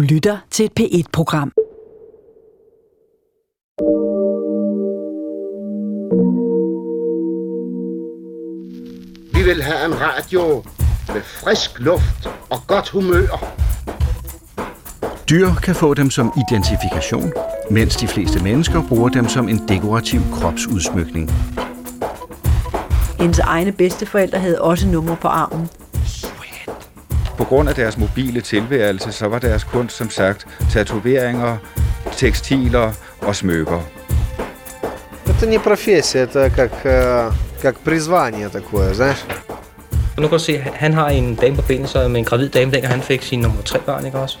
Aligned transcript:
Du 0.00 0.04
lytter 0.04 0.38
til 0.50 0.64
et 0.64 0.72
P1-program. 0.80 1.52
Vi 9.34 9.42
vil 9.42 9.62
have 9.62 9.86
en 9.86 10.00
radio 10.00 10.64
med 11.14 11.22
frisk 11.22 11.80
luft 11.80 12.28
og 12.50 12.58
godt 12.66 12.88
humør. 12.88 13.26
Dyr 15.30 15.48
kan 15.62 15.74
få 15.74 15.94
dem 15.94 16.10
som 16.10 16.32
identifikation, 16.48 17.32
mens 17.70 17.96
de 17.96 18.08
fleste 18.08 18.42
mennesker 18.42 18.82
bruger 18.88 19.08
dem 19.08 19.28
som 19.28 19.48
en 19.48 19.68
dekorativ 19.68 20.20
kropsudsmykning. 20.32 21.30
Hendes 23.18 23.38
egne 23.38 23.72
bedsteforældre 23.72 24.38
havde 24.38 24.62
også 24.62 24.88
nummer 24.88 25.16
på 25.16 25.28
armen. 25.28 25.68
På 27.39 27.43
grund 27.43 27.69
af 27.69 27.75
deres 27.75 27.97
mobile 27.97 28.41
tilværelse, 28.41 29.11
så 29.11 29.27
var 29.27 29.39
deres 29.39 29.63
kunst 29.63 29.97
som 29.97 30.09
sagt 30.09 30.47
tatoveringer, 30.71 31.57
tekstiler 32.17 32.91
og 33.21 33.35
smykker. 33.35 33.81
Это 35.27 35.47
не 35.47 35.59
профессия, 35.59 36.23
это 36.23 36.49
как, 36.49 36.71
э, 36.85 37.31
как 37.61 37.75
призвание 37.79 38.49
такое, 38.49 38.93
знаешь. 38.93 39.25
Nu 40.17 40.27
kan 40.27 40.37
du 40.37 40.39
se, 40.39 40.57
han 40.73 40.93
har 40.93 41.09
en 41.09 41.35
dame 41.35 41.55
på 41.55 41.61
benet, 41.61 41.89
så 41.89 42.07
med 42.07 42.19
en 42.19 42.25
gravid 42.25 42.49
dame, 42.49 42.71
dengang 42.71 42.93
han 42.93 43.01
fik 43.01 43.23
sin 43.23 43.39
nummer 43.39 43.61
tre 43.61 43.79
børn, 43.79 44.05
ikke 44.05 44.17
også? 44.17 44.37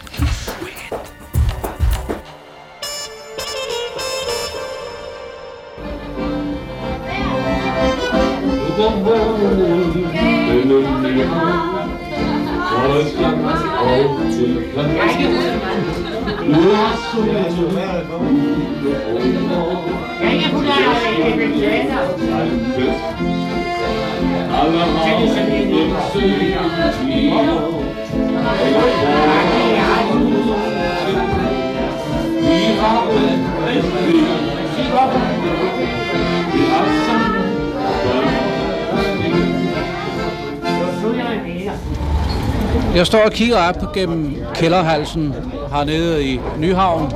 Står 43.20 43.26
og 43.26 43.32
kigger 43.32 43.56
op 43.56 43.92
gennem 43.92 44.36
kælderhalsen 44.54 45.34
hernede 45.72 46.24
i 46.24 46.40
Nyhavn, 46.58 47.12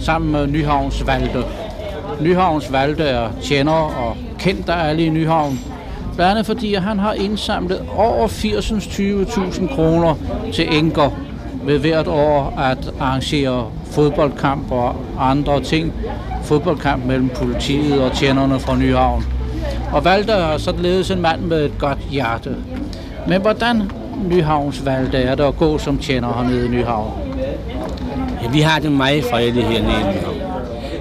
sammen 0.00 0.32
med 0.32 0.46
Nyhavns 0.46 1.06
Valde. 1.06 1.44
Nyhavns 2.20 2.72
Valde 2.72 3.02
er 3.02 3.28
tjener 3.42 3.72
og 3.72 4.16
kendt 4.38 4.68
af 4.68 4.88
alle 4.88 5.04
i 5.04 5.08
Nyhavn. 5.08 5.60
Blandt 6.14 6.30
andet 6.30 6.46
fordi 6.46 6.74
han 6.74 6.98
har 6.98 7.12
indsamlet 7.12 7.82
over 7.96 8.28
80.000 8.28 9.74
kroner 9.74 10.14
til 10.52 10.76
enker 10.76 11.10
ved 11.64 11.78
hvert 11.78 12.08
år 12.08 12.54
at 12.58 12.92
arrangere 13.00 13.70
fodboldkamp 13.90 14.72
og 14.72 14.96
andre 15.18 15.60
ting. 15.60 15.92
Fodboldkamp 16.44 17.04
mellem 17.04 17.28
politiet 17.28 18.00
og 18.00 18.12
tjenerne 18.12 18.60
fra 18.60 18.76
Nyhavn. 18.76 19.24
Og 19.92 20.04
Valde 20.04 20.32
er 20.32 20.58
således 20.58 21.10
en 21.10 21.20
mand 21.20 21.40
med 21.40 21.64
et 21.64 21.78
godt 21.78 21.98
hjerte. 22.10 22.56
Men 23.28 23.40
hvordan 23.40 23.90
Nyhavns 24.26 24.82
der 24.84 25.18
er 25.18 25.34
der 25.34 25.48
at 25.48 25.56
gå 25.56 25.78
som 25.78 25.98
tjener 25.98 26.32
hernede 26.32 26.66
i 26.66 26.68
Nyhavn? 26.68 27.12
Ja, 28.42 28.50
vi 28.50 28.60
har 28.60 28.78
det 28.78 28.92
meget 28.92 29.24
fredeligt 29.24 29.66
hernede 29.66 29.92
i 29.92 30.18
Nyhavn. 30.18 30.40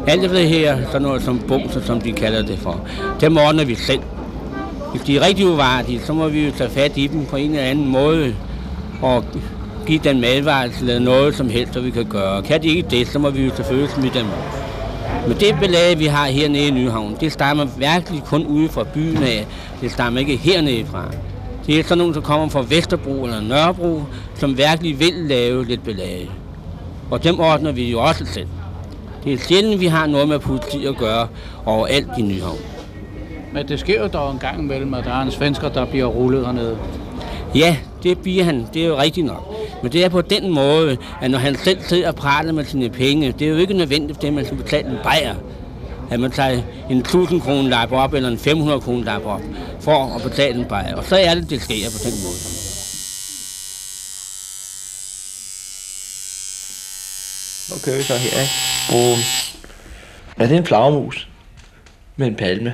Alt 0.08 0.22
det 0.22 0.50
her, 0.50 0.78
sådan 0.86 1.02
noget 1.02 1.22
som 1.22 1.40
bumser, 1.40 1.82
som 1.82 2.02
de 2.02 2.12
kalder 2.12 2.42
det 2.42 2.60
for, 2.60 2.82
dem 3.22 3.38
ordner 3.38 3.66
vi 3.66 3.76
selv. 3.76 4.00
Hvis 4.92 5.02
de 5.02 5.18
er 5.18 5.28
rigtig 5.28 5.48
uvartige, 5.48 6.00
så 6.00 6.14
må 6.14 6.28
vi 6.28 6.46
jo 6.46 6.52
tage 6.58 6.70
fat 6.70 6.98
i 6.98 7.08
dem 7.08 7.26
på 7.26 7.36
en 7.36 7.52
eller 7.52 7.64
anden 7.64 7.88
måde 7.88 8.36
og 9.02 9.24
give 9.88 10.00
dem 10.00 10.16
madvarelse 10.16 10.80
eller 10.80 11.00
noget 11.00 11.36
som 11.36 11.50
helst, 11.50 11.74
så 11.74 11.82
vi 11.82 11.90
kan 11.90 12.06
gøre. 12.06 12.42
Kan 12.42 12.62
de 12.62 12.68
ikke 12.68 12.90
det, 12.90 13.08
så 13.08 13.20
må 13.20 13.30
vi 13.30 13.46
jo 13.46 13.56
selvfølgelig 13.56 13.90
smide 13.90 14.20
dem. 14.20 14.26
Men 15.28 15.38
det 15.38 15.56
belag, 15.60 16.00
vi 16.00 16.06
har 16.06 16.26
hernede 16.26 16.68
i 16.68 16.72
Nyhavn, 16.72 17.18
det 17.20 17.32
stammer 17.32 17.66
virkelig 17.78 18.24
kun 18.24 18.46
ude 18.46 18.70
fra 18.70 18.84
byen 18.94 19.24
af. 19.24 19.48
Det 19.82 19.92
stammer 19.92 20.20
ikke 20.20 20.38
hernede 20.38 20.86
fra. 20.86 21.04
Det 21.68 21.80
er 21.80 21.84
sådan 21.84 21.98
nogen, 21.98 22.14
der 22.14 22.22
kommer 22.22 22.50
fra 22.50 22.66
Vesterbro 22.70 23.24
eller 23.24 23.42
Nørrebro, 23.42 24.02
som 24.36 24.58
virkelig 24.58 25.00
vil 25.00 25.14
lave 25.14 25.66
lidt 25.66 25.84
belag. 25.84 26.30
Og 27.12 27.24
dem 27.24 27.40
ordner 27.40 27.72
vi 27.72 27.92
jo 27.92 28.00
også 28.00 28.26
selv. 28.26 28.48
Det 29.24 29.34
er 29.34 29.38
sjældent, 29.38 29.82
vi 29.82 29.86
har 29.86 30.08
noget 30.08 30.28
med 30.28 30.40
politi 30.40 30.86
at 30.86 30.98
gøre 30.98 31.28
overalt 31.66 32.08
i 32.18 32.22
Nyhavn. 32.22 32.58
Men 33.54 33.68
det 33.68 33.80
sker 33.80 34.02
jo 34.02 34.08
dog 34.08 34.32
en 34.32 34.40
gang 34.40 34.60
imellem, 34.60 34.94
at 34.94 35.06
der 35.06 35.12
er 35.12 35.22
en 35.22 35.32
svensker, 35.32 35.70
der 35.70 35.86
bliver 35.86 36.06
rullet 36.06 36.46
hernede. 36.46 36.78
Ja, 37.56 37.78
det 38.04 38.18
bliver 38.20 38.44
han. 38.44 38.68
Det 38.74 38.84
er 38.84 38.88
jo 38.88 38.98
rigtigt 38.98 39.26
nok. 39.26 39.56
Men 39.84 39.92
det 39.92 40.06
er 40.06 40.10
på 40.10 40.22
den 40.22 40.54
måde, 40.54 40.98
at 41.22 41.32
når 41.32 41.40
han 41.40 41.56
selv 41.56 41.82
sidder 41.82 42.08
og 42.08 42.16
praler 42.16 42.54
med 42.54 42.66
sine 42.66 42.90
penge, 42.90 43.32
det 43.32 43.48
er 43.48 43.52
jo 43.52 43.58
ikke 43.58 43.74
nødvendigt, 43.74 44.24
at 44.24 44.34
man 44.34 44.46
skal 44.46 44.58
betale 44.58 44.90
en 44.90 44.98
bajer. 45.04 45.36
At 46.12 46.20
man 46.20 46.32
tager 46.32 46.64
en 46.90 46.98
1000 46.98 47.42
kroner 47.42 47.70
lap 47.70 47.92
op, 47.92 48.14
eller 48.14 48.30
en 48.30 48.40
500 48.40 48.82
kroner 48.82 49.04
lap 49.04 49.26
op, 49.26 49.42
for 49.82 50.16
at 50.16 50.22
betale 50.22 50.60
en 50.60 50.66
bajer. 50.66 50.96
Og 50.96 51.06
så 51.06 51.18
er 51.18 51.34
det, 51.36 51.50
det 51.50 51.62
sker 51.62 51.90
på 51.90 51.98
den 52.04 52.14
måde. 52.24 52.38
Nu 57.70 57.76
kører 57.86 57.98
vi 57.98 58.04
så 58.04 58.14
her, 58.14 58.42
ikke? 58.42 58.54
Bum. 58.90 59.20
Ja, 60.40 60.44
det 60.44 60.52
er 60.52 60.58
en 60.58 60.66
flagermus 60.66 61.28
med 62.16 62.28
en 62.28 62.36
palme 62.36 62.74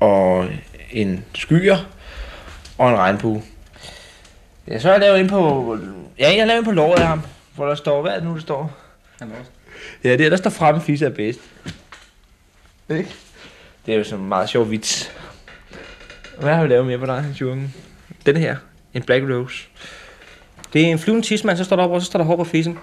og 0.00 0.46
en 0.90 1.24
skyer 1.34 1.76
og 2.78 2.90
en 2.90 2.96
regnbue. 2.96 3.42
Ja, 4.68 4.78
så 4.78 4.88
har 4.88 4.94
jeg 4.94 5.00
lavet 5.00 5.18
ind 5.18 5.28
på... 5.28 5.78
Ja, 6.18 6.30
jeg 6.30 6.40
har 6.40 6.46
lavet 6.46 6.58
ind 6.58 6.64
på 6.64 6.70
låret 6.70 6.98
af 6.98 7.06
ham, 7.06 7.22
hvor 7.54 7.66
der 7.66 7.74
står... 7.74 8.02
Hvad 8.02 8.12
er 8.12 8.16
det 8.16 8.24
nu, 8.24 8.34
der 8.34 8.40
står? 8.40 8.72
Ja, 10.04 10.12
det 10.12 10.20
er, 10.26 10.30
der 10.30 10.36
står 10.36 10.50
fremme, 10.50 10.80
fisse 10.80 11.06
er 11.06 11.10
bedst. 11.10 11.40
Ikke? 12.90 13.14
Det 13.86 13.94
er 13.94 13.98
jo 13.98 14.04
sådan 14.04 14.22
en 14.22 14.28
meget 14.28 14.48
sjov 14.48 14.70
vits. 14.70 15.12
Hvad 16.40 16.54
har 16.54 16.62
vi 16.62 16.68
lavet 16.68 16.86
mere 16.86 16.98
på 16.98 17.06
dig, 17.06 17.22
Hans 17.22 17.42
Jürgen? 17.42 17.68
Den 18.26 18.36
her. 18.36 18.56
En 18.94 19.02
Black 19.02 19.24
Rose. 19.24 19.64
Det 20.72 20.82
er 20.82 20.86
en 20.86 20.98
flyvende 20.98 21.26
tidsmand, 21.26 21.56
så 21.56 21.64
står 21.64 21.76
der 21.76 21.82
op, 21.82 21.90
og 21.90 22.00
så 22.00 22.06
står 22.06 22.18
der 22.18 22.26
hår 22.26 22.36
på 22.36 22.44
fisen. 22.44 22.78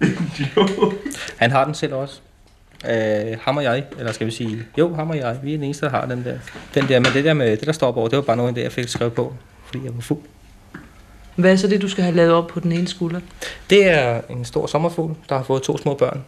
Han 1.40 1.50
har 1.50 1.64
den 1.64 1.74
selv 1.74 1.94
også. 1.94 2.20
Øh, 2.88 3.38
ham 3.40 3.56
og 3.56 3.62
jeg, 3.62 3.84
eller 3.98 4.12
skal 4.12 4.26
vi 4.26 4.32
sige, 4.32 4.64
jo, 4.78 4.94
ham 4.94 5.10
og 5.10 5.16
jeg, 5.16 5.38
vi 5.42 5.52
er 5.52 5.56
den 5.56 5.64
eneste, 5.64 5.86
der 5.86 5.90
har 5.90 6.06
den 6.06 6.24
der. 6.24 6.38
Den 6.74 6.88
der, 6.88 7.00
men 7.00 7.12
det 7.14 7.24
der 7.24 7.34
med 7.34 7.56
det, 7.56 7.66
der 7.66 7.72
står 7.72 7.88
op 7.88 7.96
over, 7.96 8.08
det 8.08 8.16
var 8.16 8.22
bare 8.22 8.36
noget, 8.36 8.56
der 8.56 8.62
jeg 8.62 8.72
fik 8.72 8.88
skrevet 8.88 9.12
på, 9.12 9.34
fordi 9.64 9.84
jeg 9.84 9.94
var 9.94 10.00
fuld. 10.00 10.18
Hvad 11.36 11.52
er 11.52 11.56
så 11.56 11.68
det, 11.68 11.82
du 11.82 11.88
skal 11.88 12.04
have 12.04 12.16
lavet 12.16 12.32
op 12.32 12.46
på 12.46 12.60
den 12.60 12.72
ene 12.72 12.88
skulder? 12.88 13.20
Det 13.70 13.88
er 13.88 14.20
en 14.30 14.44
stor 14.44 14.66
sommerfugl, 14.66 15.14
der 15.28 15.36
har 15.36 15.42
fået 15.42 15.62
to 15.62 15.78
små 15.78 15.94
børn. 15.94 16.24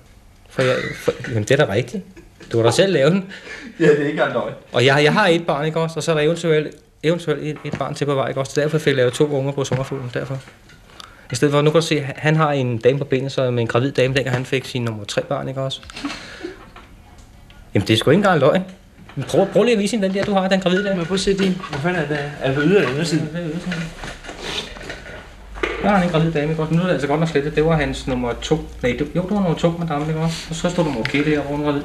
For 0.49 0.63
jeg, 0.63 0.77
for, 0.97 1.13
jamen, 1.29 1.43
det 1.43 1.51
er 1.51 1.67
da 1.67 1.73
rigtigt. 1.73 2.05
Du 2.53 2.57
har 2.57 2.65
da 2.65 2.71
selv 2.71 2.93
lavet 2.93 3.13
den. 3.13 3.33
Ja, 3.81 3.85
det 3.85 3.93
er 3.93 3.99
ikke 3.99 4.11
engang 4.11 4.33
løgn. 4.33 4.53
Og 4.73 4.85
jeg, 4.85 5.05
jeg 5.05 5.13
har 5.13 5.27
et 5.27 5.47
barn, 5.47 5.67
ikke 5.67 5.81
også? 5.81 5.97
Og 5.97 6.03
så 6.03 6.11
er 6.11 6.15
der 6.15 6.23
eventuelt, 6.23 6.77
eventuelt 7.03 7.43
et, 7.43 7.57
et 7.65 7.79
barn 7.79 7.95
til 7.95 8.05
på 8.05 8.15
vej, 8.15 8.29
ikke 8.29 8.41
også? 8.41 8.55
Så 8.55 8.61
derfor 8.61 8.79
fik 8.79 8.87
jeg 8.87 8.97
lavet 8.97 9.13
to 9.13 9.29
unger 9.31 9.53
på 9.53 9.65
sommerfuglen, 9.65 10.11
derfor. 10.15 10.39
I 11.33 11.35
stedet 11.35 11.53
for, 11.53 11.63
nu 11.63 11.71
kan 11.71 11.81
du 11.81 11.87
se, 11.87 12.01
han 12.17 12.37
har 12.37 12.53
en 12.53 12.79
dame 12.79 12.99
på 12.99 13.05
benet, 13.05 13.33
så 13.33 13.51
med 13.51 13.63
en 13.63 13.67
gravid 13.69 13.93
dame, 13.93 14.15
dengang 14.15 14.37
han 14.37 14.45
fik 14.47 14.65
sin 14.65 14.83
nummer 14.83 15.05
tre 15.05 15.23
børn, 15.23 15.49
ikke 15.49 15.61
også? 15.61 15.81
Jamen, 17.75 17.87
det 17.89 17.95
er 17.95 17.99
sgu 17.99 18.11
ikke 18.11 18.19
engang 18.19 18.41
løgn. 18.41 18.65
Men 19.17 19.25
Prøv, 19.25 19.47
prøv 19.53 19.63
lige 19.63 19.73
at 19.75 19.79
vise 19.79 19.97
hende 19.97 20.09
den 20.09 20.17
der, 20.17 20.25
du 20.25 20.33
har, 20.33 20.49
den 20.49 20.61
gravide 20.61 20.85
der. 20.85 20.95
Må 20.95 21.01
jeg 21.01 21.07
prøve 21.07 21.17
at 21.17 21.21
se 21.21 21.39
din? 21.39 21.53
Hvor 21.71 21.79
fanden 21.79 22.03
er 22.03 22.09
det? 22.09 22.19
Er 22.43 22.47
det 22.47 22.57
på 22.57 22.63
yder 22.63 22.77
eller 22.79 22.91
indersiden? 22.91 23.29
Der 25.83 25.89
har 25.89 25.97
han 25.97 26.07
en 26.07 26.13
gravid 26.13 26.33
dame, 26.33 26.51
ikke 26.51 26.63
også? 26.63 26.75
Nu 26.75 26.81
er 26.81 26.85
det 26.87 26.93
altså 26.93 27.07
godt 27.09 27.21
nok 27.21 27.29
slettet. 27.29 27.57
Det 27.57 27.65
var 27.65 27.77
hans 27.77 28.07
nummer 28.07 28.33
to. 28.43 28.59
Nej, 28.83 28.93
det, 28.99 29.01
jo, 29.01 29.23
det 29.23 29.31
var 29.31 29.41
nummer 29.41 29.55
to, 29.55 29.71
madame, 29.71 30.09
ikke 30.09 30.21
også? 30.21 30.47
Og 30.51 30.57
så 30.57 30.71
stod 30.71 30.85
der 30.85 31.01
okay 31.01 31.25
der, 31.31 31.41
hvor 31.41 31.57
hun 31.57 31.67
var 31.67 31.73
gravid. 31.73 31.83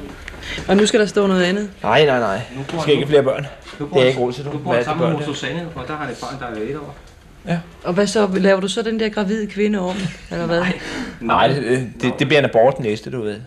Og 0.68 0.76
nu 0.76 0.86
skal 0.86 1.00
der 1.00 1.06
stå 1.06 1.26
noget 1.26 1.42
andet. 1.42 1.70
Nej, 1.82 2.04
nej, 2.06 2.18
nej. 2.18 2.40
Der 2.72 2.80
skal 2.82 2.94
ikke 2.94 3.06
flere 3.06 3.22
børn. 3.22 3.46
Det 3.78 4.02
er 4.02 4.06
ikke 4.06 4.20
råd 4.20 4.32
til, 4.32 4.44
du. 4.44 4.52
Du 4.52 4.58
bor 4.58 4.62
Hvad 4.70 4.72
er 4.72 4.76
det 4.76 4.84
sammen 4.84 5.12
med 5.12 5.24
Susanne, 5.26 5.66
og 5.74 5.84
der 5.88 5.96
har 5.96 6.04
han 6.04 6.12
et 6.12 6.18
barn, 6.20 6.40
der 6.40 6.60
er 6.60 6.70
et 6.70 6.76
år. 6.76 6.96
Og 7.84 7.92
hvad 7.94 8.06
så? 8.06 8.28
Laver 8.34 8.60
du 8.60 8.68
så 8.68 8.82
den 8.82 9.00
der 9.00 9.08
gravide 9.08 9.46
kvinde 9.46 9.78
om? 9.78 9.96
Eller 10.30 10.46
hvad? 10.46 10.60
Nej. 10.60 10.78
Nej, 11.20 11.48
det, 11.48 11.88
det, 12.02 12.12
det 12.18 12.26
bliver 12.26 12.38
en 12.38 12.44
abort 12.44 12.80
næste, 12.80 13.10
du 13.10 13.22
ved. 13.22 13.40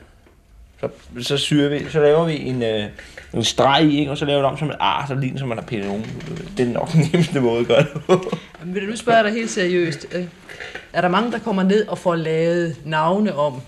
Så, 0.82 0.90
så 1.22 1.38
syr 1.38 1.70
vi, 1.70 1.86
så 1.90 2.00
laver 2.00 2.26
vi 2.26 2.40
en, 2.40 2.64
øh, 2.64 2.84
en 3.34 3.44
streg 3.44 3.84
i, 3.86 4.00
ikke? 4.00 4.12
og 4.12 4.18
så 4.18 4.26
laver 4.26 4.40
vi 4.40 4.44
det 4.44 4.52
om 4.52 4.58
som 4.58 4.70
et 4.70 4.76
ar, 4.80 5.06
så 5.08 5.16
ligner 5.16 5.40
som 5.40 5.48
man 5.48 5.58
har 5.58 5.66
pillet 5.66 5.88
nogen. 5.88 6.06
Det 6.58 6.68
er 6.68 6.74
nok 6.74 6.92
den 6.92 7.10
nemmeste 7.12 7.40
måde 7.40 7.60
at 7.60 7.68
gøre 7.68 7.80
det 7.80 8.02
på. 8.08 8.38
Men 8.64 8.76
vil 8.76 8.82
du 8.84 8.88
nu 8.88 8.96
spørge 8.96 9.24
dig 9.24 9.32
helt 9.32 9.52
seriøst? 9.52 10.08
øh, 10.12 10.24
Er 10.94 11.02
der 11.02 11.08
mange, 11.08 11.32
der 11.32 11.40
kommer 11.40 11.64
ned 11.64 11.88
og 11.88 11.98
får 11.98 12.16
lavet 12.16 12.76
navne 12.86 13.36
om? 13.36 13.62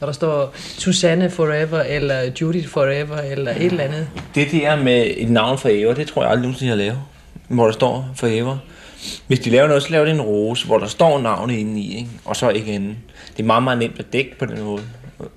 Når 0.00 0.06
der 0.06 0.12
står 0.12 0.52
Susanne 0.54 1.30
Forever, 1.30 1.80
eller 1.80 2.30
Judith 2.40 2.68
Forever, 2.68 3.18
eller 3.18 3.50
et 3.50 3.62
eller 3.62 3.84
andet. 3.84 4.08
Det 4.34 4.50
der 4.50 4.76
med 4.76 5.06
et 5.16 5.30
navn 5.30 5.58
for 5.58 5.68
Eva, 5.72 5.94
det 5.94 6.06
tror 6.06 6.22
jeg 6.22 6.30
aldrig 6.30 6.42
nogensinde, 6.42 6.72
jeg 6.72 6.78
har 6.78 6.84
lavet. 6.84 6.98
Hvor 7.48 7.64
der 7.64 7.72
står 7.72 8.08
for 8.14 8.26
Eva. 8.30 8.56
Hvis 9.26 9.38
de 9.38 9.50
laver 9.50 9.68
noget, 9.68 9.82
så 9.82 9.90
laver 9.90 10.04
de 10.04 10.10
en 10.10 10.20
rose, 10.20 10.66
hvor 10.66 10.78
der 10.78 10.86
står 10.86 11.20
navnet 11.20 11.54
inde 11.54 11.80
i, 11.80 11.96
ikke? 11.96 12.10
og 12.24 12.36
så 12.36 12.48
ikke 12.50 12.72
inde. 12.72 12.96
Det 13.36 13.42
er 13.42 13.46
meget, 13.46 13.62
meget 13.62 13.78
nemt 13.78 13.98
at 13.98 14.12
dække 14.12 14.38
på 14.38 14.46
den 14.46 14.62
måde, 14.62 14.82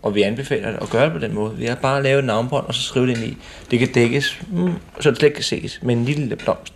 og 0.02 0.16
vi 0.16 0.22
anbefaler 0.22 0.72
det 0.72 0.80
at 0.82 0.90
gøre 0.90 1.06
det 1.06 1.14
på 1.14 1.20
den 1.20 1.36
måde. 1.36 1.56
Vi 1.58 1.66
har 1.66 1.76
bare 1.76 2.04
lavet 2.04 2.20
et 2.20 2.26
navnbånd, 2.26 2.66
og 2.66 2.74
så 2.74 2.82
skrive 2.82 3.08
det 3.08 3.18
ind 3.18 3.26
i. 3.26 3.38
Det 3.72 3.80
kan 3.80 3.92
dækkes, 3.92 4.42
mm, 4.52 4.74
så 5.00 5.10
det 5.10 5.18
slet 5.18 5.28
ikke 5.28 5.36
kan 5.36 5.44
ses, 5.44 5.80
med 5.82 5.96
en 5.96 6.06
lille 6.06 6.36
blomst. 6.36 6.74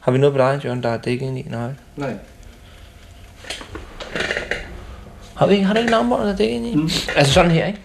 Har 0.00 0.12
vi 0.12 0.18
noget 0.18 0.34
på 0.34 0.38
dig, 0.38 0.60
John, 0.64 0.82
der 0.82 0.88
er 0.88 0.98
dækket 0.98 1.26
ind 1.26 1.38
i? 1.38 1.42
Nej. 1.42 1.70
Nej. 1.96 2.14
Har, 5.40 5.46
vi, 5.46 5.56
har 5.56 5.74
du 5.74 5.80
ikke 5.80 5.90
navnbånd, 5.90 6.22
er 6.22 6.36
dækket 6.36 6.54
ind 6.54 6.66
i? 6.66 6.74
Mm. 6.74 6.90
Altså 7.16 7.32
sådan 7.32 7.50
her, 7.50 7.66
ikke? 7.66 7.80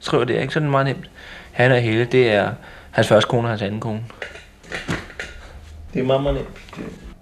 Skriver 0.00 0.24
det, 0.24 0.40
ikke? 0.40 0.52
Så 0.52 0.60
det 0.60 0.68
meget 0.68 0.86
nemt. 0.86 1.10
Han 1.52 1.72
og 1.72 1.80
hele, 1.80 2.04
det 2.04 2.28
er 2.28 2.50
hans 2.90 3.08
første 3.08 3.28
kone 3.28 3.42
og 3.42 3.48
hans 3.48 3.62
anden 3.62 3.80
kone. 3.80 4.00
Det 5.94 6.00
er 6.00 6.04
meget, 6.04 6.22
meget 6.22 6.36
nemt. 6.36 6.48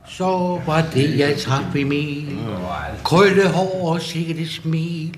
Så 0.08 0.24
var 0.66 0.88
det, 0.94 1.18
jeg 1.18 1.36
traf 1.36 1.74
Emil. 1.76 2.38
Krølle 3.04 3.48
hår 3.48 3.92
og 3.92 4.00
sikkert 4.00 4.48
smil. 4.48 5.16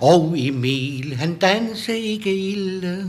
Og 0.00 0.34
Emil, 0.38 1.16
han 1.16 1.34
dansede 1.34 1.98
ikke 1.98 2.50
ille. 2.50 3.04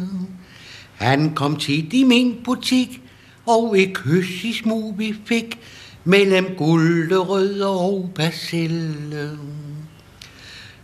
Han 0.96 1.34
kom 1.36 1.56
tit 1.56 1.94
i 1.94 2.04
min 2.04 2.42
butik, 2.46 3.02
og 3.46 3.80
et 3.80 3.94
kys 3.94 4.44
i 4.44 4.54
smug 4.54 5.00
vi 5.00 5.16
fik, 5.26 5.60
mellem 6.04 6.56
gulderød 6.58 7.62
og 7.62 8.10
persille. 8.16 9.30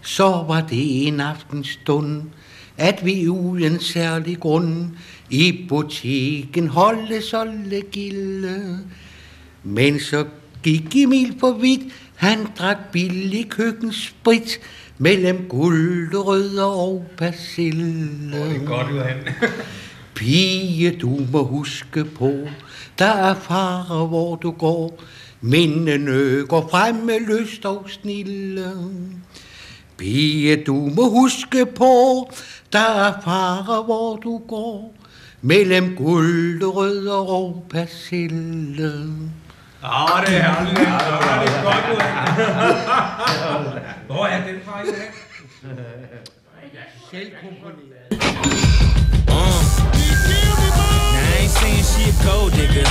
Så 0.04 0.44
var 0.48 0.62
det 0.70 1.08
en 1.08 1.20
aftenstund, 1.20 2.22
at 2.78 3.06
vi 3.06 3.28
uden 3.28 3.80
særlig 3.80 4.40
grund 4.40 4.88
i 5.30 5.66
butikken 5.70 6.68
holde 6.68 7.22
så 7.22 7.48
gilde. 7.92 8.80
Men 9.64 10.00
så 10.00 10.26
gik 10.64 10.96
Emil 10.96 11.36
for 11.40 11.52
vidt, 11.52 11.94
han 12.16 12.48
drak 12.60 12.78
billig 12.92 13.50
køkkensprit 13.50 14.60
mellem 14.98 15.46
guldrødder 15.50 16.64
og 16.64 17.06
persille. 17.18 18.32
Det 18.32 18.56
er 18.56 18.66
godt, 18.66 18.88
Johan. 18.90 19.18
Pige, 20.16 20.98
du 21.02 21.20
må 21.32 21.44
huske 21.44 22.06
på, 22.06 22.34
der 23.00 23.06
er 23.06 23.36
fare, 23.36 24.08
hvor 24.08 24.36
du 24.36 24.52
går. 24.52 25.04
Mindene 25.42 26.46
går 26.48 26.68
frem 26.72 26.96
med 26.96 27.20
lyst 27.20 27.66
og 27.66 27.86
snille. 27.88 28.74
Pige, 29.98 30.64
du 30.64 30.74
må 30.74 31.10
huske 31.10 31.66
på, 31.66 32.32
der 32.74 32.80
er 33.08 33.14
fare, 33.24 33.84
hvor 33.84 34.16
du 34.16 34.38
går. 34.48 34.94
Mellem 35.42 35.96
guldrødder 35.96 37.30
og 37.30 37.66
persille. 37.70 38.94
Åh, 39.84 40.22
det 40.26 40.36
er 40.38 40.42
herligt. 40.42 40.80
Ja, 40.80 40.86
det 41.42 41.50
er 41.50 41.64
godt, 41.64 41.86
Johan. 41.90 42.28
Hvor 44.08 44.26
er 44.26 44.48
den 44.48 44.56
fra, 44.66 44.80
Johan? 44.80 44.94
Now 47.94 48.00
I 51.16 51.18
ain't 51.40 51.52
saying 51.52 51.84
she 51.84 52.10
a 52.10 52.14
gold 52.26 52.52
digger, 52.52 52.86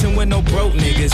messing 0.00 0.16
with 0.18 0.28
no 0.28 0.40
broke 0.40 0.74
niggas. 0.74 1.12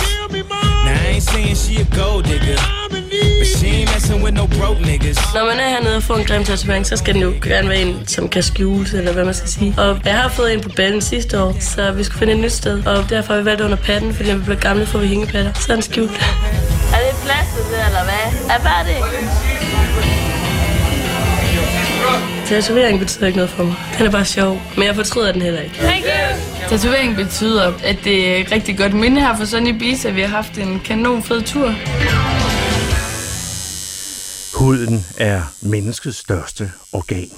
Now 0.84 0.92
I 0.92 1.14
ain't 1.14 1.22
saying 1.22 1.56
she 1.56 1.80
a 1.80 1.84
gold 1.98 2.24
digger, 2.24 2.56
but 2.90 3.46
she 3.46 3.66
ain't 3.66 3.90
messing 3.92 4.22
with 4.22 4.34
no 4.34 4.46
broke 4.46 4.78
niggas. 4.78 5.18
Når 5.34 5.44
man 5.44 5.58
er 5.60 5.68
hernede 5.68 5.96
og 5.96 6.02
får 6.02 6.16
en 6.16 6.24
grim 6.24 6.44
tatovering, 6.44 6.86
så 6.86 6.96
skal 6.96 7.14
den 7.14 7.22
jo 7.22 7.32
gerne 7.42 7.68
være 7.68 7.78
en, 7.78 8.06
som 8.06 8.28
kan 8.28 8.42
skjules, 8.42 8.92
eller 8.92 9.12
hvad 9.12 9.24
man 9.24 9.34
skal 9.34 9.48
sige. 9.48 9.74
Og 9.78 10.00
jeg 10.04 10.14
har 10.14 10.28
fået 10.28 10.54
en 10.54 10.60
på 10.60 10.68
ballen 10.68 11.00
sidste 11.00 11.40
år, 11.42 11.56
så 11.60 11.92
vi 11.92 12.04
skulle 12.04 12.18
finde 12.18 12.32
et 12.32 12.38
nyt 12.38 12.52
sted. 12.52 12.86
Og 12.86 13.10
derfor 13.10 13.32
har 13.32 13.40
vi 13.40 13.44
valgt 13.44 13.60
under 13.60 13.76
patten, 13.76 14.14
fordi 14.14 14.28
når 14.28 14.36
vi 14.38 14.44
bliver 14.44 14.60
gamle, 14.60 14.86
får 14.86 14.98
vi 14.98 15.06
hængepatter. 15.06 15.52
Så 15.52 15.72
er 15.72 15.76
den 15.76 15.82
skjult. 15.82 16.10
Er 16.10 17.00
det 17.06 17.16
plastet 17.24 17.64
det, 17.70 17.80
eller 17.86 18.04
hvad? 18.04 18.56
Er 18.56 18.58
bare 18.58 18.84
det? 18.84 18.96
Tatovering 22.46 22.98
betyder 22.98 23.26
ikke 23.26 23.36
noget 23.36 23.50
for 23.50 23.64
mig. 23.64 23.74
Den 23.98 24.06
er 24.06 24.10
bare 24.10 24.24
sjov, 24.24 24.62
men 24.76 24.86
jeg 24.86 24.94
fortryder 24.94 25.32
den 25.32 25.42
heller 25.42 25.60
ikke. 25.60 25.74
Thank 25.74 26.04
you. 26.04 26.15
Tatovering 26.68 27.16
betyder, 27.16 27.72
at 27.84 27.98
det 28.04 28.28
er 28.28 28.36
et 28.36 28.52
rigtig 28.52 28.78
godt 28.78 28.94
minde 28.94 29.20
her 29.20 29.36
for 29.36 29.44
Sunny 29.44 29.78
Bees, 29.78 30.04
at 30.04 30.16
vi 30.16 30.20
har 30.20 30.28
haft 30.28 30.58
en 30.58 30.80
kanon 30.80 31.22
fed 31.22 31.42
tur. 31.42 31.74
Huden 34.58 35.04
er 35.18 35.42
menneskets 35.62 36.16
største 36.16 36.70
organ. 36.92 37.28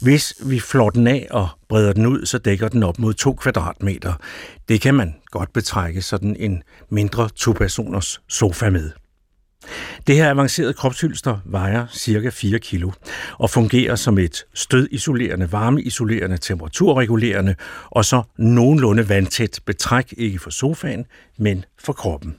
Hvis 0.00 0.34
vi 0.46 0.60
flår 0.60 0.90
den 0.90 1.06
af 1.06 1.26
og 1.30 1.48
breder 1.68 1.92
den 1.92 2.06
ud, 2.06 2.26
så 2.26 2.38
dækker 2.38 2.68
den 2.68 2.82
op 2.82 2.98
mod 2.98 3.14
2 3.14 3.32
kvadratmeter. 3.32 4.12
Det 4.68 4.80
kan 4.80 4.94
man 4.94 5.14
godt 5.30 5.52
betrække 5.52 6.02
sådan 6.02 6.36
en 6.38 6.62
mindre 6.90 7.28
to-personers 7.36 8.20
sofa 8.28 8.70
med. 8.70 8.90
Det 10.06 10.16
her 10.16 10.30
avancerede 10.30 10.72
kropshylster 10.72 11.38
vejer 11.44 11.86
cirka 11.92 12.30
4 12.30 12.58
kilo 12.58 12.90
og 13.38 13.50
fungerer 13.50 13.94
som 13.94 14.18
et 14.18 14.44
stødisolerende, 14.54 15.52
varmeisolerende, 15.52 16.36
temperaturregulerende 16.36 17.54
og 17.90 18.04
så 18.04 18.22
nogenlunde 18.38 19.08
vandtæt 19.08 19.60
betræk 19.66 20.14
ikke 20.18 20.38
for 20.38 20.50
sofaen, 20.50 21.06
men 21.38 21.64
for 21.78 21.92
kroppen. 21.92 22.36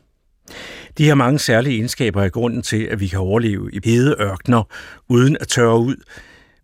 De 0.97 1.07
har 1.07 1.15
mange 1.15 1.39
særlige 1.39 1.75
egenskaber 1.75 2.23
er 2.23 2.29
grunden 2.29 2.61
til, 2.61 2.83
at 2.83 2.99
vi 2.99 3.07
kan 3.07 3.19
overleve 3.19 3.69
i 3.73 3.79
hede 3.83 4.15
ørkner 4.19 4.63
uden 5.09 5.37
at 5.39 5.47
tørre 5.47 5.79
ud, 5.79 5.95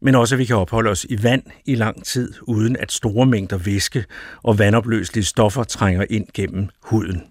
men 0.01 0.15
også 0.15 0.36
at 0.36 0.39
vi 0.39 0.45
kan 0.45 0.56
opholde 0.56 0.89
os 0.89 1.06
i 1.09 1.24
vand 1.24 1.44
i 1.65 1.75
lang 1.75 2.06
tid, 2.06 2.33
uden 2.42 2.75
at 2.77 2.92
store 2.92 3.25
mængder 3.25 3.57
væske 3.57 4.06
og 4.44 4.59
vandopløselige 4.59 5.24
stoffer 5.24 5.63
trænger 5.63 6.06
ind 6.09 6.27
gennem 6.33 6.69
huden. 6.83 7.24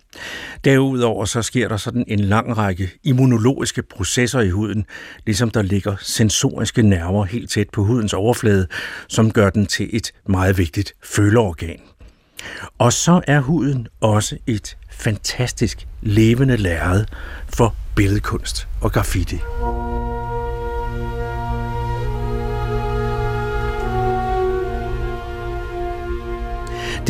Derudover 0.65 1.25
så 1.25 1.43
sker 1.43 1.69
der 1.69 1.77
sådan 1.77 2.05
en 2.09 2.21
lang 2.21 2.59
række 2.59 2.91
immunologiske 3.05 3.83
processer 3.83 4.41
i 4.41 4.51
huden, 4.51 4.85
ligesom 5.27 5.51
der 5.51 5.63
ligger 5.63 5.97
sensoriske 6.01 6.83
nerver 6.83 7.25
helt 7.25 7.51
tæt 7.51 7.71
på 7.73 7.85
hudens 7.85 8.13
overflade, 8.13 8.67
som 9.09 9.31
gør 9.31 9.51
den 9.51 9.67
til 9.67 9.91
et 9.93 10.13
meget 10.29 10.59
vigtigt 10.59 10.95
føleorgan. 11.05 11.81
Og 12.79 12.93
så 12.93 13.21
er 13.27 13.41
huden 13.41 13.87
også 14.01 14.37
et 14.47 14.77
fantastisk 14.91 15.87
levende 16.03 16.57
lærred 16.57 17.05
for 17.49 17.75
billedkunst 17.97 18.69
og 18.81 18.93
graffiti. 18.93 19.37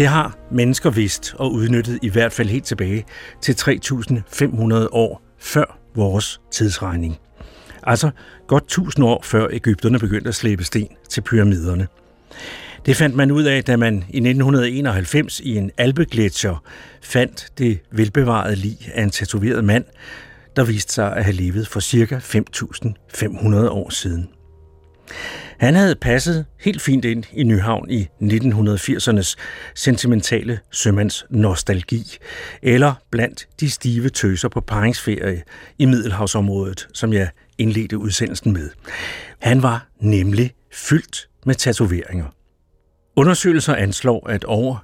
Det 0.01 0.09
har 0.09 0.39
mennesker 0.51 0.91
vidst 0.91 1.35
og 1.39 1.53
udnyttet 1.53 1.99
i 2.03 2.09
hvert 2.09 2.33
fald 2.33 2.49
helt 2.49 2.65
tilbage 2.65 3.05
til 3.43 3.53
3.500 3.53 4.89
år 4.93 5.23
før 5.39 5.79
vores 5.95 6.41
tidsregning. 6.51 7.19
Altså 7.83 8.11
godt 8.47 8.63
1000 8.63 9.05
år 9.05 9.23
før 9.25 9.49
Ægypterne 9.51 9.99
begyndte 9.99 10.29
at 10.29 10.35
slæbe 10.35 10.65
sten 10.65 10.89
til 11.09 11.21
pyramiderne. 11.21 11.89
Det 12.87 12.97
fandt 12.97 13.17
man 13.17 13.31
ud 13.31 13.45
af, 13.45 13.65
da 13.65 13.77
man 13.77 13.95
i 13.95 14.17
1991 14.17 15.41
i 15.41 15.57
en 15.57 15.71
alpegletscher 15.79 16.65
fandt 17.03 17.49
det 17.59 17.79
velbevarede 17.93 18.57
lig 18.57 18.79
af 18.95 19.03
en 19.03 19.11
tatoveret 19.11 19.65
mand, 19.65 19.85
der 20.57 20.65
viste 20.65 20.93
sig 20.93 21.17
at 21.17 21.25
have 21.25 21.37
levet 21.37 21.69
for 21.69 21.81
ca. 21.81 22.17
5.500 22.17 23.69
år 23.69 23.91
siden. 23.91 24.29
Han 25.59 25.75
havde 25.75 25.95
passet 25.95 26.45
helt 26.61 26.83
fint 26.83 27.05
ind 27.05 27.25
i 27.33 27.43
Nyhavn 27.43 27.91
i 27.91 28.09
1980'ernes 28.23 29.35
sentimentale 29.75 30.59
sømands 30.71 31.25
nostalgi, 31.31 32.17
eller 32.63 32.95
blandt 33.11 33.47
de 33.61 33.71
stive 33.71 34.09
tøser 34.09 34.49
på 34.49 34.61
paringsferie 34.61 35.43
i 35.79 35.85
Middelhavsområdet, 35.85 36.89
som 36.95 37.13
jeg 37.13 37.29
indledte 37.59 37.99
udsendelsen 37.99 38.53
med. 38.53 38.71
Han 39.39 39.63
var 39.63 39.87
nemlig 40.01 40.55
fyldt 40.73 41.29
med 41.47 41.55
tatoveringer. 41.55 42.27
Undersøgelser 43.17 43.75
anslår, 43.75 44.29
at 44.29 44.45
over 44.45 44.77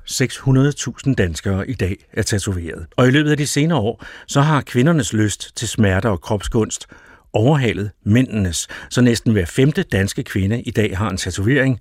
600.000 1.06 1.14
danskere 1.14 1.70
i 1.70 1.74
dag 1.74 1.96
er 2.12 2.22
tatoveret. 2.22 2.86
Og 2.96 3.08
i 3.08 3.10
løbet 3.10 3.30
af 3.30 3.36
de 3.36 3.46
senere 3.46 3.78
år, 3.78 4.04
så 4.26 4.40
har 4.40 4.60
kvindernes 4.60 5.12
lyst 5.12 5.56
til 5.56 5.68
smerter 5.68 6.08
og 6.08 6.20
kropskunst 6.20 6.86
overhalet 7.32 7.90
mændenes, 8.04 8.68
så 8.90 9.00
næsten 9.00 9.32
hver 9.32 9.44
femte 9.44 9.82
danske 9.82 10.22
kvinde 10.22 10.62
i 10.62 10.70
dag 10.70 10.98
har 10.98 11.10
en 11.10 11.16
tatovering, 11.16 11.80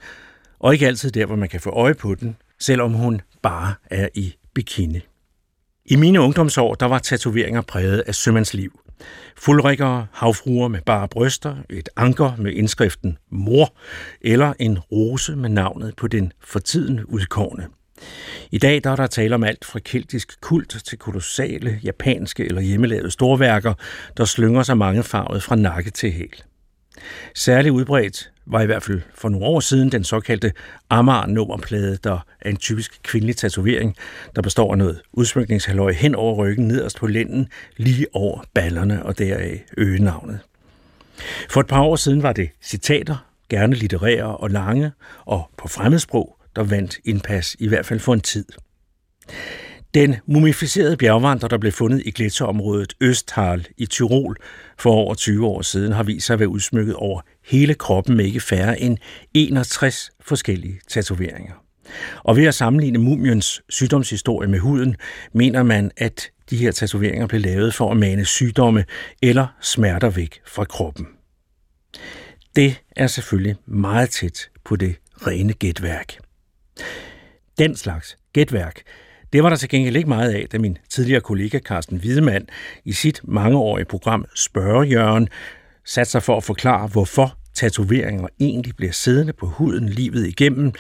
og 0.60 0.74
ikke 0.74 0.88
altid 0.88 1.12
der, 1.12 1.26
hvor 1.26 1.36
man 1.36 1.50
kan 1.50 1.62
få 1.62 1.70
øje 1.70 1.94
på 1.94 2.16
den, 2.16 2.38
selvom 2.60 2.94
hun 2.94 3.22
bare 3.42 3.74
er 3.86 4.10
i 4.14 4.36
bikini. 4.54 5.00
I 5.86 5.96
mine 5.96 6.22
ungdomsår, 6.22 6.76
der 6.76 6.86
var 6.86 7.00
tatoveringer 7.00 7.62
præget 7.62 8.00
af 8.00 8.16
sømandsliv. 8.16 8.80
Fuldrikkere, 9.38 10.08
havfruer 10.12 10.68
med 10.68 10.82
bare 10.82 11.08
bryster, 11.08 11.56
et 11.70 11.90
anker 11.96 12.36
med 12.36 12.52
indskriften 12.52 13.18
mor, 13.32 13.74
eller 14.22 14.54
en 14.60 14.80
rose 14.80 15.36
med 15.36 15.50
navnet 15.50 15.96
på 15.96 16.08
den 16.08 16.34
for 16.44 16.60
tiden 16.60 17.06
udkårne. 17.06 17.68
I 18.52 18.58
dag 18.58 18.84
der 18.84 18.90
er 18.90 18.96
der 18.96 19.08
tale 19.08 19.36
om 19.36 19.44
alt 19.44 19.66
fra 19.66 19.80
keltisk 19.80 20.42
kult 20.42 20.78
til 20.86 20.98
kolossale, 20.98 21.80
japanske 21.84 22.46
eller 22.46 22.62
hjemmelavede 22.62 23.12
storværker, 23.12 23.74
der 24.18 24.26
slynger 24.26 24.64
sig 24.64 24.78
mange 24.78 25.04
farvet 25.04 25.44
fra 25.44 25.56
nakke 25.56 25.92
til 25.92 26.12
hæl. 26.12 26.44
Særligt 27.36 27.74
udbredt 27.74 28.32
var 28.46 28.62
i 28.62 28.66
hvert 28.66 28.84
fald 28.84 29.02
for 29.16 29.30
nogle 29.30 29.46
år 29.46 29.60
siden 29.60 29.92
den 29.92 30.04
såkaldte 30.04 30.52
Amager-nummerplade, 30.90 31.98
der 32.04 32.20
er 32.42 32.50
en 32.50 32.58
typisk 32.58 33.00
kvindelig 33.04 33.38
tatovering, 33.38 33.96
der 34.36 34.42
består 34.42 34.72
af 34.72 34.78
noget 34.78 35.02
udsmykningshalløj 35.14 35.92
hen 35.92 36.16
over 36.16 36.36
ryggen, 36.36 36.68
nederst 36.68 36.98
på 37.00 37.08
lænden, 37.08 37.48
lige 37.78 38.08
over 38.14 38.44
ballerne 38.54 39.06
og 39.06 39.18
deraf 39.18 39.66
øgenavnet. 39.78 40.40
For 41.50 41.60
et 41.60 41.68
par 41.68 41.82
år 41.82 41.96
siden 41.96 42.24
var 42.24 42.34
det 42.34 42.50
citater, 42.62 43.26
gerne 43.50 43.76
litterære 43.76 44.38
og 44.38 44.50
lange, 44.50 44.92
og 45.26 45.50
på 45.58 45.68
fremmedsprog, 45.68 46.38
der 46.56 46.64
vandt 46.64 46.98
indpas, 47.06 47.56
i 47.60 47.68
hvert 47.68 47.86
fald 47.86 48.00
for 48.00 48.14
en 48.14 48.22
tid. 48.22 48.46
Den 49.94 50.16
mumificerede 50.26 50.98
bjergvandrer, 50.98 51.50
der 51.50 51.58
blev 51.58 51.72
fundet 51.72 52.02
i 52.06 52.12
gletsjerområdet 52.12 52.94
Østhal 53.02 53.68
i 53.78 53.86
Tyrol 53.86 54.38
for 54.78 54.92
over 54.92 55.16
20 55.16 55.46
år 55.46 55.62
siden, 55.62 55.92
har 55.92 56.04
vist 56.04 56.26
sig 56.26 56.34
at 56.34 56.40
være 56.40 56.50
udsmykket 56.50 56.96
over 56.96 57.22
hele 57.46 57.74
kroppen 57.74 58.18
med 58.18 58.26
ikke 58.26 58.40
færre 58.40 58.80
end 58.80 58.98
61 59.34 60.12
forskellige 60.22 60.80
tatoveringer. 60.88 61.54
Og 62.24 62.38
ved 62.38 62.46
at 62.46 62.56
sammenligne 62.56 63.00
mumiens 63.00 63.62
sygdomshistorie 63.70 64.50
med 64.50 64.60
huden, 64.60 64.96
mener 65.34 65.64
man, 65.64 65.92
at 65.98 66.30
de 66.50 66.58
her 66.58 66.72
tatoveringer 66.72 67.28
blev 67.28 67.42
lavet 67.42 67.74
for 67.74 67.92
at 67.92 67.98
mane 67.98 68.26
sygdomme 68.26 68.86
eller 69.22 69.48
smerter 69.62 70.10
væk 70.10 70.42
fra 70.48 70.66
kroppen. 70.66 71.08
Det 72.56 72.76
er 72.96 73.08
selvfølgelig 73.08 73.56
meget 73.66 74.10
tæt 74.10 74.50
på 74.66 74.76
det 74.76 74.96
rene 75.28 75.54
gætværk. 75.54 76.25
Den 77.58 77.76
slags 77.76 78.18
gætværk, 78.34 78.82
det 79.34 79.44
var 79.44 79.50
der 79.50 79.56
til 79.56 79.70
gengæld 79.70 79.96
ikke 79.96 80.10
meget 80.10 80.32
af, 80.34 80.48
da 80.52 80.58
min 80.58 80.78
tidligere 80.90 81.22
kollega 81.22 81.60
Carsten 81.60 81.98
Wiedemann 81.98 82.46
i 82.86 82.92
sit 82.92 83.22
mangeårige 83.24 83.86
program 83.86 84.26
Spørgejørgen 84.36 85.28
satte 85.86 86.12
sig 86.12 86.24
for 86.24 86.38
at 86.38 86.44
forklare, 86.44 86.88
hvorfor 86.88 87.38
tatoveringer 87.54 88.28
egentlig 88.40 88.76
bliver 88.76 88.92
siddende 88.92 89.34
på 89.34 89.46
huden 89.46 89.90
livet 89.90 90.28
igennem, 90.28 90.72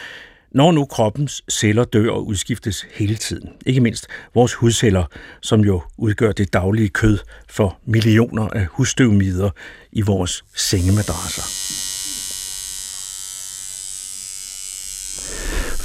når 0.51 0.71
nu 0.71 0.85
kroppens 0.85 1.43
celler 1.51 1.83
dør 1.83 2.11
og 2.11 2.27
udskiftes 2.27 2.85
hele 2.93 3.15
tiden. 3.15 3.49
Ikke 3.65 3.81
mindst 3.81 4.07
vores 4.33 4.53
hudceller, 4.53 5.05
som 5.41 5.61
jo 5.61 5.81
udgør 5.97 6.31
det 6.31 6.53
daglige 6.53 6.89
kød 6.89 7.17
for 7.49 7.79
millioner 7.85 8.47
af 8.47 8.65
husstøvmider 8.65 9.49
i 9.91 10.01
vores 10.01 10.45
sengemadrasser. 10.55 11.84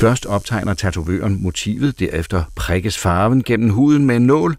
Først 0.00 0.26
optegner 0.26 0.75
tatovøren 0.75 1.42
motivet, 1.42 2.00
derefter 2.00 2.45
prikkes 2.57 2.99
farven 2.99 3.42
gennem 3.42 3.71
huden 3.71 4.04
med 4.04 4.16
en 4.16 4.26
nål. 4.26 4.57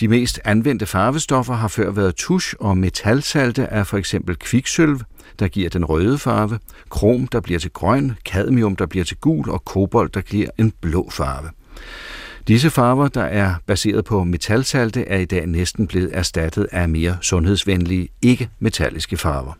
De 0.00 0.08
mest 0.08 0.40
anvendte 0.44 0.86
farvestoffer 0.86 1.54
har 1.54 1.68
før 1.68 1.90
været 1.90 2.14
tusch 2.14 2.54
og 2.60 2.78
metalsalte 2.78 3.66
af 3.66 3.86
for 3.86 3.96
eksempel 3.96 4.36
kviksølv, 4.36 5.00
der 5.38 5.48
giver 5.48 5.70
den 5.70 5.84
røde 5.84 6.18
farve, 6.18 6.58
krom, 6.88 7.26
der 7.26 7.40
bliver 7.40 7.60
til 7.60 7.70
grøn, 7.70 8.12
cadmium, 8.24 8.76
der 8.76 8.86
bliver 8.86 9.04
til 9.04 9.16
gul, 9.16 9.50
og 9.50 9.64
kobolt, 9.64 10.14
der 10.14 10.20
giver 10.20 10.48
en 10.58 10.72
blå 10.80 11.10
farve. 11.10 11.50
Disse 12.48 12.70
farver, 12.70 13.08
der 13.08 13.24
er 13.24 13.54
baseret 13.66 14.04
på 14.04 14.24
metalsalte, 14.24 15.08
er 15.08 15.18
i 15.18 15.24
dag 15.24 15.46
næsten 15.46 15.86
blevet 15.86 16.10
erstattet 16.12 16.68
af 16.72 16.88
mere 16.88 17.16
sundhedsvenlige, 17.20 18.08
ikke-metalliske 18.22 19.16
farver. 19.16 19.52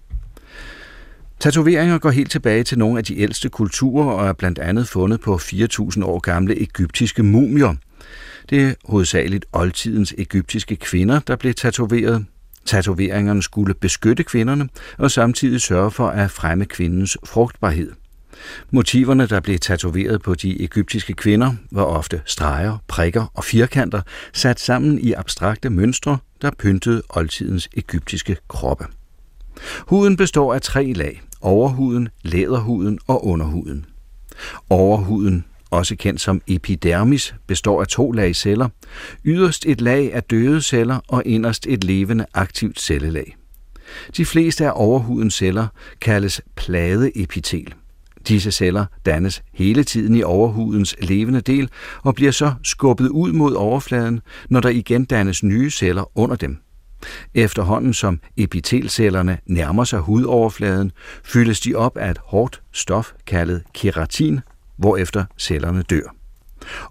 Tatoveringer 1.40 1.98
går 1.98 2.10
helt 2.10 2.30
tilbage 2.30 2.64
til 2.64 2.78
nogle 2.78 2.98
af 2.98 3.04
de 3.04 3.18
ældste 3.18 3.48
kulturer 3.48 4.12
og 4.12 4.28
er 4.28 4.32
blandt 4.32 4.58
andet 4.58 4.88
fundet 4.88 5.20
på 5.20 5.36
4.000 5.36 6.04
år 6.04 6.18
gamle 6.18 6.62
egyptiske 6.62 7.22
mumier. 7.22 7.74
Det 8.50 8.62
er 8.62 8.74
hovedsageligt 8.84 9.46
oldtidens 9.52 10.14
egyptiske 10.18 10.76
kvinder, 10.76 11.20
der 11.26 11.36
blev 11.36 11.54
tatoveret. 11.54 12.26
Tatoveringerne 12.66 13.42
skulle 13.42 13.74
beskytte 13.74 14.22
kvinderne 14.22 14.68
og 14.98 15.10
samtidig 15.10 15.60
sørge 15.60 15.90
for 15.90 16.08
at 16.08 16.30
fremme 16.30 16.64
kvindens 16.64 17.18
frugtbarhed. 17.24 17.92
Motiverne, 18.70 19.26
der 19.26 19.40
blev 19.40 19.58
tatoveret 19.58 20.22
på 20.22 20.34
de 20.34 20.62
egyptiske 20.62 21.12
kvinder, 21.12 21.52
var 21.70 21.82
ofte 21.82 22.22
streger, 22.24 22.78
prikker 22.88 23.32
og 23.34 23.44
firkanter, 23.44 24.02
sat 24.32 24.60
sammen 24.60 24.98
i 24.98 25.12
abstrakte 25.12 25.70
mønstre, 25.70 26.18
der 26.42 26.50
pyntede 26.58 27.02
oldtidens 27.08 27.68
egyptiske 27.76 28.36
kroppe. 28.48 28.84
Huden 29.78 30.16
består 30.16 30.54
af 30.54 30.62
tre 30.62 30.92
lag 30.92 31.22
overhuden, 31.40 32.08
læderhuden 32.22 32.98
og 33.06 33.26
underhuden. 33.26 33.86
Overhuden, 34.70 35.44
også 35.70 35.96
kendt 35.96 36.20
som 36.20 36.40
epidermis, 36.46 37.34
består 37.46 37.80
af 37.80 37.86
to 37.86 38.12
lag 38.12 38.36
celler. 38.36 38.68
Yderst 39.24 39.66
et 39.66 39.80
lag 39.80 40.14
af 40.14 40.22
døde 40.22 40.62
celler 40.62 41.00
og 41.08 41.22
inderst 41.26 41.66
et 41.66 41.84
levende 41.84 42.26
aktivt 42.34 42.80
cellelag. 42.80 43.36
De 44.16 44.24
fleste 44.24 44.66
af 44.66 44.72
overhudens 44.74 45.34
celler 45.34 45.66
kaldes 46.00 46.40
pladeepitel. 46.56 47.74
Disse 48.28 48.50
celler 48.50 48.86
dannes 49.06 49.42
hele 49.52 49.84
tiden 49.84 50.16
i 50.16 50.22
overhudens 50.22 50.96
levende 51.02 51.40
del 51.40 51.68
og 52.02 52.14
bliver 52.14 52.32
så 52.32 52.52
skubbet 52.62 53.08
ud 53.08 53.32
mod 53.32 53.54
overfladen, 53.54 54.20
når 54.50 54.60
der 54.60 54.68
igen 54.68 55.04
dannes 55.04 55.42
nye 55.42 55.70
celler 55.70 56.18
under 56.18 56.36
dem. 56.36 56.58
Efterhånden 57.34 57.94
som 57.94 58.20
epitelcellerne 58.36 59.38
nærmer 59.46 59.84
sig 59.84 59.98
hudoverfladen, 59.98 60.92
fyldes 61.24 61.60
de 61.60 61.74
op 61.74 61.96
af 61.96 62.10
et 62.10 62.18
hårdt 62.24 62.62
stof 62.72 63.12
kaldet 63.26 63.62
keratin, 63.74 64.40
hvorefter 64.76 65.24
cellerne 65.38 65.82
dør. 65.82 66.14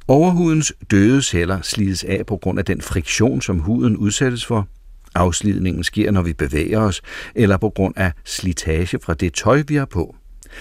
Overhudens 0.08 0.74
døde 0.92 1.22
celler 1.22 1.62
slides 1.62 2.04
af 2.04 2.26
på 2.26 2.38
grund 2.38 2.60
af 2.60 2.66
den 2.66 2.82
friktion, 2.82 3.42
som 3.42 3.60
huden 3.60 3.98
udsættes 3.98 4.46
for. 4.46 4.68
Afslidningen 5.16 5.84
sker, 5.84 6.12
når 6.12 6.22
vi 6.22 6.34
bevæger 6.34 6.80
os, 6.80 7.02
eller 7.36 7.58
på 7.58 7.70
grund 7.70 7.94
af 7.98 8.12
slitage 8.26 9.00
fra 9.04 9.14
det 9.14 9.34
tøj, 9.34 9.64
vi 9.68 9.76
har 9.76 9.86
på. 9.86 10.16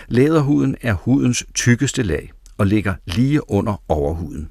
Læderhuden 0.09 0.77
er 0.81 0.93
hudens 0.93 1.45
tykkeste 1.55 2.03
lag 2.03 2.33
og 2.59 2.67
ligger 2.67 2.95
lige 3.07 3.51
under 3.51 3.83
overhuden. 3.89 4.49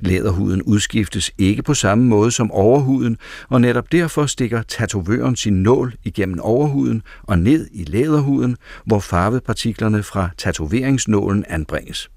Læderhuden 0.00 0.62
udskiftes 0.62 1.30
ikke 1.38 1.62
på 1.62 1.74
samme 1.74 2.04
måde 2.04 2.30
som 2.30 2.50
overhuden, 2.50 3.16
og 3.48 3.60
netop 3.60 3.92
derfor 3.92 4.26
stikker 4.26 4.62
tatovøren 4.62 5.36
sin 5.36 5.62
nål 5.62 5.94
igennem 6.04 6.40
overhuden 6.40 7.02
og 7.22 7.38
ned 7.38 7.68
i 7.72 7.84
læderhuden, 7.84 8.56
hvor 8.86 8.98
farvepartiklerne 8.98 10.02
fra 10.02 10.28
tatoveringsnålen 10.38 11.44
anbringes. 11.48 12.10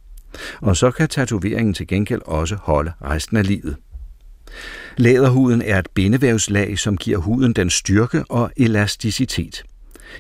Og 0.62 0.78
så 0.78 0.92
kan 0.92 1.10
tatoveringen 1.10 1.74
til 1.74 1.88
gengæld 1.88 2.22
også 2.26 2.56
holde 2.62 2.92
resten 3.02 3.38
af 3.38 3.48
livet. 3.48 3.76
Læderhuden 4.98 5.62
er 5.62 5.80
et 5.80 5.88
bindevævslag, 5.94 6.80
som 6.80 6.98
giver 6.98 7.18
huden 7.18 7.54
den 7.54 7.70
styrke 7.70 8.24
og 8.30 8.52
elasticitet. 8.58 9.64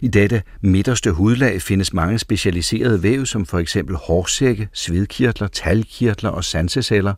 I 0.02 0.08
dette 0.08 0.44
midterste 0.62 1.12
hudlag 1.12 1.62
findes 1.62 1.94
mange 1.94 2.20
specialiserede 2.20 3.04
væv, 3.04 3.26
som 3.26 3.46
for 3.46 3.60
eksempel 3.60 3.96
hårsække, 3.96 4.70
svedkirtler, 4.74 5.48
talkirtler 5.48 6.30
og 6.30 6.44
sanseceller. 6.44 7.14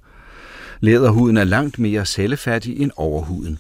Læderhuden 0.79 1.38
er 1.38 1.43
langt 1.43 1.79
mere 1.79 2.05
cellefattig 2.05 2.79
end 2.79 2.91
overhuden. 2.95 3.59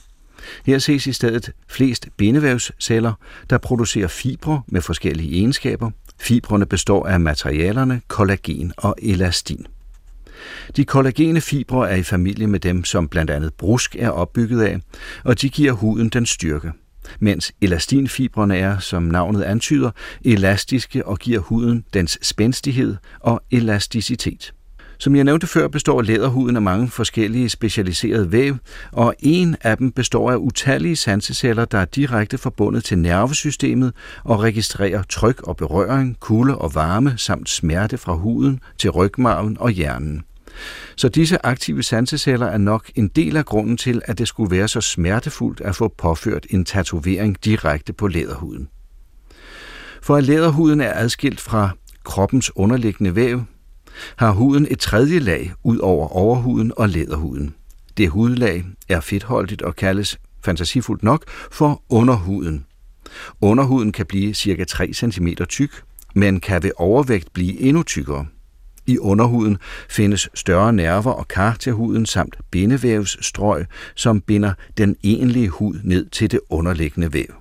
Her 0.65 0.79
ses 0.79 1.07
i 1.07 1.13
stedet 1.13 1.51
flest 1.67 2.07
bindevævsceller, 2.17 3.13
der 3.49 3.57
producerer 3.57 4.07
fibre 4.07 4.61
med 4.67 4.81
forskellige 4.81 5.37
egenskaber. 5.37 5.91
Fibrene 6.19 6.65
består 6.65 7.07
af 7.07 7.19
materialerne 7.19 8.01
kollagen 8.07 8.73
og 8.77 8.95
elastin. 9.01 9.65
De 10.75 10.85
kollagene 10.85 11.41
fibre 11.41 11.89
er 11.89 11.95
i 11.95 12.03
familie 12.03 12.47
med 12.47 12.59
dem, 12.59 12.83
som 12.83 13.07
blandt 13.07 13.31
andet 13.31 13.53
brusk 13.53 13.95
er 13.99 14.09
opbygget 14.09 14.61
af, 14.61 14.79
og 15.23 15.41
de 15.41 15.49
giver 15.49 15.71
huden 15.71 16.09
den 16.09 16.25
styrke 16.25 16.71
mens 17.19 17.51
elastinfibrene 17.61 18.57
er, 18.57 18.79
som 18.79 19.03
navnet 19.03 19.41
antyder, 19.41 19.91
elastiske 20.25 21.05
og 21.05 21.17
giver 21.17 21.39
huden 21.39 21.85
dens 21.93 22.19
spændstighed 22.21 22.95
og 23.19 23.41
elasticitet. 23.51 24.53
Som 25.01 25.15
jeg 25.15 25.23
nævnte 25.23 25.47
før, 25.47 25.67
består 25.67 26.01
læderhuden 26.01 26.55
af 26.55 26.61
mange 26.61 26.89
forskellige 26.89 27.49
specialiserede 27.49 28.31
væv, 28.31 28.55
og 28.91 29.15
en 29.19 29.55
af 29.61 29.77
dem 29.77 29.91
består 29.91 30.31
af 30.31 30.35
utallige 30.35 30.95
sanseceller, 30.95 31.65
der 31.65 31.77
er 31.77 31.85
direkte 31.85 32.37
forbundet 32.37 32.83
til 32.83 32.97
nervesystemet 32.97 33.93
og 34.23 34.43
registrerer 34.43 35.03
tryk 35.03 35.41
og 35.41 35.57
berøring, 35.57 36.19
kulde 36.19 36.57
og 36.57 36.75
varme 36.75 37.13
samt 37.17 37.49
smerte 37.49 37.97
fra 37.97 38.13
huden 38.13 38.59
til 38.77 38.89
rygmarven 38.89 39.57
og 39.59 39.69
hjernen. 39.69 40.23
Så 40.95 41.09
disse 41.09 41.45
aktive 41.45 41.83
sanseceller 41.83 42.45
er 42.45 42.57
nok 42.57 42.91
en 42.95 43.07
del 43.07 43.37
af 43.37 43.45
grunden 43.45 43.77
til, 43.77 44.01
at 44.05 44.17
det 44.17 44.27
skulle 44.27 44.51
være 44.51 44.67
så 44.67 44.81
smertefuldt 44.81 45.61
at 45.61 45.75
få 45.75 45.93
påført 45.97 46.47
en 46.49 46.65
tatovering 46.65 47.45
direkte 47.45 47.93
på 47.93 48.07
læderhuden. 48.07 48.69
For 50.01 50.15
at 50.15 50.23
læderhuden 50.23 50.81
er 50.81 50.93
adskilt 50.93 51.41
fra 51.41 51.69
kroppens 52.03 52.51
underliggende 52.55 53.15
væv, 53.15 53.43
har 54.15 54.31
huden 54.31 54.67
et 54.69 54.79
tredje 54.79 55.19
lag 55.19 55.53
ud 55.63 55.77
over 55.77 56.07
overhuden 56.07 56.71
og 56.77 56.89
læderhuden. 56.89 57.55
Det 57.97 58.09
hudlag 58.09 58.65
er 58.89 58.99
fedtholdigt 58.99 59.61
og 59.61 59.75
kaldes 59.75 60.17
fantasifuldt 60.45 61.03
nok 61.03 61.23
for 61.51 61.83
underhuden. 61.89 62.65
Underhuden 63.41 63.91
kan 63.91 64.05
blive 64.05 64.33
ca. 64.33 64.63
3 64.63 64.93
cm 64.93 65.27
tyk, 65.49 65.83
men 66.15 66.39
kan 66.39 66.63
ved 66.63 66.71
overvægt 66.77 67.33
blive 67.33 67.59
endnu 67.59 67.83
tykkere. 67.83 68.25
I 68.89 68.97
underhuden 68.97 69.57
findes 69.89 70.29
større 70.33 70.73
nerver 70.73 71.11
og 71.11 71.27
kar 71.27 71.55
til 71.59 71.73
huden 71.73 72.05
samt 72.05 72.35
bindevævsstrøg, 72.51 73.65
som 73.95 74.21
binder 74.21 74.53
den 74.77 74.95
egentlige 75.03 75.49
hud 75.49 75.79
ned 75.83 76.09
til 76.09 76.31
det 76.31 76.39
underliggende 76.49 77.13
væv. 77.13 77.33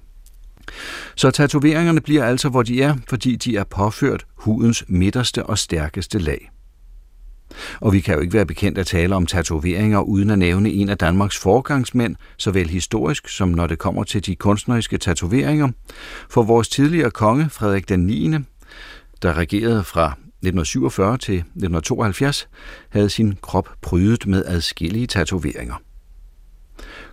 Så 1.15 1.31
tatoveringerne 1.31 2.01
bliver 2.01 2.25
altså, 2.25 2.49
hvor 2.49 2.63
de 2.63 2.83
er, 2.83 2.97
fordi 3.09 3.37
de 3.37 3.57
er 3.57 3.65
påført 3.65 4.27
hudens 4.35 4.85
midterste 4.89 5.47
og 5.47 5.59
stærkeste 5.59 6.19
lag. 6.19 6.51
Og 7.81 7.93
vi 7.93 8.01
kan 8.01 8.15
jo 8.15 8.21
ikke 8.21 8.35
være 8.35 8.47
bekendt 8.47 8.79
at 8.79 8.87
tale 8.87 9.15
om 9.15 9.27
tatoveringer 9.27 10.01
uden 10.01 10.31
at 10.31 10.39
nævne 10.39 10.71
en 10.71 10.89
af 10.89 10.99
Danmarks 10.99 11.39
forgangsmænd, 11.39 12.17
såvel 12.37 12.69
historisk 12.69 13.29
som 13.29 13.49
når 13.49 13.67
det 13.67 13.79
kommer 13.79 14.05
til 14.05 14.27
de 14.27 14.37
kunstneriske 14.37 14.99
tatoveringer. 14.99 15.69
For 16.31 16.43
vores 16.43 16.69
tidligere 16.69 17.11
konge, 17.11 17.51
Frederik 17.51 17.89
den 17.89 18.01
9., 18.01 18.35
der 19.23 19.35
regerede 19.35 19.85
fra 19.85 20.17
1947 20.43 21.19
til 21.19 21.35
1972, 21.35 22.49
havde 22.89 23.11
sin 23.11 23.39
krop 23.43 23.69
prydet 23.83 24.27
med 24.27 24.45
adskillige 24.47 25.07
tatoveringer. 25.07 25.75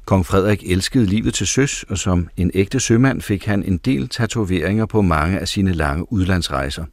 Kong 0.05 0.25
Frederik 0.25 0.63
elskede 0.72 1.05
livet 1.05 1.34
til 1.34 1.48
søs, 1.48 1.84
og 1.84 1.98
som 1.98 2.29
en 2.38 2.51
ægte 2.53 2.79
sømand 2.79 3.22
fik 3.22 3.46
han 3.46 3.63
en 3.63 3.77
del 3.77 4.10
tatoveringer 4.10 4.86
på 4.86 5.01
mange 5.01 5.39
af 5.39 5.48
sine 5.48 5.74
lange 5.74 6.13
udlandsrejser. 6.13 6.86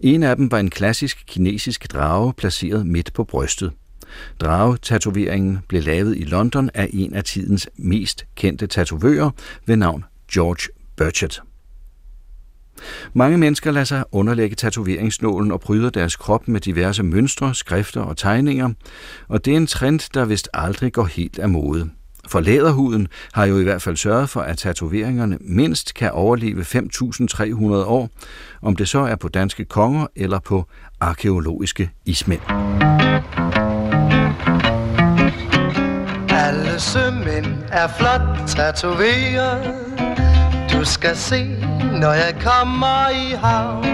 En 0.00 0.22
af 0.22 0.36
dem 0.36 0.50
var 0.50 0.58
en 0.58 0.70
klassisk 0.70 1.24
kinesisk 1.26 1.92
drage 1.92 2.32
placeret 2.32 2.86
midt 2.86 3.12
på 3.12 3.24
brystet. 3.24 3.72
Drage-tatoveringen 4.40 5.58
blev 5.68 5.82
lavet 5.82 6.16
i 6.18 6.24
London 6.24 6.70
af 6.74 6.90
en 6.92 7.14
af 7.14 7.24
tidens 7.24 7.68
mest 7.76 8.26
kendte 8.34 8.66
tatovører 8.66 9.30
ved 9.66 9.76
navn 9.76 10.04
George 10.32 10.68
Burchett. 10.96 11.42
Mange 13.14 13.38
mennesker 13.38 13.70
lader 13.70 13.84
sig 13.84 14.04
underlægge 14.12 14.56
tatoveringsnålen 14.56 15.52
og 15.52 15.60
pryder 15.60 15.90
deres 15.90 16.16
krop 16.16 16.48
med 16.48 16.60
diverse 16.60 17.02
mønstre, 17.02 17.54
skrifter 17.54 18.00
og 18.00 18.16
tegninger, 18.16 18.70
og 19.28 19.44
det 19.44 19.52
er 19.52 19.56
en 19.56 19.66
trend, 19.66 20.10
der 20.14 20.24
vist 20.24 20.48
aldrig 20.54 20.92
går 20.92 21.04
helt 21.04 21.38
af 21.38 21.48
mode. 21.48 21.90
For 22.28 22.40
læderhuden 22.40 23.08
har 23.32 23.44
jo 23.44 23.58
i 23.58 23.62
hvert 23.62 23.82
fald 23.82 23.96
sørget 23.96 24.28
for, 24.28 24.40
at 24.40 24.58
tatoveringerne 24.58 25.38
mindst 25.40 25.94
kan 25.94 26.10
overleve 26.10 26.62
5.300 26.62 27.64
år, 27.66 28.10
om 28.62 28.76
det 28.76 28.88
så 28.88 28.98
er 28.98 29.16
på 29.16 29.28
danske 29.28 29.64
konger 29.64 30.06
eller 30.16 30.38
på 30.38 30.66
arkeologiske 31.00 31.90
ismænd. 32.06 32.40
Alle 36.30 36.80
sømænd 36.80 37.46
er 37.68 37.88
flot 37.98 38.48
tatoveret 38.48 39.91
du 40.82 40.86
skal 40.86 41.16
se, 41.16 41.56
når 42.00 42.12
jeg 42.12 42.34
kommer 42.44 43.08
i 43.08 43.36
havn. 43.42 43.84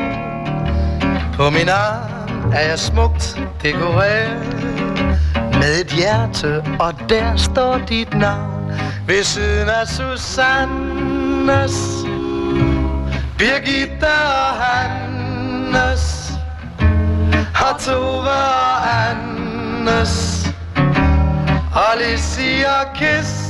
På 1.35 1.50
min 1.50 1.68
arm 1.68 2.52
er 2.52 2.61
jeg 2.61 2.78
smukt 2.78 3.40
dekoreret 3.62 4.57
med 5.52 5.80
et 5.80 5.92
hjerte, 5.92 6.64
og 6.80 6.95
der 7.09 7.37
står 7.37 7.78
dit 7.88 8.14
navn 8.14 8.73
ved 9.07 9.23
siden 9.23 9.68
af 9.68 9.88
Susannes, 9.88 11.76
Birgitte 13.38 14.07
og 14.07 14.64
Hannes, 14.64 16.33
og 17.54 17.80
Tove 17.80 18.28
og 18.28 19.09
Annes, 19.11 20.47
og 21.73 21.92
Lissi 21.99 22.64
og 22.80 22.97
Kiss, 22.97 23.48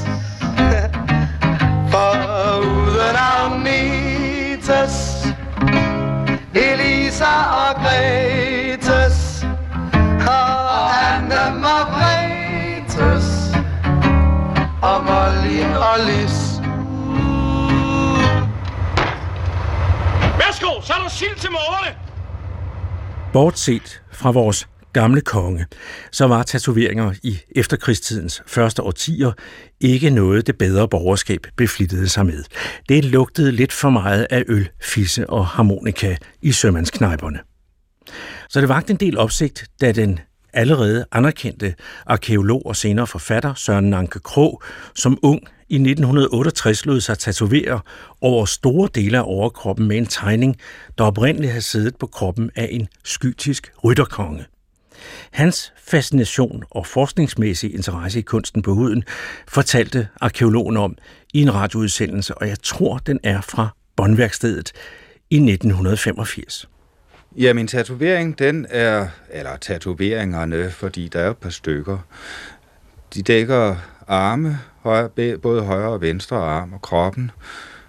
for 1.99 2.59
uden 2.59 3.17
Agnetes, 3.17 4.97
Elisa 6.55 7.35
og 7.63 7.75
Gretes, 7.83 9.47
og 10.27 11.07
Anne 11.09 11.61
Margrethes 11.61 13.29
og 14.83 15.05
Molly 15.05 15.61
og 15.89 15.97
Lis. 16.07 16.39
Værsgo, 20.39 20.81
så 20.83 20.93
er 20.93 21.03
der 21.03 21.09
sild 21.09 21.37
til 21.37 21.51
morgerne. 21.51 21.97
Bortset 23.33 24.03
fra 24.13 24.31
vores 24.31 24.69
gamle 24.93 25.21
konge, 25.21 25.67
så 26.13 26.27
var 26.27 26.43
tatoveringer 26.43 27.13
i 27.23 27.39
efterkrigstidens 27.57 28.43
første 28.47 28.83
årtier 28.83 29.33
ikke 29.81 30.11
noget 30.11 30.47
det 30.47 30.59
bedre 30.59 30.89
borgerskab 30.89 31.47
beflittede 31.57 32.09
sig 32.09 32.27
med. 32.27 32.45
Det 32.89 33.05
lugtede 33.05 33.53
lidt 33.53 33.73
for 33.73 33.91
meget 33.91 34.27
af 34.31 34.45
øl, 34.49 34.69
fisse 34.83 35.31
og 35.31 35.47
harmonika 35.47 36.17
i 36.43 36.53
sømandsknejperne. 36.53 37.39
Så 38.49 38.61
det 38.61 38.69
vagte 38.69 38.91
en 38.91 38.97
del 38.97 39.19
opsigt, 39.19 39.65
da 39.81 39.93
den 39.93 40.21
allerede 40.53 41.05
anerkendte 41.13 41.75
arkeolog 42.07 42.67
og 42.67 42.77
senere 42.77 43.07
forfatter 43.07 43.55
Søren 43.55 43.91
Nanke 43.91 44.21
Krog 44.21 44.63
som 44.95 45.19
ung 45.23 45.41
i 45.69 45.75
1968 45.75 46.87
lod 46.87 47.01
sig 47.01 47.19
tatovere 47.19 47.81
over 48.21 48.45
store 48.45 48.89
dele 48.95 49.19
af 49.19 49.23
overkroppen 49.27 49.89
med 49.89 49.97
en 49.99 50.07
tegning, 50.07 50.57
der 50.99 51.05
oprindeligt 51.05 51.53
havde 51.53 51.63
siddet 51.63 51.97
på 51.97 52.07
kroppen 52.07 52.51
af 52.57 52.69
en 52.71 52.89
skytisk 53.05 53.73
rytterkonge. 53.85 54.45
Hans 55.31 55.73
fascination 55.77 56.65
og 56.71 56.87
forskningsmæssige 56.87 57.73
interesse 57.73 58.19
i 58.19 58.23
kunsten 58.23 58.63
på 58.63 58.75
huden 58.75 59.05
fortalte 59.49 60.09
arkeologen 60.21 60.77
om 60.77 60.97
i 61.35 61.43
en 61.43 61.55
radioudsendelse, 61.55 62.35
og 62.35 62.49
jeg 62.49 62.57
tror, 62.63 62.99
den 62.99 63.21
er 63.23 63.41
fra 63.41 63.69
Båndværkstedet 63.97 64.73
i 65.31 65.37
1985. 65.37 66.69
Ja, 67.37 67.53
min 67.53 67.67
tatovering, 67.67 68.39
den 68.39 68.67
er, 68.71 69.09
eller 69.31 69.57
tatoveringerne, 69.57 70.71
fordi 70.71 71.09
der 71.09 71.21
er 71.21 71.31
et 71.31 71.37
par 71.37 71.51
stykker. 71.51 71.99
De 73.15 73.23
dækker 73.23 73.77
arme, 74.07 74.59
både 75.43 75.63
højre 75.63 75.89
og 75.89 76.01
venstre 76.01 76.37
arm 76.37 76.73
og 76.73 76.83
kroppen, 76.83 77.31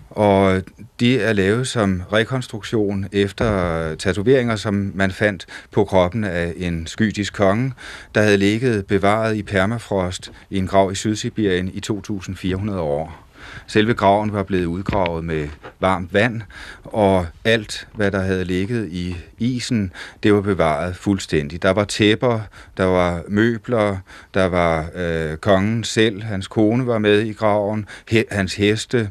og 0.10 0.62
det 1.00 1.28
er 1.28 1.34
lavet 1.34 1.68
som 1.68 2.04
rekonstruktion 2.14 3.06
efter 3.12 3.96
tatoveringer, 3.96 4.56
som 4.56 4.92
man 4.96 5.12
fandt 5.12 5.46
på 5.72 5.86
kroppen 5.86 6.24
af 6.24 6.54
en 6.58 6.88
skytisk 6.88 7.34
konge, 7.34 7.74
der 8.16 8.22
havde 8.22 8.38
ligget 8.38 8.86
bevaret 8.86 9.36
i 9.36 9.44
permafrost 9.44 10.32
i 10.50 10.58
en 10.58 10.68
grav 10.68 10.92
i 10.92 10.96
Sydsibirien 10.96 11.72
i 11.74 11.80
2400 11.80 12.80
år. 12.80 13.30
Selve 13.68 13.94
graven 13.94 14.34
var 14.34 14.44
blevet 14.44 14.66
udgravet 14.66 15.24
med 15.26 15.48
varmt 15.80 16.14
vand, 16.14 16.42
og 16.84 17.26
alt, 17.44 17.88
hvad 17.94 18.12
der 18.12 18.20
havde 18.20 18.46
ligget 18.46 18.88
i 18.92 19.18
isen, 19.38 19.92
det 20.24 20.34
var 20.34 20.42
bevaret 20.42 20.96
fuldstændig. 20.96 21.64
Der 21.64 21.72
var 21.72 21.84
tæpper, 21.84 22.40
der 22.78 22.86
var 22.86 23.24
møbler, 23.28 23.98
der 24.34 24.46
var 24.46 24.90
øh, 24.96 25.38
kongen 25.38 25.84
selv, 25.84 26.24
hans 26.24 26.48
kone 26.48 26.88
var 26.88 26.98
med 26.98 27.22
i 27.22 27.34
graven, 27.34 27.86
he, 28.10 28.26
hans 28.32 28.56
heste, 28.56 29.10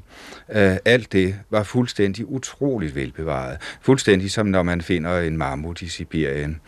øh, 0.55 0.77
alt 0.85 1.13
det 1.13 1.35
var 1.51 1.63
fuldstændig 1.63 2.29
utroligt 2.29 2.95
velbevaret. 2.95 3.57
Fuldstændig 3.81 4.31
som 4.31 4.47
når 4.47 4.63
man 4.63 4.81
finder 4.81 5.21
en 5.21 5.37
mammut 5.37 5.83
i 5.83 5.89
Sibirien. 5.89 6.61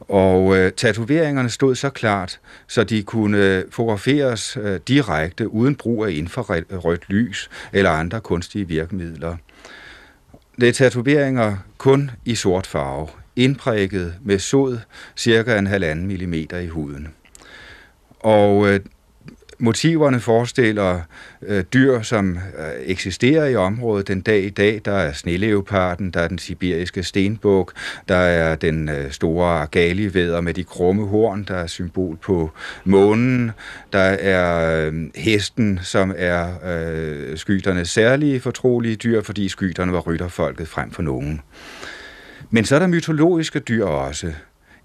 Og 0.00 0.56
øh, 0.56 0.72
tatoveringerne 0.72 1.50
stod 1.50 1.74
så 1.74 1.90
klart, 1.90 2.40
så 2.66 2.84
de 2.84 3.02
kunne 3.02 3.38
øh, 3.38 3.64
fotograferes 3.70 4.56
øh, 4.56 4.80
direkte 4.88 5.48
uden 5.48 5.74
brug 5.74 6.06
af 6.06 6.10
infrarødt 6.10 7.08
lys 7.08 7.50
eller 7.72 7.90
andre 7.90 8.20
kunstige 8.20 8.68
virkemidler. 8.68 9.36
Det 10.60 10.68
er 10.68 10.72
tatoveringer 10.72 11.56
kun 11.78 12.10
i 12.24 12.34
sort 12.34 12.66
farve, 12.66 13.08
indprikket 13.36 14.14
med 14.22 14.38
sod 14.38 14.78
cirka 15.16 15.58
en 15.58 15.66
halvanden 15.66 16.06
millimeter 16.06 16.58
i 16.58 16.66
huden. 16.66 17.08
Og 18.20 18.68
øh, 18.68 18.80
Motiverne 19.58 20.20
forestiller 20.20 21.00
øh, 21.42 21.64
dyr, 21.74 22.02
som 22.02 22.36
øh, 22.36 22.42
eksisterer 22.86 23.46
i 23.46 23.56
området 23.56 24.08
den 24.08 24.20
dag 24.20 24.42
i 24.42 24.50
dag. 24.50 24.80
Der 24.84 24.92
er 24.92 25.12
sneleoparden, 25.12 26.10
der 26.10 26.20
er 26.20 26.28
den 26.28 26.38
sibiriske 26.38 27.02
stenbuk, 27.02 27.72
der 28.08 28.16
er 28.16 28.56
den 28.56 28.88
øh, 28.88 29.10
store 29.10 29.66
galivæder 29.66 30.40
med 30.40 30.54
de 30.54 30.64
krumme 30.64 31.06
horn, 31.06 31.44
der 31.44 31.54
er 31.54 31.66
symbol 31.66 32.16
på 32.16 32.50
månen. 32.84 33.50
Der 33.92 33.98
er 33.98 34.86
øh, 34.86 34.94
hesten, 35.14 35.80
som 35.82 36.14
er 36.16 36.48
øh, 36.64 37.38
skyternes 37.38 37.88
særlige 37.88 38.40
fortrolige 38.40 38.96
dyr, 38.96 39.22
fordi 39.22 39.48
skyterne 39.48 39.92
var 39.92 40.00
rytterfolket 40.00 40.68
frem 40.68 40.90
for 40.90 41.02
nogen. 41.02 41.40
Men 42.50 42.64
så 42.64 42.74
er 42.74 42.78
der 42.78 42.86
mytologiske 42.86 43.58
dyr 43.58 43.84
også. 43.84 44.32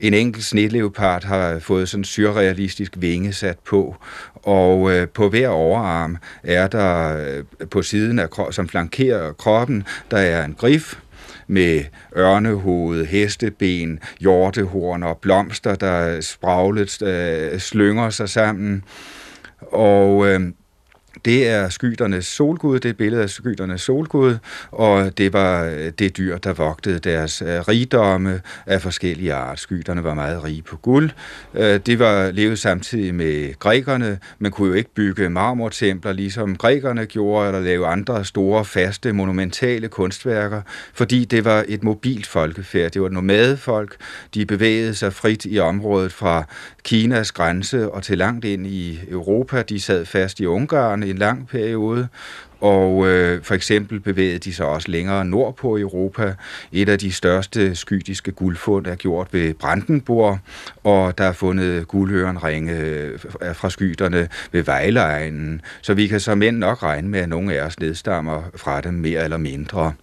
En 0.01 0.13
enkelt 0.13 0.45
sneleopard 0.45 1.23
har 1.23 1.59
fået 1.59 1.89
sådan 1.89 2.03
surrealistisk 2.03 2.93
vinge 2.97 3.33
sat 3.33 3.59
på, 3.59 3.95
og 4.33 4.91
øh, 4.91 5.07
på 5.07 5.29
hver 5.29 5.47
overarm 5.47 6.17
er 6.43 6.67
der 6.67 7.17
øh, 7.17 7.67
på 7.67 7.81
siden 7.81 8.19
af 8.19 8.27
som 8.51 8.69
flankerer 8.69 9.33
kroppen, 9.33 9.83
der 10.11 10.17
er 10.17 10.45
en 10.45 10.53
grif 10.53 10.95
med 11.47 11.83
ørnehoved, 12.17 13.05
hesteben, 13.05 13.99
hjortehorn 14.19 15.03
og 15.03 15.17
blomster, 15.17 15.75
der 15.75 16.21
spraglet 16.21 17.01
øh, 17.01 17.59
slynger 17.59 18.09
sig 18.09 18.29
sammen. 18.29 18.83
Og 19.71 20.27
øh, 20.27 20.41
det 21.25 21.47
er 21.47 21.69
skyternes 21.69 22.25
solgud, 22.25 22.75
det 22.75 22.85
er 22.85 22.89
et 22.89 22.97
billede 22.97 23.23
af 23.23 23.29
skyternes 23.29 23.81
solgud, 23.81 24.37
og 24.71 25.17
det 25.17 25.33
var 25.33 25.63
øh, 25.63 25.91
det 25.99 26.17
dyr, 26.17 26.37
der 26.37 26.53
vogtede 26.53 26.99
deres 26.99 27.41
øh, 27.41 27.47
rigdomme 27.47 28.41
af 28.65 28.81
forskellige 28.81 29.33
art. 29.33 29.59
Skyterne 29.59 30.03
var 30.03 30.13
meget 30.13 30.43
rige 30.43 30.61
på 30.61 30.77
guld. 30.77 31.09
Øh, 31.53 31.79
det 31.85 31.99
var 31.99 32.31
levet 32.31 32.59
samtidig 32.59 33.15
med 33.15 33.59
grækerne. 33.59 34.19
Man 34.39 34.51
kunne 34.51 34.67
jo 34.67 34.73
ikke 34.73 34.93
bygge 34.93 35.29
marmortempler, 35.29 36.13
ligesom 36.13 36.55
grækerne 36.55 37.05
gjorde, 37.05 37.47
eller 37.47 37.59
lave 37.61 37.87
andre 37.87 38.25
store, 38.25 38.65
faste, 38.65 39.13
monumentale 39.13 39.87
kunstværker, 39.87 40.61
fordi 40.93 41.25
det 41.25 41.45
var 41.45 41.65
et 41.67 41.83
mobilt 41.83 42.27
folkefærd. 42.27 42.91
Det 42.91 43.01
var 43.01 43.07
et 43.07 43.13
nomadefolk. 43.13 43.95
De 44.33 44.45
bevægede 44.45 44.95
sig 44.95 45.13
frit 45.13 45.45
i 45.45 45.59
området 45.59 46.13
fra 46.13 46.43
Kinas 46.83 47.31
grænse 47.31 47.89
og 47.89 48.03
til 48.03 48.17
langt 48.17 48.45
ind 48.45 48.67
i 48.67 48.99
Europa. 49.09 49.61
De 49.61 49.81
sad 49.81 50.05
fast 50.05 50.39
i 50.39 50.45
Ungarn 50.45 51.03
en 51.11 51.17
lang 51.17 51.47
periode, 51.47 52.07
og 52.61 53.07
øh, 53.07 53.43
for 53.43 53.55
eksempel 53.55 53.99
bevægede 53.99 54.39
de 54.39 54.53
sig 54.53 54.65
også 54.65 54.91
længere 54.91 55.25
nordpå 55.25 55.77
i 55.77 55.81
Europa. 55.81 56.35
Et 56.71 56.89
af 56.89 56.99
de 56.99 57.11
største 57.11 57.75
skytiske 57.75 58.31
guldfund 58.31 58.87
er 58.87 58.95
gjort 58.95 59.27
ved 59.31 59.53
Brandenburg, 59.53 60.39
og 60.83 61.17
der 61.17 61.23
er 61.23 61.33
fundet 61.33 61.87
guldhørenringe 61.87 62.73
øh, 62.73 63.19
fra 63.53 63.69
skyterne 63.69 64.27
ved 64.51 64.63
Vejleegnen, 64.63 65.61
så 65.81 65.93
vi 65.93 66.07
kan 66.07 66.19
som 66.19 66.41
end 66.41 66.57
nok 66.57 66.83
regne 66.83 67.09
med, 67.09 67.19
at 67.19 67.29
nogle 67.29 67.53
af 67.55 67.65
os 67.65 67.79
nedstammer 67.79 68.41
fra 68.55 68.81
dem 68.81 68.93
mere 68.93 69.23
eller 69.23 69.37
mindre. 69.37 69.93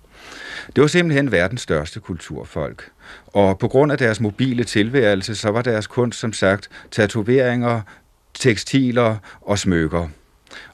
Det 0.77 0.83
var 0.83 0.87
simpelthen 0.87 1.33
verdens 1.33 1.61
største 1.61 2.01
kulturfolk. 2.01 2.91
Og 3.27 3.59
på 3.59 3.69
grund 3.69 3.93
af 3.93 3.99
deres 3.99 4.21
mobile 4.21 4.65
tilværelse, 4.65 5.35
så 5.35 5.51
var 5.51 5.63
deres 5.63 5.87
kunst 5.87 6.19
som 6.19 6.33
sagt 6.33 6.69
tatoveringer, 6.91 7.81
tekstiler 8.35 9.17
og 9.41 9.59
smykker. 9.59 10.09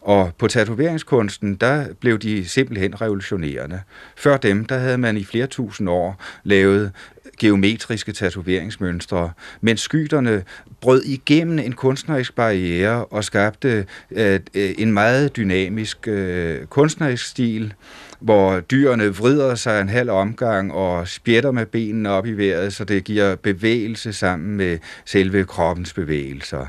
Og 0.01 0.33
på 0.39 0.49
tatoveringskunsten, 0.49 1.55
der 1.55 1.87
blev 2.01 2.19
de 2.19 2.49
simpelthen 2.49 3.01
revolutionerende. 3.01 3.81
Før 4.17 4.37
dem, 4.37 4.65
der 4.65 4.79
havde 4.79 4.99
man 4.99 5.17
i 5.17 5.25
flere 5.25 5.47
tusind 5.47 5.89
år 5.89 6.21
lavet 6.45 6.93
geometriske 7.39 8.13
tatoveringsmønstre, 8.13 9.31
men 9.61 9.77
skyterne 9.77 10.43
brød 10.81 11.03
igennem 11.03 11.59
en 11.59 11.73
kunstnerisk 11.73 12.35
barriere 12.35 13.05
og 13.05 13.25
skabte 13.25 13.87
øh, 14.11 14.41
øh, 14.55 14.75
en 14.79 14.93
meget 14.93 15.37
dynamisk 15.37 16.09
øh, 16.09 16.67
kunstnerisk 16.67 17.27
stil, 17.27 17.75
hvor 18.21 18.61
dyrene 18.61 19.17
vrider 19.17 19.55
sig 19.55 19.81
en 19.81 19.89
halv 19.89 20.11
omgang 20.11 20.73
og 20.73 21.09
spjætter 21.09 21.51
med 21.51 21.67
benene 21.67 22.11
op 22.11 22.27
i 22.27 22.33
vejret, 22.33 22.73
så 22.73 22.85
det 22.85 23.05
giver 23.05 23.37
bevægelse 23.37 24.13
sammen 24.13 24.57
med 24.57 24.79
selve 25.05 25.45
kroppens 25.45 25.93
bevægelser. 25.93 26.67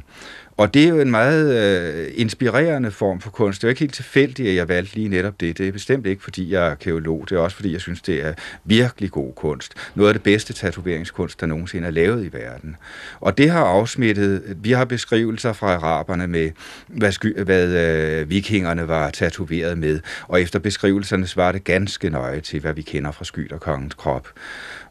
Og 0.58 0.74
det 0.74 0.84
er 0.84 0.88
jo 0.88 1.00
en 1.00 1.12
meget 1.12 1.56
øh, 1.56 2.12
inspirerende 2.16 2.92
form 2.92 3.22
for 3.22 3.30
kunst. 3.30 3.62
Det 3.62 3.64
er 3.64 3.68
jo 3.68 3.72
ikke 3.72 3.80
helt 3.80 3.94
tilfældigt, 3.94 4.50
at 4.50 4.56
jeg 4.56 4.68
valgte 4.68 4.96
lige 4.96 5.10
netop 5.10 5.40
det. 5.40 5.58
Det 5.58 5.68
er 5.68 5.72
bestemt 5.72 6.06
ikke, 6.06 6.24
fordi 6.24 6.52
jeg 6.52 6.68
er 6.68 6.72
arkeolog. 6.72 7.26
Det 7.30 7.36
er 7.36 7.40
også, 7.40 7.56
fordi 7.56 7.74
jeg 7.74 7.82
synes, 7.82 8.02
det 8.02 8.26
er 8.26 8.34
virkelig 8.66 9.12
god 9.12 9.34
kunst. 9.34 9.74
Noget 9.96 10.10
af 10.10 10.14
det 10.14 10.24
bedste 10.24 10.54
tatoveringskunst, 10.54 11.42
der 11.42 11.48
nogensinde 11.48 11.88
er 11.88 11.92
lavet 11.92 12.26
i 12.26 12.34
verden. 12.34 12.76
Og 13.20 13.38
det 13.38 13.50
har 13.50 13.66
afsmittet... 13.66 14.44
Vi 14.58 14.72
har 14.72 14.86
beskrivelser 14.86 15.54
fra 15.54 15.74
araberne 15.74 16.28
med, 16.28 16.52
hvad, 16.88 17.12
sky, 17.12 17.40
hvad 17.40 17.68
øh, 17.68 18.30
vikingerne 18.30 18.88
var 18.88 19.10
tatoveret 19.10 19.78
med. 19.78 20.00
Og 20.28 20.42
efter 20.42 20.60
beskrivelserne 20.60 21.28
svarer 21.28 21.52
det 21.52 21.64
ganske 21.64 22.10
nøje 22.10 22.42
til, 22.42 22.60
hvad 22.60 22.74
vi 22.74 22.82
kender 22.82 23.12
fra 23.12 23.26
skyderkongens 23.26 23.94
krop. 23.94 24.28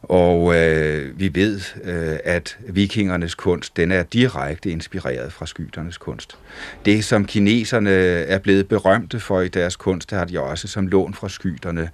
Og 0.03 0.55
øh, 0.55 1.19
vi 1.19 1.35
ved, 1.35 1.61
øh, 1.83 2.17
at 2.23 2.57
vikingernes 2.67 3.35
kunst, 3.35 3.77
den 3.77 3.91
er 3.91 4.03
direkte 4.03 4.69
inspireret 4.69 5.33
fra 5.33 5.45
skyternes 5.55 5.97
kunst. 5.97 6.37
Det, 6.85 7.05
som 7.05 7.25
kineserne 7.25 7.89
er 7.89 8.39
blevet 8.39 8.67
berømte 8.67 9.19
for 9.19 9.41
i 9.41 9.47
deres 9.47 9.75
kunst, 9.75 10.09
det 10.09 10.17
har 10.17 10.25
de 10.25 10.39
også 10.39 10.67
som 10.67 10.87
lån 10.87 11.13
fra 11.13 11.29
skyterne. 11.29 11.89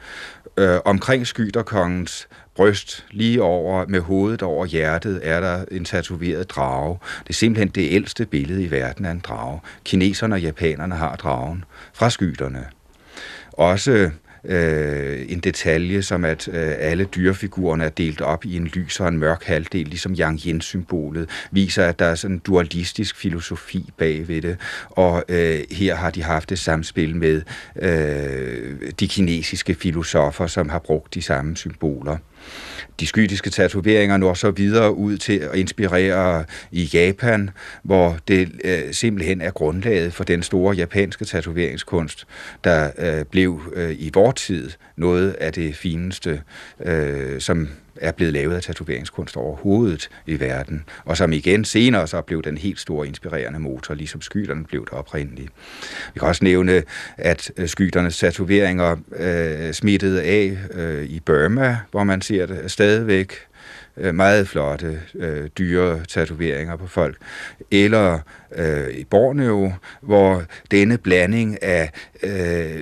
Øh, 0.58 0.80
omkring 0.86 1.28
skyterkongens 1.28 2.28
bryst, 2.56 3.06
lige 3.12 3.42
over 3.42 3.86
med 3.88 4.00
hovedet 4.00 4.42
over 4.42 4.66
hjertet, 4.66 5.20
er 5.24 5.40
der 5.40 5.66
en 5.72 5.86
tatoveret 5.86 6.50
drage. 6.50 6.98
Det 7.24 7.30
er 7.30 7.34
simpelthen 7.34 7.68
det 7.68 7.92
ældste 7.92 8.26
billede 8.26 8.64
i 8.64 8.72
verden 8.72 9.06
af 9.06 9.12
en 9.12 9.20
drage. 9.20 9.60
Kineserne 9.84 10.36
og 10.36 10.42
japanerne 10.42 10.96
har 10.96 11.16
dragen 11.16 11.64
fra 11.94 12.10
skyterne. 12.10 12.66
Også 13.54 14.10
øh, 14.46 15.26
en 15.30 15.40
detalje, 15.40 16.02
som 16.02 16.26
at 16.26 16.48
øh, 16.48 16.74
alle 16.80 17.06
dyrefigurerne 17.06 17.86
er 17.86 17.90
delt 17.90 18.22
op 18.22 18.46
i 18.46 18.56
en 18.56 18.68
lys 18.68 19.00
og 19.00 19.08
en 19.08 19.18
mørk 19.18 19.44
halvdel, 19.44 19.88
ligesom 19.88 20.16
Yang 20.20 20.40
Yin-symbolet, 20.46 21.30
viser, 21.52 21.86
at 21.86 22.00
der 22.00 22.06
er 22.06 22.16
sådan 22.16 22.36
en 22.36 22.42
dualistisk 22.46 23.16
filosofi 23.16 23.90
bag 23.98 24.28
ved 24.28 24.42
det. 24.42 24.58
Og 24.90 25.24
øh, 25.30 25.60
her 25.72 25.96
har 25.96 26.10
de 26.10 26.24
haft 26.24 26.52
et 26.52 26.60
samspil 26.60 27.16
med 27.16 27.42
øh, 27.82 28.92
de 29.00 29.08
kinesiske 29.08 29.76
filosofer, 29.76 30.48
som 30.48 30.70
har 30.70 30.80
brugt 30.80 31.14
de 31.14 31.22
samme 31.22 31.58
symboler. 31.58 32.18
De 33.00 33.08
skytiske 33.08 33.50
tatoveringer 33.50 34.18
når 34.18 34.34
så 34.34 34.52
videre 34.52 34.94
ud 34.96 35.18
til 35.18 35.34
at 35.34 35.56
inspirere 35.56 36.46
i 36.72 36.84
Japan, 36.94 37.50
hvor 37.84 38.18
det 38.28 38.52
øh, 38.64 38.94
simpelthen 38.94 39.42
er 39.42 39.52
grundlaget 39.52 40.14
for 40.14 40.24
den 40.24 40.44
store 40.44 40.76
japanske 40.76 41.26
tatoveringskunst, 41.26 42.28
der 42.64 42.92
øh, 42.98 43.26
blev 43.26 43.62
øh, 43.74 43.96
i 44.00 44.12
vor 44.14 44.32
tid 44.32 44.70
noget 45.02 45.32
af 45.32 45.54
det 45.54 45.76
fineste, 45.76 46.42
øh, 46.86 47.42
som 47.42 47.70
er 47.96 48.12
blevet 48.12 48.34
lavet 48.34 48.56
af 48.56 48.62
tatoveringskunst 48.62 49.38
overhovedet 49.38 50.10
i 50.26 50.40
verden, 50.40 50.84
og 51.06 51.18
som 51.18 51.34
igen 51.34 51.66
senere 51.66 52.08
så 52.08 52.22
blev 52.22 52.42
den 52.44 52.58
helt 52.58 52.80
store 52.80 53.08
inspirerende 53.08 53.60
motor, 53.60 53.94
ligesom 53.94 54.22
skyderne 54.22 54.64
blev 54.64 54.86
det 54.86 54.94
oprindeligt. 54.94 55.50
Vi 56.14 56.20
kan 56.20 56.28
også 56.28 56.44
nævne, 56.44 56.84
at 57.18 57.52
øh, 57.58 57.68
skydernes 57.68 58.18
tatoveringer 58.18 58.96
øh, 59.16 59.74
smittede 59.74 60.24
af 60.24 60.58
øh, 60.74 61.04
i 61.04 61.20
Burma, 61.20 61.78
hvor 61.92 62.04
man 62.04 62.22
ser 62.22 62.46
det 62.46 62.72
stadigvæk 62.72 63.34
øh, 63.98 64.16
meget 64.16 64.48
flotte 64.48 65.00
øh, 65.16 65.48
dyre 65.58 66.06
tatoveringer 66.08 66.76
på 66.76 66.88
folk, 66.88 67.18
eller 67.72 68.20
øh, 68.56 68.90
i 68.90 69.04
Borneo, 69.04 69.74
hvor 70.02 70.44
denne 70.72 70.98
blanding 70.98 71.64
af 71.64 71.92
øh, 72.24 72.82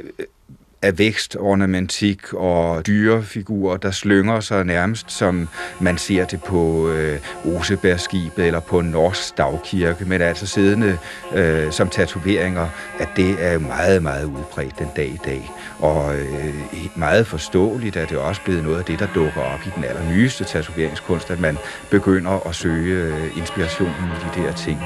af 0.81 0.99
vækstornamentik 0.99 2.33
og 2.33 2.87
dyrefigurer, 2.87 3.77
der 3.77 3.91
slynger 3.91 4.39
sig 4.39 4.65
nærmest, 4.65 5.11
som 5.11 5.49
man 5.79 5.97
ser 5.97 6.25
det 6.25 6.43
på 6.43 6.89
øh, 6.89 7.19
Osebærskibet 7.45 8.45
eller 8.45 8.59
på 8.59 8.81
norsk 8.81 9.23
stavkirke, 9.23 10.05
men 10.05 10.21
altså 10.21 10.47
siddende 10.47 10.97
øh, 11.35 11.71
som 11.71 11.89
tatoveringer, 11.89 12.67
at 12.99 13.09
det 13.15 13.35
er 13.39 13.59
meget, 13.59 14.03
meget 14.03 14.25
udbredt 14.25 14.79
den 14.79 14.87
dag 14.95 15.07
i 15.07 15.19
dag. 15.25 15.51
Og 15.79 16.15
øh, 16.15 16.55
meget 16.95 17.27
forståeligt 17.27 17.95
er 17.95 18.05
det 18.05 18.17
også 18.17 18.41
blevet 18.45 18.63
noget 18.63 18.77
af 18.79 18.85
det, 18.85 18.99
der 18.99 19.07
dukker 19.15 19.41
op 19.41 19.59
i 19.65 19.69
den 19.75 19.83
allernyeste 19.83 20.43
tatoveringskunst, 20.43 21.31
at 21.31 21.39
man 21.39 21.57
begynder 21.91 22.47
at 22.47 22.55
søge 22.55 23.03
øh, 23.03 23.37
inspirationen 23.37 24.09
i 24.11 24.39
de 24.39 24.43
der 24.43 24.53
ting, 24.53 24.79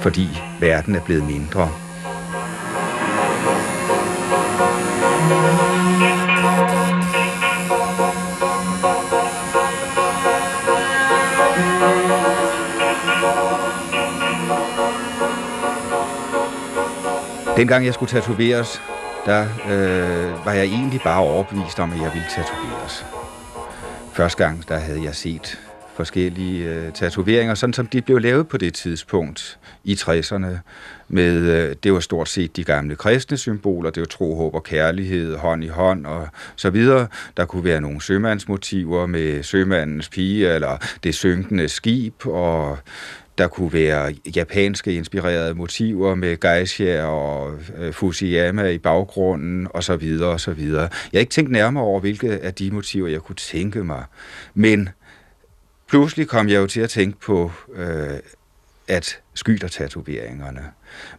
fordi 0.00 0.28
verden 0.60 0.94
er 0.94 1.00
blevet 1.00 1.24
mindre. 1.26 1.70
Dengang 17.60 17.86
jeg 17.86 17.94
skulle 17.94 18.10
tatoveres, 18.10 18.82
der 19.26 19.42
øh, 19.42 20.46
var 20.46 20.52
jeg 20.52 20.64
egentlig 20.64 21.00
bare 21.04 21.20
overbevist 21.20 21.78
om, 21.78 21.92
at 21.92 21.98
jeg 21.98 22.10
ville 22.14 22.28
tatoveres. 22.30 23.06
Første 24.12 24.44
gang, 24.44 24.68
der 24.68 24.78
havde 24.78 25.02
jeg 25.02 25.14
set 25.14 25.60
forskellige 25.94 26.68
øh, 26.68 26.92
tatoveringer, 26.92 27.54
sådan 27.54 27.72
som 27.72 27.86
de 27.86 28.02
blev 28.02 28.18
lavet 28.18 28.48
på 28.48 28.56
det 28.56 28.74
tidspunkt 28.74 29.58
i 29.84 29.94
60'erne. 29.94 30.46
Med, 31.08 31.36
øh, 31.36 31.76
det 31.82 31.92
var 31.92 32.00
stort 32.00 32.28
set 32.28 32.56
de 32.56 32.64
gamle 32.64 32.96
kristne 32.96 33.36
symboler, 33.36 33.90
det 33.90 34.00
var 34.00 34.06
tro, 34.06 34.36
håb 34.36 34.54
og 34.54 34.62
kærlighed, 34.62 35.36
hånd 35.36 35.64
i 35.64 35.68
hånd 35.68 36.06
og 36.06 36.28
så 36.56 36.70
videre. 36.70 37.06
Der 37.36 37.44
kunne 37.44 37.64
være 37.64 37.80
nogle 37.80 38.02
sømandsmotiver 38.02 39.06
med 39.06 39.42
sømandens 39.42 40.08
pige, 40.08 40.54
eller 40.54 40.76
det 41.04 41.14
synkende 41.14 41.68
skib, 41.68 42.26
og 42.26 42.78
der 43.40 43.48
kunne 43.48 43.72
være 43.72 44.14
japanske 44.36 44.94
inspirerede 44.94 45.54
motiver 45.54 46.14
med 46.14 46.40
geisha 46.40 47.02
og 47.02 47.58
øh, 47.76 47.92
Fusiyama 47.92 48.66
i 48.68 48.78
baggrunden 48.78 49.68
og 49.70 49.84
så 49.84 49.96
videre 49.96 50.30
og 50.30 50.40
så 50.40 50.52
videre. 50.52 50.82
Jeg 50.82 51.18
har 51.18 51.20
ikke 51.20 51.30
tænkt 51.30 51.50
nærmere 51.50 51.84
over, 51.84 52.00
hvilke 52.00 52.30
af 52.30 52.54
de 52.54 52.70
motiver 52.70 53.08
jeg 53.08 53.20
kunne 53.20 53.36
tænke 53.36 53.84
mig. 53.84 54.04
Men 54.54 54.88
pludselig 55.88 56.28
kom 56.28 56.48
jeg 56.48 56.56
jo 56.56 56.66
til 56.66 56.80
at 56.80 56.90
tænke 56.90 57.20
på 57.20 57.52
øh, 57.74 58.18
at 58.88 59.18
skydertatoveringerne 59.40 60.60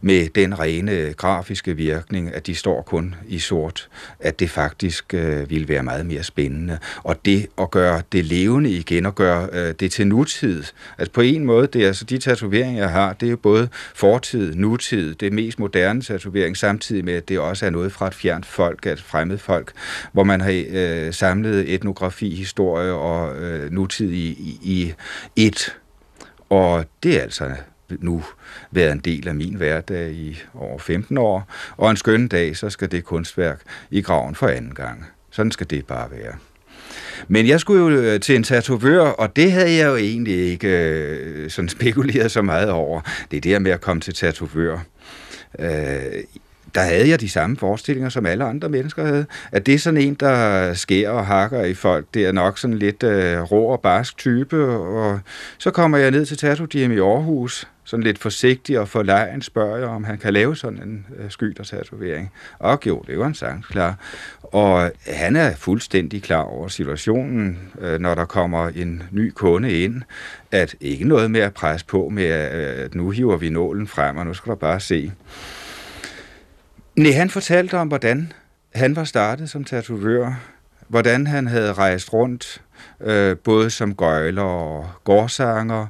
med 0.00 0.28
den 0.28 0.58
rene 0.58 1.14
grafiske 1.16 1.76
virkning, 1.76 2.34
at 2.34 2.46
de 2.46 2.54
står 2.54 2.82
kun 2.82 3.14
i 3.28 3.38
sort, 3.38 3.88
at 4.20 4.40
det 4.40 4.50
faktisk 4.50 5.14
øh, 5.14 5.50
ville 5.50 5.68
være 5.68 5.82
meget 5.82 6.06
mere 6.06 6.22
spændende. 6.22 6.78
Og 7.02 7.24
det 7.24 7.46
at 7.58 7.70
gøre 7.70 8.02
det 8.12 8.24
levende 8.24 8.70
igen, 8.70 9.06
og 9.06 9.14
gøre 9.14 9.48
øh, 9.52 9.74
det 9.80 9.92
til 9.92 10.06
nutid. 10.06 10.64
Altså 10.98 11.12
på 11.12 11.20
en 11.20 11.44
måde, 11.44 11.66
det 11.66 11.82
er 11.82 11.86
altså 11.86 12.04
de 12.04 12.18
tatoveringer, 12.18 12.82
jeg 12.82 12.90
har, 12.90 13.12
det 13.12 13.26
er 13.26 13.30
jo 13.30 13.36
både 13.36 13.68
fortid, 13.94 14.54
nutid, 14.54 15.14
det 15.14 15.32
mest 15.32 15.58
moderne 15.58 16.02
tatovering, 16.02 16.56
samtidig 16.56 17.04
med, 17.04 17.14
at 17.14 17.28
det 17.28 17.38
også 17.38 17.66
er 17.66 17.70
noget 17.70 17.92
fra 17.92 18.06
et 18.06 18.14
fjernt 18.14 18.46
folk, 18.46 18.86
et 18.86 19.02
fremmed 19.02 19.38
folk, 19.38 19.72
hvor 20.12 20.24
man 20.24 20.40
har 20.40 20.64
øh, 20.68 21.12
samlet 21.14 21.74
etnografi, 21.74 22.34
historie 22.34 22.92
og 22.92 23.36
øh, 23.36 23.72
nutid 23.72 24.10
i, 24.10 24.28
i, 24.28 24.58
i 24.62 24.92
et. 25.36 25.76
Og 26.50 26.84
det 27.02 27.16
er 27.16 27.22
altså 27.22 27.50
nu 28.00 28.22
været 28.70 28.92
en 28.92 28.98
del 28.98 29.28
af 29.28 29.34
min 29.34 29.54
hverdag 29.54 30.12
i 30.12 30.42
over 30.54 30.78
15 30.78 31.18
år, 31.18 31.48
og 31.76 31.90
en 31.90 31.96
skøn 31.96 32.28
dag, 32.28 32.56
så 32.56 32.70
skal 32.70 32.90
det 32.90 33.04
kunstværk 33.04 33.60
i 33.90 34.00
graven 34.00 34.34
for 34.34 34.48
anden 34.48 34.74
gang. 34.74 35.06
Sådan 35.30 35.52
skal 35.52 35.70
det 35.70 35.86
bare 35.86 36.10
være. 36.10 36.34
Men 37.28 37.48
jeg 37.48 37.60
skulle 37.60 37.80
jo 37.80 38.00
øh, 38.00 38.20
til 38.20 38.36
en 38.36 38.42
tatovør, 38.42 39.00
og 39.00 39.36
det 39.36 39.52
havde 39.52 39.76
jeg 39.76 39.88
jo 39.88 39.96
egentlig 39.96 40.34
ikke 40.34 40.68
øh, 40.68 41.50
sådan 41.50 41.68
spekuleret 41.78 42.30
så 42.30 42.42
meget 42.42 42.70
over. 42.70 43.00
Det 43.30 43.36
er 43.36 43.40
det 43.40 43.62
med 43.62 43.70
at 43.70 43.80
komme 43.80 44.00
til 44.00 44.14
tatovør. 44.14 44.78
Øh, 45.58 46.24
der 46.74 46.80
havde 46.80 47.08
jeg 47.08 47.20
de 47.20 47.28
samme 47.28 47.56
forestillinger, 47.56 48.08
som 48.08 48.26
alle 48.26 48.44
andre 48.44 48.68
mennesker 48.68 49.06
havde. 49.06 49.26
At 49.52 49.66
det 49.66 49.74
er 49.74 49.78
sådan 49.78 50.00
en, 50.00 50.14
der 50.14 50.74
skærer 50.74 51.10
og 51.10 51.26
hakker 51.26 51.64
i 51.64 51.74
folk. 51.74 52.06
Det 52.14 52.26
er 52.26 52.32
nok 52.32 52.58
sådan 52.58 52.78
lidt 52.78 53.02
øh, 53.02 53.40
rå 53.40 53.64
og 53.64 53.80
barsk 53.80 54.18
type. 54.18 54.64
Og 54.74 55.20
så 55.58 55.70
kommer 55.70 55.98
jeg 55.98 56.10
ned 56.10 56.26
til 56.26 56.36
Tattoo 56.36 56.66
Gym 56.70 56.92
i 56.92 56.98
Aarhus, 56.98 57.68
sådan 57.92 58.04
lidt 58.04 58.18
forsigtig 58.18 58.78
og 58.78 58.88
forlegen 58.88 59.42
spørger 59.42 59.76
jeg, 59.76 59.88
om 59.88 60.04
han 60.04 60.18
kan 60.18 60.32
lave 60.32 60.56
sådan 60.56 60.82
en 60.82 61.06
øh, 61.16 61.30
skyder-tatovering. 61.30 62.32
Og 62.58 62.78
jo, 62.86 63.04
det 63.06 63.18
var 63.18 63.26
en 63.26 63.34
sang 63.34 63.64
klar. 63.64 63.98
Og 64.42 64.92
han 65.06 65.36
er 65.36 65.54
fuldstændig 65.54 66.22
klar 66.22 66.42
over 66.42 66.68
situationen, 66.68 67.58
øh, 67.80 68.00
når 68.00 68.14
der 68.14 68.24
kommer 68.24 68.68
en 68.68 69.02
ny 69.10 69.30
kunde 69.30 69.72
ind, 69.72 70.02
at 70.50 70.74
ikke 70.80 71.08
noget 71.08 71.30
med 71.30 71.40
at 71.40 71.54
presse 71.54 71.86
på 71.86 72.08
med, 72.08 72.24
øh, 72.24 72.84
at 72.84 72.94
nu 72.94 73.10
hiver 73.10 73.36
vi 73.36 73.50
nålen 73.50 73.86
frem, 73.86 74.16
og 74.16 74.26
nu 74.26 74.34
skal 74.34 74.50
du 74.50 74.56
bare 74.56 74.80
se. 74.80 75.12
Nej, 76.96 77.12
han 77.12 77.30
fortalte 77.30 77.78
om, 77.78 77.88
hvordan 77.88 78.32
han 78.74 78.96
var 78.96 79.04
startet 79.04 79.50
som 79.50 79.64
tatovør, 79.64 80.40
hvordan 80.88 81.26
han 81.26 81.46
havde 81.46 81.72
rejst 81.72 82.12
rundt, 82.12 82.62
øh, 83.00 83.36
både 83.36 83.70
som 83.70 83.94
gøjler 83.94 84.42
og 84.42 84.90
gårdsanger. 85.04 85.86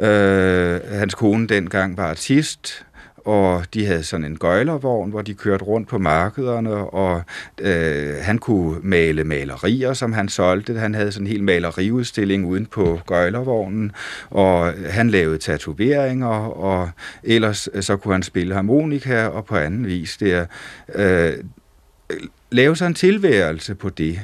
Øh, 0.00 0.80
hans 0.92 1.14
kone 1.14 1.46
dengang 1.46 1.96
var 1.96 2.06
artist, 2.06 2.86
og 3.26 3.64
de 3.74 3.86
havde 3.86 4.02
sådan 4.02 4.24
en 4.24 4.36
gøjlervogn, 4.36 5.10
hvor 5.10 5.22
de 5.22 5.34
kørte 5.34 5.64
rundt 5.64 5.88
på 5.88 5.98
markederne, 5.98 6.70
og 6.74 7.22
øh, 7.60 8.14
han 8.20 8.38
kunne 8.38 8.80
male 8.82 9.24
malerier, 9.24 9.92
som 9.92 10.12
han 10.12 10.28
solgte. 10.28 10.74
Han 10.74 10.94
havde 10.94 11.12
sådan 11.12 11.26
en 11.26 11.32
hel 11.32 11.42
maleriudstilling 11.42 12.46
uden 12.46 12.66
på 12.66 13.00
gøjlervognen, 13.06 13.92
og 14.30 14.72
han 14.72 15.10
lavede 15.10 15.38
tatoveringer, 15.38 16.26
og 16.48 16.90
ellers 17.22 17.68
øh, 17.74 17.82
så 17.82 17.96
kunne 17.96 18.14
han 18.14 18.22
spille 18.22 18.54
harmonika, 18.54 19.26
og 19.26 19.44
på 19.44 19.56
anden 19.56 19.86
vis 19.86 20.16
der, 20.16 20.46
øh, 20.94 21.32
lave 22.50 22.76
sig 22.76 22.86
en 22.86 22.94
tilværelse 22.94 23.74
på 23.74 23.88
det. 23.88 24.20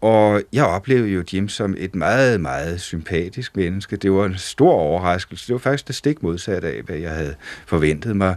Og 0.00 0.42
jeg 0.52 0.64
oplevede 0.64 1.08
jo 1.08 1.24
Jim 1.32 1.48
som 1.48 1.74
et 1.78 1.94
meget, 1.94 2.40
meget 2.40 2.80
sympatisk 2.80 3.56
menneske. 3.56 3.96
Det 3.96 4.12
var 4.12 4.26
en 4.26 4.38
stor 4.38 4.72
overraskelse. 4.72 5.46
Det 5.46 5.52
var 5.52 5.58
faktisk 5.58 5.88
det 5.88 5.94
stik 5.94 6.22
modsatte 6.22 6.68
af, 6.68 6.82
hvad 6.82 6.96
jeg 6.96 7.10
havde 7.10 7.34
forventet 7.66 8.16
mig. 8.16 8.34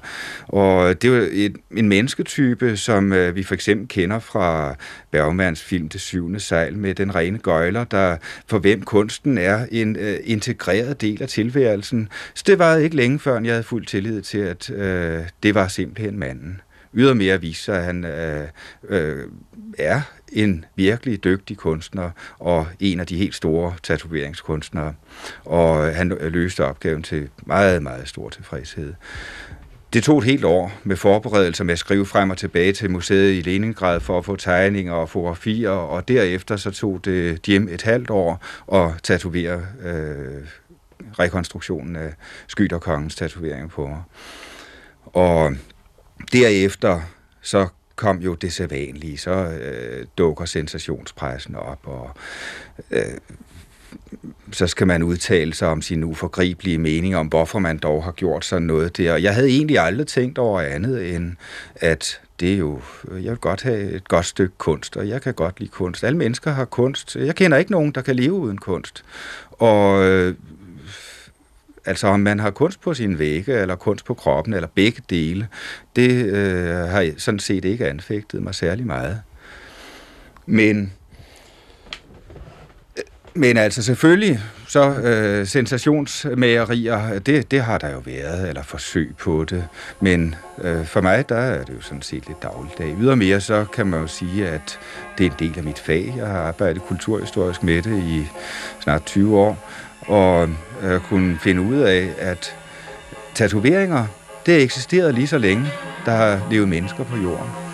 Og 0.47 1.01
det 1.01 1.11
var 1.11 1.27
et, 1.31 1.55
en 1.71 1.89
mennesketype, 1.89 2.77
som 2.77 3.13
øh, 3.13 3.35
vi 3.35 3.43
for 3.43 3.53
eksempel 3.53 3.87
kender 3.87 4.19
fra 4.19 4.75
Bergmans 5.11 5.63
film 5.63 5.89
Det 5.89 6.01
syvende 6.01 6.39
sejl 6.39 6.77
med 6.77 6.95
den 6.95 7.15
rene 7.15 7.37
gøjler, 7.37 7.83
der 7.83 8.17
for 8.47 8.59
hvem 8.59 8.81
kunsten 8.81 9.37
er 9.37 9.65
en 9.71 9.95
øh, 9.95 10.17
integreret 10.23 11.01
del 11.01 11.21
af 11.21 11.27
tilværelsen. 11.27 12.09
Så 12.33 12.43
det 12.47 12.59
var 12.59 12.75
ikke 12.75 12.95
længe 12.95 13.19
før, 13.19 13.39
jeg 13.41 13.53
havde 13.53 13.63
fuld 13.63 13.85
tillid 13.85 14.21
til, 14.21 14.37
at 14.37 14.69
øh, 14.69 15.23
det 15.43 15.55
var 15.55 15.67
simpelthen 15.67 16.19
manden 16.19 16.61
ydermere 16.93 17.41
vise 17.41 17.63
sig, 17.63 17.77
at 17.77 17.83
han 17.83 18.05
øh, 18.05 18.47
øh, 18.89 19.27
er 19.77 20.01
en 20.31 20.65
virkelig 20.75 21.23
dygtig 21.23 21.57
kunstner 21.57 22.09
og 22.39 22.67
en 22.79 22.99
af 22.99 23.07
de 23.07 23.17
helt 23.17 23.35
store 23.35 23.73
tatoveringskunstnere. 23.83 24.93
Og 25.45 25.95
han 25.95 26.17
løste 26.21 26.65
opgaven 26.65 27.03
til 27.03 27.29
meget, 27.45 27.83
meget 27.83 28.07
stor 28.07 28.29
tilfredshed. 28.29 28.93
Det 29.93 30.03
tog 30.03 30.17
et 30.17 30.23
helt 30.23 30.43
år 30.43 30.71
med 30.83 30.95
forberedelser 30.95 31.63
med 31.63 31.73
at 31.73 31.79
skrive 31.79 32.05
frem 32.05 32.29
og 32.29 32.37
tilbage 32.37 32.73
til 32.73 32.91
museet 32.91 33.33
i 33.33 33.41
Leningrad 33.41 33.99
for 33.99 34.17
at 34.17 34.25
få 34.25 34.35
tegninger 34.35 34.93
og 34.93 35.09
fotografier, 35.09 35.69
og 35.69 36.07
derefter 36.07 36.57
så 36.57 36.71
tog 36.71 37.05
det 37.05 37.45
hjem 37.45 37.67
et 37.71 37.81
halvt 37.81 38.09
år 38.09 38.45
at 38.73 38.91
tatovere 39.03 39.65
øh, 39.83 40.43
rekonstruktionen 41.19 41.95
af 41.95 42.13
Skyderkongens 42.47 43.15
tatovering 43.15 43.69
på 43.69 43.87
mig. 43.87 44.01
Og 45.05 45.55
derefter 46.33 47.01
så 47.41 47.67
kom 47.95 48.17
jo 48.17 48.33
det 48.33 48.53
sædvanlige, 48.53 49.17
så 49.17 49.31
øh, 49.31 50.05
dukker 50.17 50.45
sensationspressen 50.45 51.55
op, 51.55 51.79
og 51.83 52.09
øh, 52.91 53.17
så 54.51 54.67
skal 54.67 54.87
man 54.87 55.03
udtale 55.03 55.53
sig 55.53 55.67
om 55.67 55.81
sin 55.81 56.03
uforgribelige 56.03 56.77
mening 56.77 57.15
om, 57.15 57.27
hvorfor 57.27 57.59
man 57.59 57.77
dog 57.77 58.03
har 58.03 58.11
gjort 58.11 58.45
sådan 58.45 58.67
noget 58.67 58.97
der. 58.97 59.17
Jeg 59.17 59.33
havde 59.33 59.49
egentlig 59.49 59.79
aldrig 59.79 60.07
tænkt 60.07 60.37
over 60.37 60.61
andet 60.61 61.15
end, 61.15 61.35
at 61.75 62.21
det 62.39 62.53
er 62.53 62.57
jo, 62.57 62.81
jeg 63.11 63.31
vil 63.31 63.37
godt 63.37 63.61
have 63.61 63.91
et 63.91 64.07
godt 64.07 64.25
stykke 64.25 64.57
kunst, 64.57 64.97
og 64.97 65.07
jeg 65.07 65.21
kan 65.21 65.33
godt 65.33 65.59
lide 65.59 65.71
kunst. 65.71 66.03
Alle 66.03 66.17
mennesker 66.17 66.51
har 66.51 66.65
kunst. 66.65 67.15
Jeg 67.15 67.35
kender 67.35 67.57
ikke 67.57 67.71
nogen, 67.71 67.91
der 67.91 68.01
kan 68.01 68.15
leve 68.15 68.33
uden 68.33 68.57
kunst. 68.57 69.03
Og 69.51 70.03
øh, 70.03 70.35
Altså 71.85 72.07
om 72.07 72.19
man 72.19 72.39
har 72.39 72.51
kunst 72.51 72.81
på 72.81 72.93
sine 72.93 73.19
vægge, 73.19 73.53
eller 73.53 73.75
kunst 73.75 74.05
på 74.05 74.13
kroppen, 74.13 74.53
eller 74.53 74.67
begge 74.75 75.01
dele, 75.09 75.47
det 75.95 76.25
øh, 76.25 76.75
har 76.75 77.01
jeg 77.01 77.13
sådan 77.17 77.39
set 77.39 77.65
ikke 77.65 77.87
anfægtet 77.87 78.41
mig 78.43 78.55
særlig 78.55 78.85
meget. 78.85 79.21
Men, 80.45 80.93
øh, 82.97 83.03
men 83.33 83.57
altså 83.57 83.83
selvfølgelig, 83.83 84.39
så 84.67 84.93
øh, 84.93 85.47
sensationsmagerier, 85.47 87.19
det, 87.19 87.51
det 87.51 87.61
har 87.61 87.77
der 87.77 87.91
jo 87.91 87.99
været, 88.05 88.49
eller 88.49 88.63
forsøg 88.63 89.13
på 89.19 89.43
det. 89.43 89.67
Men 89.99 90.35
øh, 90.61 90.85
for 90.85 91.01
mig, 91.01 91.29
der 91.29 91.35
er 91.35 91.63
det 91.63 91.73
jo 91.73 91.81
sådan 91.81 92.01
set 92.01 92.27
lidt 92.27 92.43
dagligdag. 92.43 92.95
Ydermere 93.01 93.41
så 93.41 93.65
kan 93.73 93.87
man 93.87 93.99
jo 94.01 94.07
sige, 94.07 94.47
at 94.47 94.79
det 95.17 95.25
er 95.25 95.29
en 95.29 95.35
del 95.39 95.57
af 95.57 95.63
mit 95.63 95.79
fag. 95.79 96.13
Jeg 96.17 96.27
har 96.27 96.39
arbejdet 96.39 96.81
kulturhistorisk 96.81 97.63
med 97.63 97.81
det 97.81 98.03
i 98.03 98.27
snart 98.79 99.05
20 99.05 99.37
år 99.37 99.71
og 100.07 100.49
øh, 100.81 100.99
kunne 101.01 101.37
finde 101.39 101.61
ud 101.61 101.77
af, 101.77 102.09
at 102.17 102.55
tatoveringer, 103.35 104.05
det 104.45 104.53
har 104.53 104.61
eksisteret 104.61 105.15
lige 105.15 105.27
så 105.27 105.37
længe, 105.37 105.65
der 106.05 106.11
har 106.11 106.47
levet 106.51 106.67
mennesker 106.67 107.03
på 107.03 107.17
jorden. 107.17 107.70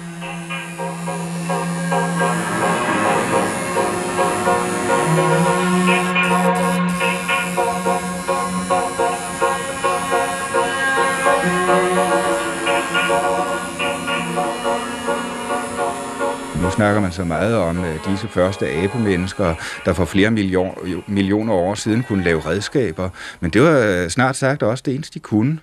Snakker 16.71 17.01
man 17.01 17.11
så 17.11 17.23
meget 17.23 17.55
om 17.55 17.85
øh, 17.85 17.95
disse 18.05 18.27
første 18.27 18.69
abemennesker, 18.69 19.55
der 19.85 19.93
for 19.93 20.05
flere 20.05 20.31
million, 20.31 21.03
millioner 21.07 21.53
år 21.53 21.75
siden 21.75 22.03
kunne 22.03 22.23
lave 22.23 22.41
redskaber. 22.45 23.09
Men 23.39 23.51
det 23.51 23.61
var 23.61 23.79
øh, 23.79 24.09
snart 24.09 24.35
sagt 24.35 24.63
også 24.63 24.83
det 24.85 24.95
eneste, 24.95 25.13
de 25.13 25.19
kunne. 25.19 25.59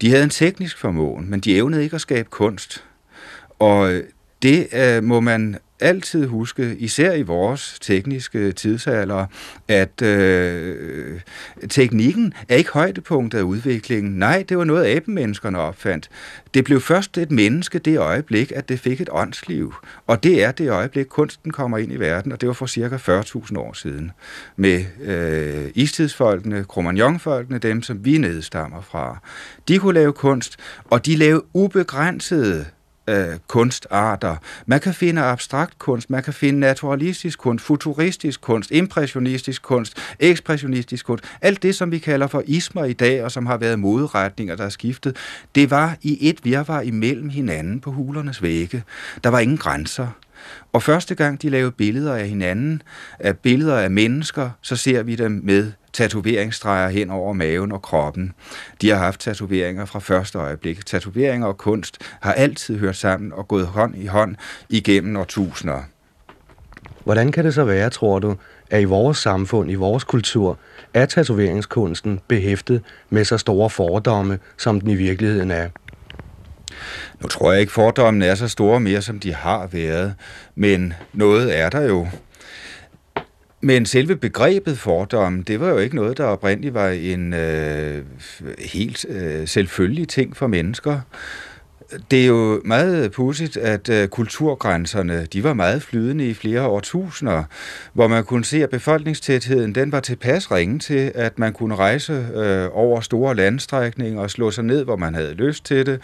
De 0.00 0.10
havde 0.10 0.24
en 0.24 0.30
teknisk 0.30 0.78
formåen, 0.78 1.30
men 1.30 1.40
de 1.40 1.56
evnede 1.56 1.84
ikke 1.84 1.94
at 1.94 2.00
skabe 2.00 2.28
kunst. 2.30 2.84
Og 3.58 3.92
øh, 3.92 4.04
det 4.42 4.68
øh, 4.72 5.04
må 5.04 5.20
man 5.20 5.58
altid 5.80 6.26
huske, 6.26 6.76
især 6.78 7.12
i 7.12 7.22
vores 7.22 7.78
tekniske 7.80 8.52
tidsalder, 8.52 9.26
at 9.68 10.02
øh, 10.02 11.20
teknikken 11.68 12.34
er 12.48 12.56
ikke 12.56 12.70
højdepunktet 12.70 13.38
af 13.38 13.42
udviklingen. 13.42 14.12
Nej, 14.18 14.44
det 14.48 14.58
var 14.58 14.64
noget, 14.64 14.96
abemenneskerne 14.96 15.58
opfandt. 15.58 16.08
Det 16.54 16.64
blev 16.64 16.80
først 16.80 17.18
et 17.18 17.30
menneske 17.30 17.78
det 17.78 17.98
øjeblik, 17.98 18.52
at 18.56 18.68
det 18.68 18.80
fik 18.80 19.00
et 19.00 19.08
åndsliv. 19.12 19.74
Og 20.06 20.22
det 20.22 20.44
er 20.44 20.52
det 20.52 20.70
øjeblik, 20.70 21.06
kunsten 21.06 21.50
kommer 21.50 21.78
ind 21.78 21.92
i 21.92 21.96
verden, 21.96 22.32
og 22.32 22.40
det 22.40 22.46
var 22.46 22.52
for 22.52 22.66
cirka 22.66 22.96
40.000 22.96 23.58
år 23.58 23.72
siden. 23.72 24.10
Med 24.56 24.84
øh, 25.02 25.70
istidsfolkene, 25.74 26.64
kromagnonfolkene, 26.64 27.58
dem 27.58 27.82
som 27.82 28.04
vi 28.04 28.18
nedstammer 28.18 28.80
fra. 28.80 29.18
De 29.68 29.78
kunne 29.78 29.94
lave 29.94 30.12
kunst, 30.12 30.56
og 30.84 31.06
de 31.06 31.16
lavede 31.16 31.44
ubegrænsede 31.52 32.66
øh, 33.10 33.38
kunstarter. 33.48 34.36
Man 34.66 34.80
kan 34.80 34.94
finde 34.94 35.22
abstrakt 35.22 35.78
kunst, 35.78 36.10
man 36.10 36.22
kan 36.22 36.32
finde 36.32 36.60
naturalistisk 36.60 37.38
kunst, 37.38 37.64
futuristisk 37.64 38.40
kunst, 38.40 38.70
impressionistisk 38.70 39.62
kunst, 39.62 39.96
ekspressionistisk 40.20 41.06
kunst. 41.06 41.24
Alt 41.40 41.62
det, 41.62 41.74
som 41.74 41.90
vi 41.90 41.98
kalder 41.98 42.26
for 42.26 42.42
ismer 42.46 42.84
i 42.84 42.92
dag, 42.92 43.24
og 43.24 43.32
som 43.32 43.46
har 43.46 43.56
været 43.56 43.78
moderetninger, 43.78 44.56
der 44.56 44.64
er 44.64 44.68
skiftet, 44.68 45.16
det 45.54 45.70
var 45.70 45.96
i 46.02 46.28
et 46.28 46.44
virvar 46.44 46.80
imellem 46.80 47.28
hinanden 47.28 47.80
på 47.80 47.90
hulernes 47.90 48.42
vægge. 48.42 48.82
Der 49.24 49.30
var 49.30 49.38
ingen 49.38 49.58
grænser. 49.58 50.06
Og 50.72 50.82
første 50.82 51.14
gang 51.14 51.42
de 51.42 51.48
lavede 51.48 51.70
billeder 51.70 52.14
af 52.14 52.28
hinanden, 52.28 52.82
af 53.18 53.38
billeder 53.38 53.78
af 53.78 53.90
mennesker, 53.90 54.50
så 54.60 54.76
ser 54.76 55.02
vi 55.02 55.14
dem 55.14 55.40
med 55.44 55.72
tatoveringsstreger 55.92 56.88
hen 56.88 57.10
over 57.10 57.32
maven 57.32 57.72
og 57.72 57.82
kroppen. 57.82 58.32
De 58.80 58.88
har 58.88 58.96
haft 58.96 59.20
tatoveringer 59.20 59.84
fra 59.84 59.98
første 59.98 60.38
øjeblik. 60.38 60.86
Tatoveringer 60.86 61.46
og 61.46 61.58
kunst 61.58 61.98
har 62.20 62.32
altid 62.32 62.78
hørt 62.78 62.96
sammen 62.96 63.32
og 63.32 63.48
gået 63.48 63.66
hånd 63.66 63.96
i 63.96 64.06
hånd 64.06 64.36
igennem 64.68 65.16
årtusinder. 65.16 65.82
Hvordan 67.04 67.32
kan 67.32 67.44
det 67.44 67.54
så 67.54 67.64
være, 67.64 67.90
tror 67.90 68.18
du, 68.18 68.36
at 68.70 68.80
i 68.80 68.84
vores 68.84 69.18
samfund, 69.18 69.70
i 69.70 69.74
vores 69.74 70.04
kultur, 70.04 70.58
er 70.94 71.06
tatoveringskunsten 71.06 72.20
behæftet 72.28 72.82
med 73.10 73.24
så 73.24 73.38
store 73.38 73.70
fordomme, 73.70 74.38
som 74.58 74.80
den 74.80 74.90
i 74.90 74.94
virkeligheden 74.94 75.50
er? 75.50 75.68
Nu 77.20 77.28
tror 77.28 77.52
jeg 77.52 77.60
ikke, 77.60 77.72
fordommene 77.72 78.26
er 78.26 78.34
så 78.34 78.48
store 78.48 78.80
mere, 78.80 79.02
som 79.02 79.20
de 79.20 79.34
har 79.34 79.66
været, 79.66 80.14
men 80.54 80.94
noget 81.12 81.58
er 81.58 81.70
der 81.70 81.80
jo. 81.80 82.08
Men 83.62 83.86
selve 83.86 84.16
begrebet 84.16 84.78
fordom, 84.78 85.42
det 85.42 85.60
var 85.60 85.68
jo 85.68 85.78
ikke 85.78 85.96
noget, 85.96 86.18
der 86.18 86.24
oprindeligt 86.24 86.74
var 86.74 86.88
en 86.88 87.32
øh, 87.34 88.04
helt 88.58 89.06
øh, 89.08 89.48
selvfølgelig 89.48 90.08
ting 90.08 90.36
for 90.36 90.46
mennesker 90.46 91.00
det 92.10 92.22
er 92.22 92.26
jo 92.26 92.62
meget 92.64 93.12
pudsigt, 93.12 93.56
at 93.56 93.88
øh, 93.88 94.08
kulturgrænserne, 94.08 95.26
de 95.32 95.44
var 95.44 95.54
meget 95.54 95.82
flydende 95.82 96.28
i 96.28 96.34
flere 96.34 96.66
årtusinder, 96.66 97.44
hvor 97.92 98.08
man 98.08 98.24
kunne 98.24 98.44
se, 98.44 98.62
at 98.62 98.70
befolkningstætheden, 98.70 99.74
den 99.74 99.92
var 99.92 100.00
tilpas 100.00 100.50
ringe 100.50 100.78
til, 100.78 101.12
at 101.14 101.38
man 101.38 101.52
kunne 101.52 101.76
rejse 101.76 102.26
øh, 102.34 102.68
over 102.72 103.00
store 103.00 103.34
landstrækninger 103.34 104.22
og 104.22 104.30
slå 104.30 104.50
sig 104.50 104.64
ned, 104.64 104.84
hvor 104.84 104.96
man 104.96 105.14
havde 105.14 105.34
lyst 105.34 105.64
til 105.64 105.86
det, 105.86 106.00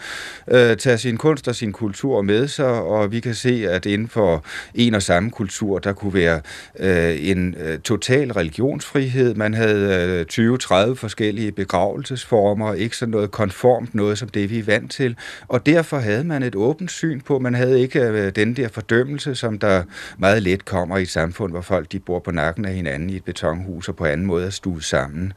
øh, 0.47 0.77
tage 0.77 0.97
sin 0.97 1.17
kunst 1.17 1.47
og 1.47 1.55
sin 1.55 1.71
kultur 1.71 2.21
med 2.21 2.47
sig, 2.47 2.71
og 2.71 3.11
vi 3.11 3.19
kan 3.19 3.35
se, 3.35 3.67
at 3.69 3.85
inden 3.85 4.07
for 4.07 4.43
en 4.75 4.93
og 4.93 5.01
samme 5.01 5.31
kultur, 5.31 5.79
der 5.79 5.93
kunne 5.93 6.13
være 6.13 6.41
øh, 6.79 7.29
en 7.29 7.55
øh, 7.59 7.79
total 7.79 8.31
religionsfrihed. 8.31 9.35
Man 9.35 9.53
havde 9.53 10.25
øh, 10.39 10.53
20-30 10.53 10.93
forskellige 10.93 11.51
begravelsesformer, 11.51 12.73
ikke 12.73 12.97
sådan 12.97 13.11
noget 13.11 13.31
konformt, 13.31 13.95
noget 13.95 14.17
som 14.17 14.29
det 14.29 14.49
vi 14.49 14.59
er 14.59 14.63
vant 14.63 14.91
til, 14.91 15.15
og 15.47 15.65
det 15.65 15.76
derfor 15.77 15.97
havde 15.97 16.23
man 16.23 16.43
et 16.43 16.55
åbent 16.55 16.91
syn 16.91 17.21
på, 17.21 17.39
man 17.39 17.53
havde 17.53 17.79
ikke 17.81 18.01
øh, 18.01 18.35
den 18.35 18.55
der 18.55 18.67
fordømmelse, 18.67 19.35
som 19.35 19.59
der 19.59 19.83
meget 20.17 20.43
let 20.43 20.65
kommer 20.65 20.97
i 20.97 21.01
et 21.01 21.09
samfund, 21.09 21.51
hvor 21.51 21.61
folk 21.61 21.91
de 21.91 21.99
bor 21.99 22.19
på 22.19 22.31
nakken 22.31 22.65
af 22.65 22.73
hinanden 22.73 23.09
i 23.09 23.15
et 23.15 23.23
betonhus 23.23 23.89
og 23.89 23.95
på 23.95 24.05
anden 24.05 24.27
måde 24.27 24.45
er 24.45 24.49
stuet 24.49 24.83
sammen 24.83 25.33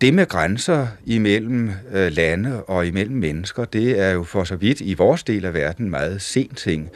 det 0.00 0.14
med 0.14 0.26
grænser 0.26 0.86
imellem 1.06 1.70
øh, 1.92 2.12
lande 2.12 2.62
og 2.62 2.86
imellem 2.86 3.16
mennesker, 3.16 3.64
det 3.64 4.00
er 4.00 4.10
jo 4.10 4.24
for 4.24 4.44
så 4.44 4.56
vidt 4.56 4.80
i 4.80 4.94
vores 4.94 5.22
del 5.22 5.44
af 5.44 5.54
verden 5.54 5.90
meget 5.90 6.22
sent 6.22 6.58
ting. 6.58 6.90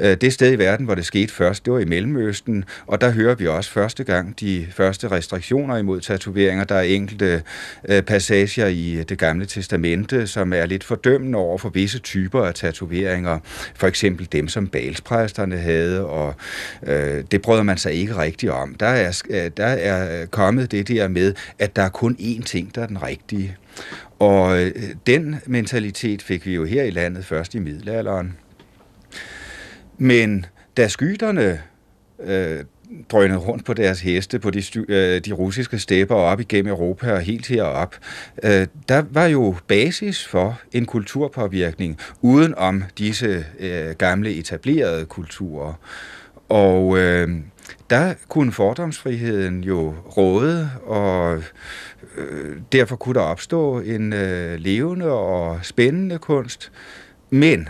Øh, 0.00 0.16
det 0.16 0.32
sted 0.32 0.52
i 0.52 0.58
verden, 0.58 0.86
hvor 0.86 0.94
det 0.94 1.06
skete 1.06 1.32
først, 1.32 1.64
det 1.64 1.72
var 1.72 1.78
i 1.78 1.84
Mellemøsten, 1.84 2.64
og 2.86 3.00
der 3.00 3.10
hører 3.10 3.34
vi 3.34 3.46
også 3.46 3.70
første 3.70 4.04
gang 4.04 4.40
de 4.40 4.66
første 4.70 5.08
restriktioner 5.08 5.76
imod 5.76 6.00
tatoveringer. 6.00 6.64
Der 6.64 6.74
er 6.74 6.82
enkelte 6.82 7.42
øh, 7.88 8.02
passager 8.02 8.66
i 8.66 9.04
det 9.08 9.18
gamle 9.18 9.46
testamente, 9.46 10.26
som 10.26 10.52
er 10.52 10.66
lidt 10.66 10.84
fordømmende 10.84 11.38
over 11.38 11.58
for 11.58 11.68
visse 11.68 11.98
typer 11.98 12.42
af 12.42 12.54
tatoveringer. 12.54 13.38
For 13.74 13.86
eksempel 13.86 14.28
dem, 14.32 14.48
som 14.48 14.66
balspræsterne 14.66 15.56
havde, 15.56 16.06
og 16.06 16.34
øh, 16.86 17.24
det 17.30 17.42
brød 17.42 17.62
man 17.62 17.78
sig 17.78 17.92
ikke 17.92 18.16
rigtigt 18.16 18.52
om. 18.52 18.74
Der 18.74 18.86
er, 18.86 19.22
øh, 19.30 19.50
der 19.56 19.66
er 19.66 20.26
kommet 20.26 20.70
det 20.70 20.88
der 20.88 21.08
med, 21.08 21.34
at 21.58 21.76
der 21.76 21.82
er 21.82 21.88
kun 21.88 22.16
én 22.36 22.42
ting, 22.42 22.74
der 22.74 22.82
er 22.82 22.86
den 22.86 23.02
rigtige. 23.02 23.56
Og 24.18 24.62
øh, 24.62 24.72
den 25.06 25.36
mentalitet 25.46 26.22
fik 26.22 26.46
vi 26.46 26.54
jo 26.54 26.64
her 26.64 26.82
i 26.82 26.90
landet 26.90 27.24
først 27.24 27.54
i 27.54 27.58
middelalderen. 27.58 28.36
Men 29.98 30.46
da 30.76 30.88
skyderne 30.88 31.60
øh, 32.24 32.64
drønede 33.10 33.38
rundt 33.38 33.64
på 33.64 33.74
deres 33.74 34.00
heste 34.00 34.38
på 34.38 34.50
de, 34.50 34.62
øh, 34.88 35.20
de 35.20 35.32
russiske 35.32 35.78
stepper 35.78 36.14
op 36.14 36.40
igennem 36.40 36.70
Europa 36.70 37.12
og 37.12 37.20
helt 37.20 37.46
herop, 37.46 37.96
øh, 38.42 38.66
der 38.88 39.04
var 39.10 39.26
jo 39.26 39.54
basis 39.66 40.26
for 40.26 40.60
en 40.72 40.86
kulturpåvirkning 40.86 41.98
uden 42.20 42.54
om 42.54 42.84
disse 42.98 43.44
øh, 43.58 43.90
gamle 43.90 44.34
etablerede 44.34 45.04
kulturer. 45.06 45.72
Og 46.48 46.98
øh, 46.98 47.28
der 47.90 48.14
kunne 48.28 48.52
fordomsfriheden 48.52 49.64
jo 49.64 49.94
råde, 50.16 50.70
og 50.86 51.42
øh, 52.18 52.56
derfor 52.72 52.96
kunne 52.96 53.14
der 53.14 53.20
opstå 53.20 53.80
en 53.80 54.12
øh, 54.12 54.58
levende 54.58 55.10
og 55.10 55.58
spændende 55.62 56.18
kunst. 56.18 56.72
Men 57.30 57.68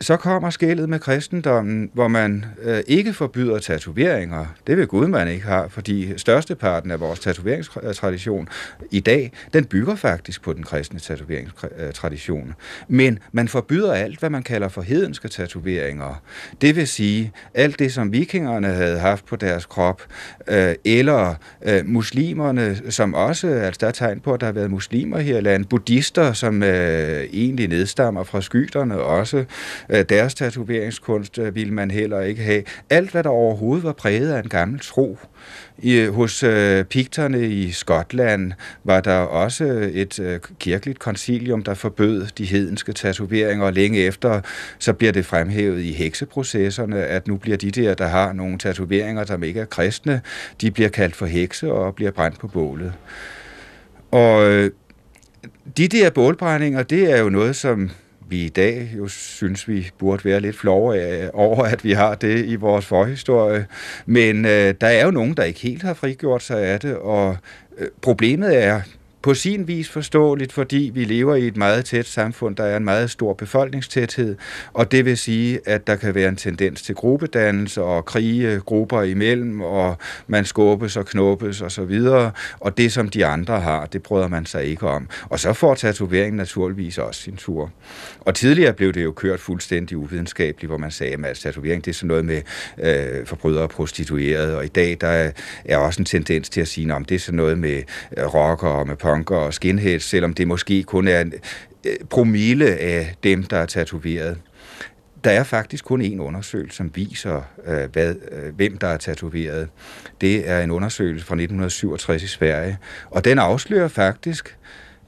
så 0.00 0.16
kommer 0.16 0.50
skældet 0.50 0.88
med 0.88 0.98
kristendommen, 0.98 1.90
hvor 1.94 2.08
man 2.08 2.44
øh, 2.62 2.80
ikke 2.86 3.12
forbyder 3.12 3.58
tatoveringer. 3.58 4.46
Det 4.66 4.76
vil 4.76 4.86
Gud, 4.86 5.06
man 5.06 5.28
ikke 5.28 5.44
har, 5.44 5.68
fordi 5.68 6.18
størsteparten 6.18 6.90
af 6.90 7.00
vores 7.00 7.20
tatoveringstradition 7.20 8.48
i 8.90 9.00
dag, 9.00 9.32
den 9.52 9.64
bygger 9.64 9.94
faktisk 9.94 10.42
på 10.42 10.52
den 10.52 10.62
kristne 10.62 10.98
tatoveringstradition. 11.00 12.54
Men 12.88 13.18
man 13.32 13.48
forbyder 13.48 13.92
alt, 13.92 14.18
hvad 14.18 14.30
man 14.30 14.42
kalder 14.42 14.68
for 14.68 14.82
hedenske 14.82 15.28
tatoveringer. 15.28 16.22
Det 16.60 16.76
vil 16.76 16.88
sige, 16.88 17.32
alt 17.54 17.78
det, 17.78 17.92
som 17.92 18.12
vikingerne 18.12 18.68
havde 18.68 18.98
haft 18.98 19.26
på 19.26 19.36
deres 19.36 19.66
krop, 19.66 20.02
øh, 20.48 20.74
eller 20.84 21.34
øh, 21.62 21.86
muslimerne, 21.86 22.76
som 22.90 23.14
også, 23.14 23.48
altså 23.48 23.78
der 23.80 23.86
er 23.86 23.92
tegn 23.92 24.20
på, 24.20 24.32
at 24.32 24.40
der 24.40 24.46
har 24.46 24.52
været 24.52 24.70
muslimer 24.70 25.18
her 25.18 25.38
i 25.38 25.40
landet, 25.40 25.68
buddhister, 25.68 26.32
som 26.32 26.62
øh, 26.62 27.24
egentlig 27.32 27.68
nedstammer 27.68 28.24
fra 28.24 28.40
skyterne 28.40 29.00
også, 29.00 29.44
Øh, 29.90 30.04
deres 30.08 30.34
tatoveringskunst 30.34 31.38
øh, 31.38 31.54
ville 31.54 31.74
man 31.74 31.90
heller 31.90 32.20
ikke 32.20 32.42
have. 32.42 32.62
Alt, 32.90 33.10
hvad 33.10 33.22
der 33.22 33.30
overhovedet 33.30 33.84
var 33.84 33.92
præget 33.92 34.32
af 34.32 34.42
en 34.42 34.48
gammel 34.48 34.80
tro. 34.80 35.18
I, 35.78 35.96
øh, 35.96 36.14
hos 36.14 36.42
øh, 36.42 36.84
pigterne 36.84 37.48
i 37.48 37.70
Skotland 37.70 38.52
var 38.84 39.00
der 39.00 39.16
også 39.16 39.90
et 39.92 40.20
øh, 40.20 40.40
kirkeligt 40.58 40.98
koncilium, 40.98 41.62
der 41.62 41.74
forbød 41.74 42.26
de 42.38 42.44
hedenske 42.44 42.92
tatoveringer, 42.92 43.66
og 43.66 43.72
længe 43.72 43.98
efter 43.98 44.40
så 44.78 44.92
bliver 44.92 45.12
det 45.12 45.26
fremhævet 45.26 45.80
i 45.82 45.92
hekseprocesserne, 45.92 47.04
at 47.04 47.28
nu 47.28 47.36
bliver 47.36 47.56
de 47.56 47.70
der, 47.70 47.94
der 47.94 48.06
har 48.06 48.32
nogle 48.32 48.58
tatoveringer, 48.58 49.24
som 49.24 49.42
ikke 49.42 49.60
er 49.60 49.64
kristne, 49.64 50.20
de 50.60 50.70
bliver 50.70 50.88
kaldt 50.88 51.16
for 51.16 51.26
hekse 51.26 51.72
og 51.72 51.94
bliver 51.94 52.10
brændt 52.10 52.38
på 52.38 52.48
bålet. 52.48 52.92
Og 54.10 54.50
øh, 54.50 54.70
de 55.76 55.88
der 55.88 56.10
bålbrændinger, 56.10 56.82
det 56.82 57.12
er 57.12 57.20
jo 57.20 57.28
noget, 57.28 57.56
som 57.56 57.90
vi 58.28 58.44
i 58.44 58.48
dag 58.48 58.90
jo 58.98 59.08
synes, 59.08 59.68
vi 59.68 59.90
burde 59.98 60.24
være 60.24 60.40
lidt 60.40 60.56
flove 60.56 61.22
øh, 61.22 61.30
over, 61.32 61.64
at 61.64 61.84
vi 61.84 61.92
har 61.92 62.14
det 62.14 62.46
i 62.46 62.54
vores 62.54 62.86
forhistorie. 62.86 63.66
Men 64.06 64.44
øh, 64.44 64.74
der 64.80 64.86
er 64.86 65.04
jo 65.04 65.10
nogen, 65.10 65.34
der 65.34 65.42
ikke 65.42 65.60
helt 65.60 65.82
har 65.82 65.94
frigjort 65.94 66.42
sig 66.42 66.62
af 66.62 66.80
det, 66.80 66.96
og 66.96 67.36
øh, 67.78 67.88
problemet 68.02 68.62
er, 68.62 68.80
på 69.28 69.34
sin 69.34 69.68
vis 69.68 69.88
forståeligt, 69.88 70.52
fordi 70.52 70.90
vi 70.94 71.04
lever 71.04 71.34
i 71.34 71.46
et 71.46 71.56
meget 71.56 71.84
tæt 71.84 72.06
samfund, 72.06 72.56
der 72.56 72.64
er 72.64 72.76
en 72.76 72.84
meget 72.84 73.10
stor 73.10 73.32
befolkningstæthed, 73.32 74.36
og 74.72 74.92
det 74.92 75.04
vil 75.04 75.18
sige, 75.18 75.60
at 75.66 75.86
der 75.86 75.96
kan 75.96 76.14
være 76.14 76.28
en 76.28 76.36
tendens 76.36 76.82
til 76.82 76.94
gruppedannelse 76.94 77.82
og 77.82 78.04
krige 78.04 78.60
grupper 78.60 79.02
imellem, 79.02 79.60
og 79.60 79.96
man 80.26 80.44
skubbes 80.44 80.96
og 80.96 81.06
knuppes 81.06 81.60
og 81.60 81.72
så 81.72 81.84
videre, 81.84 82.30
og 82.60 82.78
det 82.78 82.92
som 82.92 83.08
de 83.08 83.26
andre 83.26 83.60
har, 83.60 83.86
det 83.86 84.02
bryder 84.02 84.28
man 84.28 84.46
sig 84.46 84.64
ikke 84.64 84.88
om. 84.88 85.08
Og 85.28 85.40
så 85.40 85.52
får 85.52 85.74
tatoveringen 85.74 86.36
naturligvis 86.36 86.98
også 86.98 87.22
sin 87.22 87.36
tur. 87.36 87.70
Og 88.20 88.34
tidligere 88.34 88.72
blev 88.72 88.92
det 88.92 89.04
jo 89.04 89.12
kørt 89.12 89.40
fuldstændig 89.40 89.96
uvidenskabeligt, 89.96 90.70
hvor 90.70 90.78
man 90.78 90.90
sagde, 90.90 91.12
at 91.12 91.24
altså, 91.24 91.42
tatovering 91.42 91.84
det 91.84 91.90
er 91.90 91.94
sådan 91.94 92.08
noget 92.08 92.24
med 92.24 92.42
øh, 92.78 93.26
forbrydere 93.26 93.62
og 93.62 93.70
prostituerede, 93.70 94.56
og 94.56 94.64
i 94.64 94.68
dag 94.68 94.96
der 95.00 95.30
er 95.64 95.76
også 95.76 96.02
en 96.02 96.06
tendens 96.06 96.48
til 96.48 96.60
at 96.60 96.68
sige, 96.68 96.94
at 96.94 97.08
det 97.08 97.14
er 97.14 97.18
sådan 97.18 97.36
noget 97.36 97.58
med 97.58 97.82
rocker 98.34 98.48
rockere 98.48 98.72
og 98.72 98.86
med 98.86 98.96
punker 99.18 99.36
og 99.36 99.54
skinheads, 99.54 100.02
selvom 100.02 100.34
det 100.34 100.48
måske 100.48 100.82
kun 100.82 101.08
er 101.08 101.20
en 101.20 101.32
øh, 101.86 101.96
promille 102.10 102.66
af 102.66 103.14
dem, 103.22 103.42
der 103.42 103.56
er 103.56 103.66
tatoveret. 103.66 104.38
Der 105.24 105.30
er 105.30 105.44
faktisk 105.44 105.84
kun 105.84 106.00
en 106.00 106.20
undersøgelse, 106.20 106.76
som 106.76 106.90
viser, 106.94 107.42
øh, 107.66 107.92
hvad, 107.92 108.14
øh, 108.32 108.54
hvem 108.54 108.78
der 108.78 108.86
er 108.86 108.96
tatoveret. 108.96 109.68
Det 110.20 110.48
er 110.48 110.60
en 110.60 110.70
undersøgelse 110.70 111.26
fra 111.26 111.34
1967 111.34 112.22
i 112.22 112.26
Sverige, 112.26 112.78
og 113.10 113.24
den 113.24 113.38
afslører 113.38 113.88
faktisk, 113.88 114.56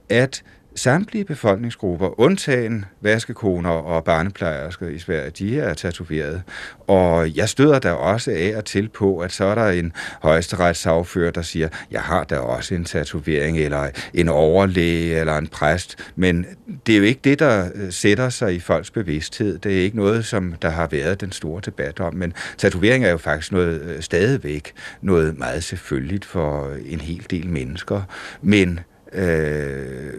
at 0.09 0.43
samtlige 0.75 1.25
befolkningsgrupper, 1.25 2.21
undtagen 2.21 2.85
vaskekoner 3.01 3.71
og 3.71 4.05
barneplejersker 4.05 4.89
i 4.89 4.99
Sverige, 4.99 5.31
de 5.31 5.61
er 5.61 5.75
tatoveret. 5.75 6.43
Og 6.87 7.37
jeg 7.37 7.49
støder 7.49 7.79
der 7.79 7.91
også 7.91 8.31
af 8.31 8.53
og 8.57 8.65
til 8.65 8.89
på, 8.89 9.19
at 9.19 9.33
så 9.33 9.45
er 9.45 9.55
der 9.55 9.69
en 9.69 9.93
højesteretssagfører, 10.23 11.31
der 11.31 11.43
siger, 11.43 11.69
jeg 11.91 12.01
har 12.01 12.25
da 12.25 12.39
også 12.39 12.75
en 12.75 12.85
tatovering, 12.85 13.59
eller 13.59 13.89
en 14.15 14.29
overlæge, 14.29 15.21
eller 15.21 15.39
en 15.39 15.47
præst. 15.47 16.13
Men 16.17 16.47
det 16.87 16.93
er 16.93 16.99
jo 16.99 17.05
ikke 17.05 17.21
det, 17.25 17.39
der 17.39 17.69
øh, 17.75 17.93
sætter 17.93 18.29
sig 18.29 18.55
i 18.55 18.61
folks 18.61 18.91
bevidsthed. 18.91 19.59
Det 19.59 19.79
er 19.79 19.83
ikke 19.83 19.97
noget, 19.97 20.25
som 20.25 20.55
der 20.63 20.71
har 20.71 20.87
været 20.87 21.21
den 21.21 21.33
store 21.33 21.63
debat 21.65 22.01
om. 22.01 22.15
Men 22.15 22.33
tatovering 22.59 23.05
er 23.05 23.11
jo 23.11 23.19
faktisk 23.19 23.53
noget 23.53 23.83
øh, 23.83 24.03
stadigvæk 24.03 24.73
noget 25.01 25.39
meget 25.39 25.65
selvfølgeligt 25.65 26.25
for 26.25 26.71
en 26.87 27.01
hel 27.01 27.27
del 27.31 27.49
mennesker. 27.49 28.03
Men 28.43 28.81
øh, 29.13 30.13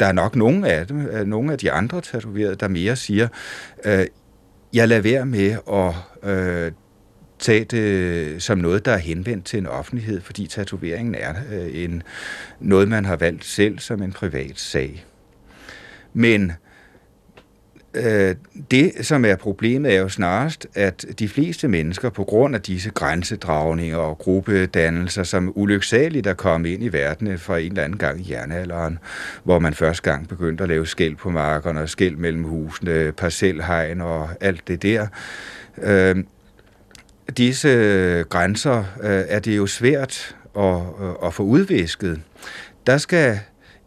der 0.00 0.06
er 0.06 0.12
nok 0.12 0.36
nogle 0.36 0.68
af 0.68 0.86
dem, 0.86 1.06
øh, 1.06 1.26
nogle 1.26 1.52
af 1.52 1.58
de 1.58 1.72
andre 1.72 2.00
tatoverede, 2.00 2.54
der 2.56 2.68
mere 2.68 2.96
siger, 2.96 3.28
øh, 3.84 4.06
jeg 4.72 4.88
lader 4.88 5.02
være 5.02 5.26
med 5.26 5.56
at 5.72 6.30
øh, 6.30 6.72
tage 7.38 7.64
det 7.64 8.42
som 8.42 8.58
noget, 8.58 8.84
der 8.84 8.92
er 8.92 8.98
henvendt 8.98 9.44
til 9.44 9.58
en 9.58 9.66
offentlighed, 9.66 10.20
fordi 10.20 10.46
tatoveringen 10.46 11.14
er 11.14 11.34
øh, 11.52 11.84
en, 11.84 12.02
noget, 12.60 12.88
man 12.88 13.04
har 13.04 13.16
valgt 13.16 13.44
selv 13.44 13.78
som 13.78 14.02
en 14.02 14.12
privat 14.12 14.58
sag. 14.58 15.04
Men 16.14 16.52
øh, 17.96 18.34
det, 18.70 18.92
som 19.00 19.24
er 19.24 19.36
problemet, 19.36 19.94
er 19.94 20.00
jo 20.00 20.08
snarest, 20.08 20.66
at 20.74 21.04
de 21.18 21.28
fleste 21.28 21.68
mennesker, 21.68 22.10
på 22.10 22.24
grund 22.24 22.54
af 22.54 22.62
disse 22.62 22.90
grænsedragninger 22.90 23.96
og 23.96 24.18
gruppedannelser, 24.18 25.22
som 25.22 25.52
ulyksaligt 25.54 26.26
er 26.26 26.34
kommet 26.34 26.70
ind 26.70 26.82
i 26.82 26.88
verden 26.88 27.38
fra 27.38 27.58
en 27.58 27.72
eller 27.72 27.84
anden 27.84 27.98
gang 27.98 28.20
i 28.20 28.32
jernalderen, 28.32 28.98
hvor 29.44 29.58
man 29.58 29.74
første 29.74 30.10
gang 30.10 30.28
begyndte 30.28 30.62
at 30.62 30.68
lave 30.68 30.86
skæld 30.86 31.16
på 31.16 31.30
markerne 31.30 31.80
og 31.80 31.88
skæld 31.88 32.16
mellem 32.16 32.44
husene, 32.44 33.12
parcelhegn 33.12 34.00
og 34.00 34.28
alt 34.40 34.68
det 34.68 34.82
der, 34.82 35.06
øh, 35.82 36.16
disse 37.36 38.24
grænser 38.28 38.78
øh, 39.02 39.24
er 39.28 39.38
det 39.38 39.56
jo 39.56 39.66
svært 39.66 40.36
at, 40.58 40.62
øh, 41.02 41.12
at 41.24 41.34
få 41.34 41.42
udvisket. 41.42 42.20
Der 42.86 42.98
skal 42.98 43.38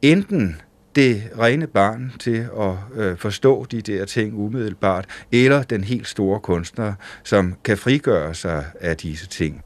enten 0.02 0.62
det 1.00 1.24
rene 1.40 1.68
barn 1.68 2.12
til 2.20 2.48
at 2.60 3.02
øh, 3.02 3.18
forstå 3.18 3.66
de 3.72 3.82
der 3.82 4.06
ting 4.06 4.34
umiddelbart, 4.34 5.06
eller 5.32 5.64
den 5.64 5.84
helt 5.84 6.08
store 6.08 6.40
kunstner, 6.40 6.94
som 7.24 7.56
kan 7.64 7.78
frigøre 7.78 8.34
sig 8.34 8.66
af 8.82 8.98
disse 8.98 9.28
ting. 9.28 9.62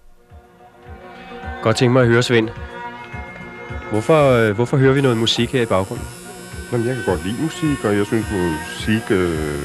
Godt 1.64 1.76
tænke 1.76 1.94
mig 1.94 2.02
at 2.02 2.08
høre, 2.08 2.24
Svend. 2.24 2.50
Hvorfor, 3.92 4.32
øh, 4.32 4.56
hvorfor 4.56 4.78
hører 4.78 4.94
vi 4.94 5.02
noget 5.02 5.18
musik 5.18 5.50
her 5.50 5.62
i 5.62 5.66
baggrunden? 5.66 6.08
Jamen, 6.72 6.88
jeg 6.88 6.96
kan 6.96 7.04
godt 7.06 7.26
lide 7.26 7.42
musik, 7.44 7.86
og 7.86 7.98
jeg 7.98 8.06
synes, 8.06 8.26
musik 8.32 9.12
øh, 9.12 9.64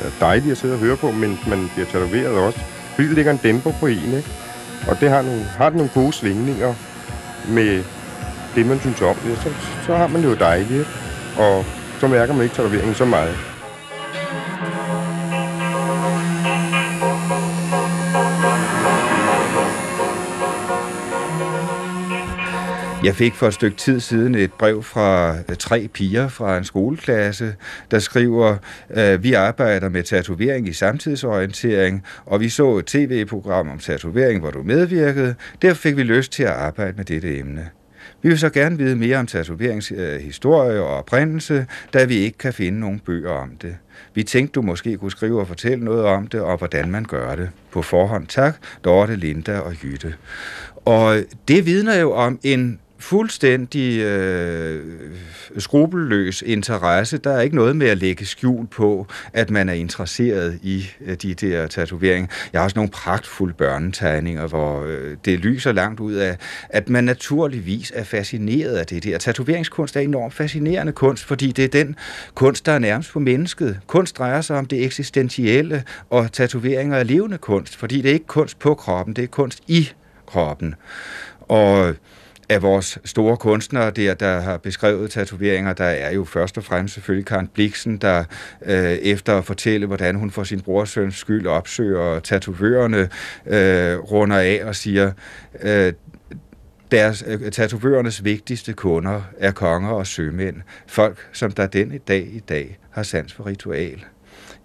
er 0.00 0.10
dejligt 0.20 0.52
at 0.52 0.58
sidde 0.58 0.74
og 0.74 0.80
høre 0.80 0.96
på, 0.96 1.10
men 1.10 1.38
man 1.48 1.70
bliver 1.74 1.86
tatoveret 1.86 2.38
også, 2.46 2.60
fordi 2.94 3.08
det 3.08 3.14
ligger 3.14 3.32
en 3.32 3.40
dæmper 3.42 3.72
på 3.80 3.86
en, 3.86 4.12
ikke? 4.16 4.30
Og 4.88 5.00
det 5.00 5.10
har, 5.10 5.22
nogle, 5.22 5.44
har 5.44 5.70
nogle 5.70 5.90
gode 5.94 6.12
svingninger 6.12 6.74
med 7.48 7.84
det, 8.54 8.66
man 8.66 8.80
synes 8.80 9.02
om 9.02 9.16
det, 9.16 9.38
så, 9.38 9.50
så 9.86 9.96
har 9.96 10.06
man 10.06 10.22
det 10.22 10.28
jo 10.28 10.34
dejligt, 10.34 10.88
og 11.38 11.64
så 12.00 12.08
mærker 12.08 12.34
man 12.34 12.42
ikke 12.42 12.54
tatoveringen 12.54 12.94
så 12.94 13.04
meget. 13.04 13.36
Jeg 23.04 23.14
fik 23.14 23.34
for 23.34 23.46
et 23.46 23.54
stykke 23.54 23.76
tid 23.76 24.00
siden 24.00 24.34
et 24.34 24.52
brev 24.52 24.82
fra 24.82 25.36
øh, 25.48 25.56
tre 25.58 25.88
piger 25.88 26.28
fra 26.28 26.58
en 26.58 26.64
skoleklasse, 26.64 27.54
der 27.90 27.98
skriver, 27.98 28.56
at 28.88 29.22
vi 29.22 29.32
arbejder 29.32 29.88
med 29.88 30.02
tatovering 30.02 30.68
i 30.68 30.72
samtidsorientering, 30.72 32.04
og 32.26 32.40
vi 32.40 32.48
så 32.48 32.76
et 32.76 32.86
tv-program 32.86 33.68
om 33.68 33.78
tatovering, 33.78 34.40
hvor 34.40 34.50
du 34.50 34.62
medvirkede. 34.62 35.34
Derfor 35.62 35.80
fik 35.80 35.96
vi 35.96 36.02
lyst 36.02 36.32
til 36.32 36.42
at 36.42 36.50
arbejde 36.50 36.96
med 36.96 37.04
dette 37.04 37.38
emne. 37.38 37.70
Vi 38.24 38.28
vil 38.28 38.38
så 38.38 38.50
gerne 38.50 38.78
vide 38.78 38.96
mere 38.96 39.16
om 39.16 39.26
tatoveringshistorie 39.26 40.74
øh, 40.76 40.82
og 40.82 40.86
oprindelse, 40.86 41.66
da 41.94 42.04
vi 42.04 42.14
ikke 42.14 42.38
kan 42.38 42.52
finde 42.52 42.80
nogen 42.80 42.98
bøger 42.98 43.30
om 43.30 43.50
det. 43.62 43.76
Vi 44.14 44.22
tænkte, 44.22 44.52
du 44.52 44.62
måske 44.62 44.96
kunne 44.96 45.10
skrive 45.10 45.40
og 45.40 45.48
fortælle 45.48 45.84
noget 45.84 46.04
om 46.04 46.26
det, 46.26 46.40
og 46.40 46.58
hvordan 46.58 46.90
man 46.90 47.04
gør 47.04 47.34
det. 47.34 47.50
På 47.70 47.82
forhånd 47.82 48.26
tak, 48.26 48.56
Dorte, 48.84 49.16
Linda 49.16 49.58
og 49.58 49.82
Jytte. 49.82 50.14
Og 50.76 51.16
det 51.48 51.66
vidner 51.66 51.96
jo 51.96 52.12
om 52.12 52.38
en 52.42 52.78
fuldstændig 53.04 54.00
øh, 54.00 54.82
skrupelløs 55.58 56.42
interesse. 56.42 57.18
Der 57.18 57.32
er 57.32 57.40
ikke 57.40 57.56
noget 57.56 57.76
med 57.76 57.86
at 57.86 57.98
lægge 57.98 58.26
skjul 58.26 58.66
på, 58.66 59.06
at 59.32 59.50
man 59.50 59.68
er 59.68 59.72
interesseret 59.72 60.58
i 60.62 60.86
øh, 61.06 61.16
de 61.16 61.34
der 61.34 61.66
tatoveringer. 61.66 62.28
Jeg 62.52 62.60
har 62.60 62.64
også 62.64 62.78
nogle 62.78 62.90
pragtfulde 62.90 63.54
børnetegninger, 63.54 64.46
hvor 64.46 64.84
øh, 64.84 65.16
det 65.24 65.38
lyser 65.38 65.72
langt 65.72 66.00
ud 66.00 66.14
af, 66.14 66.36
at 66.68 66.88
man 66.88 67.04
naturligvis 67.04 67.92
er 67.94 68.04
fascineret 68.04 68.76
af 68.76 68.86
det 68.86 69.04
der. 69.04 69.18
Tatoveringskunst 69.18 69.96
er 69.96 70.00
enormt 70.00 70.34
fascinerende 70.34 70.92
kunst, 70.92 71.24
fordi 71.24 71.52
det 71.52 71.64
er 71.64 71.68
den 71.68 71.96
kunst, 72.34 72.66
der 72.66 72.72
er 72.72 72.78
nærmest 72.78 73.12
på 73.12 73.18
mennesket. 73.20 73.80
Kunst 73.86 74.18
drejer 74.18 74.40
sig 74.40 74.56
om 74.58 74.66
det 74.66 74.84
eksistentielle, 74.84 75.82
og 76.10 76.32
tatoveringer 76.32 76.96
er 76.96 77.02
levende 77.02 77.38
kunst, 77.38 77.76
fordi 77.76 78.00
det 78.00 78.08
er 78.08 78.14
ikke 78.14 78.26
kunst 78.26 78.58
på 78.58 78.74
kroppen, 78.74 79.16
det 79.16 79.24
er 79.24 79.28
kunst 79.28 79.62
i 79.68 79.88
kroppen. 80.26 80.74
Og 81.40 81.94
af 82.48 82.62
vores 82.62 82.98
store 83.04 83.36
kunstnere 83.36 83.90
der, 83.90 84.14
der 84.14 84.40
har 84.40 84.56
beskrevet 84.56 85.10
tatoveringer, 85.10 85.72
der 85.72 85.84
er 85.84 86.12
jo 86.12 86.24
først 86.24 86.58
og 86.58 86.64
fremmest 86.64 86.94
selvfølgelig 86.94 87.26
Karen 87.26 87.46
Bliksen, 87.46 87.96
der 87.96 88.24
øh, 88.66 88.92
efter 88.92 89.38
at 89.38 89.44
fortælle, 89.44 89.86
hvordan 89.86 90.14
hun 90.14 90.30
for 90.30 90.44
sin 90.44 90.60
brorsøns 90.60 91.16
skyld 91.16 91.46
opsøger 91.46 92.20
tatovørerne, 92.20 93.08
øh, 93.46 93.98
runder 93.98 94.38
af 94.38 94.60
og 94.64 94.76
siger, 94.76 95.12
øh, 95.62 95.92
deres 96.90 97.24
øh, 97.26 97.50
tatovørernes 97.52 98.24
vigtigste 98.24 98.72
kunder 98.72 99.22
er 99.38 99.50
konger 99.50 99.90
og 99.90 100.06
sømænd, 100.06 100.56
folk, 100.86 101.28
som 101.32 101.52
der 101.52 101.66
den 101.66 101.92
i 101.92 101.98
dag 101.98 102.28
i 102.32 102.40
dag 102.40 102.78
har 102.90 103.02
sans 103.02 103.32
for 103.32 103.46
ritual 103.46 104.04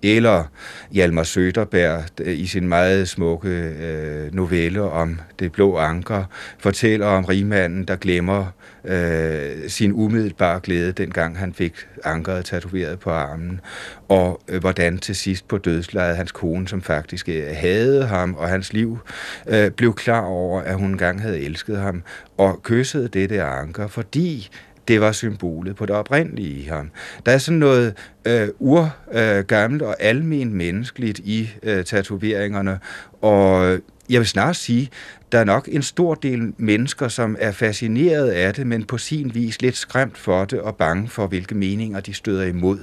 eller 0.03 0.43
Hjalmar 0.91 1.23
Søderberg 1.23 2.03
øh, 2.21 2.39
i 2.39 2.47
sin 2.47 2.67
meget 2.67 3.09
smukke 3.09 3.49
øh, 3.49 4.33
novelle 4.33 4.81
om 4.81 5.19
det 5.39 5.51
blå 5.51 5.77
anker, 5.77 6.23
fortæller 6.59 7.07
om 7.07 7.25
rigmanden, 7.25 7.85
der 7.85 7.95
glemmer 7.95 8.45
øh, 8.85 9.69
sin 9.69 9.91
umiddelbare 9.93 10.59
glæde, 10.59 10.91
dengang 10.91 11.37
han 11.37 11.53
fik 11.53 11.73
ankeret 12.03 12.45
tatoveret 12.45 12.99
på 12.99 13.09
armen, 13.09 13.61
og 14.07 14.41
øh, 14.47 14.59
hvordan 14.59 14.97
til 14.97 15.15
sidst 15.15 15.47
på 15.47 15.57
dødslejet 15.57 16.17
hans 16.17 16.31
kone, 16.31 16.67
som 16.67 16.81
faktisk 16.81 17.29
øh, 17.29 17.43
havde 17.53 18.05
ham 18.05 18.35
og 18.35 18.49
hans 18.49 18.73
liv, 18.73 18.99
øh, 19.47 19.71
blev 19.71 19.93
klar 19.95 20.21
over, 20.21 20.61
at 20.61 20.75
hun 20.75 20.91
engang 20.91 21.21
havde 21.21 21.39
elsket 21.39 21.77
ham, 21.77 22.03
og 22.37 22.63
kyssede 22.63 23.07
dette 23.07 23.43
anker, 23.43 23.87
fordi 23.87 24.49
det 24.89 25.01
var 25.01 25.11
symbolet 25.11 25.75
på 25.75 25.85
det 25.85 25.95
oprindelige 25.95 26.59
i 26.59 26.63
ham. 26.63 26.89
Der 27.25 27.31
er 27.31 27.37
sådan 27.37 27.59
noget 27.59 27.93
øh, 28.25 28.47
urgammelt 28.59 29.81
øh, 29.81 29.87
og 29.87 29.95
almen 29.99 30.53
menneskeligt 30.53 31.19
i 31.19 31.49
øh, 31.63 31.85
tatoveringerne, 31.85 32.79
og 33.21 33.79
jeg 34.09 34.19
vil 34.19 34.27
snart 34.27 34.55
sige, 34.55 34.89
der 35.31 35.39
er 35.39 35.43
nok 35.43 35.69
en 35.71 35.81
stor 35.81 36.15
del 36.15 36.53
mennesker, 36.57 37.07
som 37.07 37.37
er 37.39 37.51
fascineret 37.51 38.29
af 38.29 38.53
det, 38.53 38.67
men 38.67 38.83
på 38.83 38.97
sin 38.97 39.35
vis 39.35 39.61
lidt 39.61 39.77
skræmt 39.77 40.17
for 40.17 40.45
det 40.45 40.61
og 40.61 40.75
bange 40.75 41.07
for, 41.07 41.27
hvilke 41.27 41.55
meninger 41.55 41.99
de 41.99 42.13
støder 42.13 42.45
imod, 42.45 42.79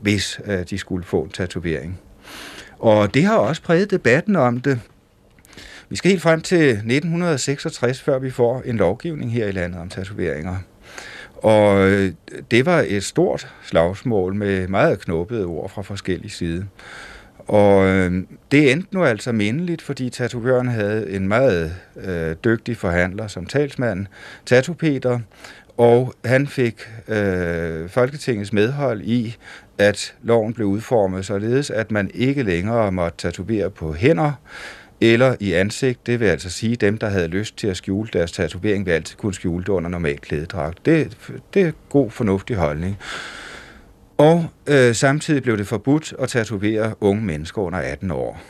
hvis 0.00 0.40
øh, 0.46 0.64
de 0.70 0.78
skulle 0.78 1.04
få 1.04 1.22
en 1.22 1.30
tatovering. 1.30 2.00
Og 2.78 3.14
det 3.14 3.24
har 3.24 3.36
også 3.36 3.62
præget 3.62 3.90
debatten 3.90 4.36
om 4.36 4.60
det. 4.60 4.80
Vi 5.88 5.96
skal 5.96 6.10
helt 6.10 6.22
frem 6.22 6.40
til 6.40 6.68
1966, 6.68 8.00
før 8.00 8.18
vi 8.18 8.30
får 8.30 8.62
en 8.64 8.76
lovgivning 8.76 9.32
her 9.32 9.46
i 9.46 9.52
landet 9.52 9.80
om 9.80 9.88
tatoveringer. 9.88 10.56
Og 11.42 11.90
øh, 11.90 12.12
det 12.50 12.66
var 12.66 12.84
et 12.88 13.04
stort 13.04 13.54
slagsmål 13.62 14.34
med 14.34 14.68
meget 14.68 15.00
knuppede 15.00 15.44
ord 15.44 15.70
fra 15.70 15.82
forskellige 15.82 16.30
sider. 16.30 16.64
Og 17.38 17.86
øh, 17.86 18.22
det 18.52 18.72
endte 18.72 18.94
nu 18.94 19.04
altså 19.04 19.32
mindeligt, 19.32 19.82
fordi 19.82 20.10
tatovøren 20.10 20.68
havde 20.68 21.10
en 21.10 21.28
meget 21.28 21.74
øh, 21.96 22.36
dygtig 22.44 22.76
forhandler 22.76 23.26
som 23.26 23.46
talsmand, 23.46 24.06
Tato 24.46 24.72
Peter, 24.72 25.18
og 25.76 26.14
han 26.24 26.46
fik 26.46 26.88
øh, 27.08 27.88
Folketingets 27.88 28.52
medhold 28.52 29.02
i, 29.02 29.36
at 29.78 30.14
loven 30.22 30.54
blev 30.54 30.66
udformet 30.66 31.26
således, 31.26 31.70
at 31.70 31.90
man 31.90 32.10
ikke 32.14 32.42
længere 32.42 32.92
måtte 32.92 33.18
tatovere 33.18 33.70
på 33.70 33.92
hænder, 33.92 34.32
eller 35.00 35.36
i 35.40 35.52
ansigt. 35.52 36.06
Det 36.06 36.20
vil 36.20 36.26
altså 36.26 36.50
sige, 36.50 36.72
at 36.72 36.80
dem, 36.80 36.98
der 36.98 37.08
havde 37.08 37.28
lyst 37.28 37.56
til 37.56 37.66
at 37.66 37.76
skjule 37.76 38.08
deres 38.12 38.32
tatovering, 38.32 38.86
vil 38.86 38.92
altid 38.92 39.16
kunne 39.16 39.34
skjule 39.34 39.64
det 39.64 39.68
under 39.68 39.90
normal 39.90 40.18
klædedragt. 40.18 40.86
Det, 40.86 41.16
det 41.54 41.62
er 41.62 41.72
god, 41.88 42.10
fornuftig 42.10 42.56
holdning. 42.56 42.98
Og 44.18 44.46
øh, 44.66 44.94
samtidig 44.94 45.42
blev 45.42 45.58
det 45.58 45.66
forbudt 45.66 46.14
at 46.18 46.28
tatovere 46.28 46.94
unge 47.00 47.22
mennesker 47.22 47.62
under 47.62 47.78
18 47.78 48.10
år. 48.10 48.40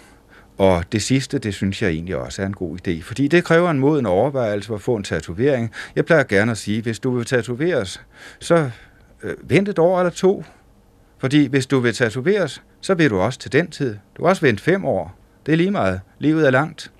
Og 0.58 0.84
det 0.92 1.02
sidste, 1.02 1.38
det 1.38 1.54
synes 1.54 1.82
jeg 1.82 1.90
egentlig 1.90 2.16
også 2.16 2.42
er 2.42 2.46
en 2.46 2.52
god 2.52 2.78
idé, 2.78 3.02
fordi 3.02 3.28
det 3.28 3.44
kræver 3.44 3.70
en 3.70 3.78
moden 3.78 4.06
overvejelse 4.06 4.74
at 4.74 4.80
få 4.80 4.96
en 4.96 5.02
tatovering. 5.02 5.70
Jeg 5.96 6.04
plejer 6.04 6.22
gerne 6.22 6.50
at 6.50 6.58
sige, 6.58 6.82
hvis 6.82 6.98
du 6.98 7.16
vil 7.16 7.24
tatoveres, 7.24 8.02
så 8.38 8.70
øh, 9.22 9.36
vent 9.42 9.68
et 9.68 9.78
år 9.78 10.00
eller 10.00 10.10
to. 10.10 10.44
Fordi 11.18 11.46
hvis 11.46 11.66
du 11.66 11.78
vil 11.78 11.94
tatoveres, 11.94 12.62
så 12.80 12.94
vil 12.94 13.10
du 13.10 13.18
også 13.18 13.38
til 13.38 13.52
den 13.52 13.70
tid. 13.70 13.96
Du 14.16 14.22
har 14.22 14.28
også 14.28 14.42
vente 14.42 14.62
fem 14.62 14.84
år. 14.84 15.19
Det 15.46 15.52
er 15.52 15.56
lige 15.56 15.70
meget. 15.70 16.00
Livet 16.18 16.46
er 16.46 16.50
langt. 16.50 16.90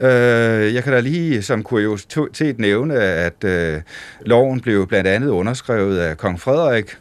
Øh, 0.00 0.74
jeg 0.74 0.84
kan 0.84 0.92
da 0.92 1.00
lige 1.00 1.42
som 1.42 1.62
kuriositet 1.62 2.58
nævne, 2.58 2.94
at 3.00 3.44
øh, 3.44 3.80
loven 4.20 4.60
blev 4.60 4.86
blandt 4.86 5.08
andet 5.08 5.28
underskrevet 5.28 5.98
af 5.98 6.16
kong 6.16 6.40
Frederik, 6.40 6.96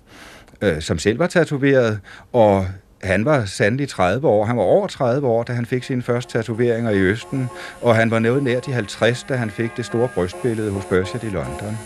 øh, 0.61 0.81
som 0.81 0.99
selv 0.99 1.19
var 1.19 1.27
tatoveret, 1.27 1.99
og 2.33 2.67
han 3.03 3.25
var 3.25 3.45
sandelig 3.45 3.89
30 3.89 4.27
år. 4.27 4.45
Han 4.45 4.57
var 4.57 4.63
over 4.63 4.87
30 4.87 5.27
år, 5.27 5.43
da 5.43 5.53
han 5.53 5.65
fik 5.65 5.83
sine 5.83 6.01
første 6.01 6.37
tatoveringer 6.37 6.91
i 6.91 6.99
Østen, 6.99 7.49
og 7.81 7.95
han 7.95 8.11
var 8.11 8.19
noget 8.19 8.43
nær 8.43 8.59
de 8.59 8.73
50, 8.73 9.23
da 9.29 9.35
han 9.35 9.49
fik 9.49 9.77
det 9.77 9.85
store 9.85 10.09
brystbillede 10.15 10.71
hos 10.71 10.85
Berset 10.85 11.23
i 11.23 11.29
London. 11.29 11.77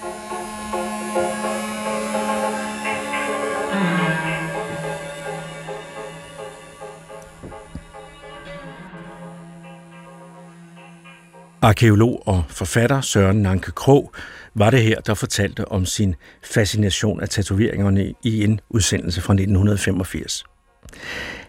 Arkeolog 11.63 12.27
og 12.27 12.43
forfatter 12.49 13.01
Søren 13.01 13.41
Nanke 13.41 13.71
Krog 13.71 14.11
var 14.55 14.69
det 14.69 14.83
her, 14.83 15.01
der 15.01 15.13
fortalte 15.13 15.67
om 15.67 15.85
sin 15.85 16.15
fascination 16.43 17.21
af 17.21 17.29
tatoveringerne 17.29 18.13
i 18.23 18.43
en 18.43 18.59
udsendelse 18.69 19.21
fra 19.21 19.33
1985. 19.33 20.43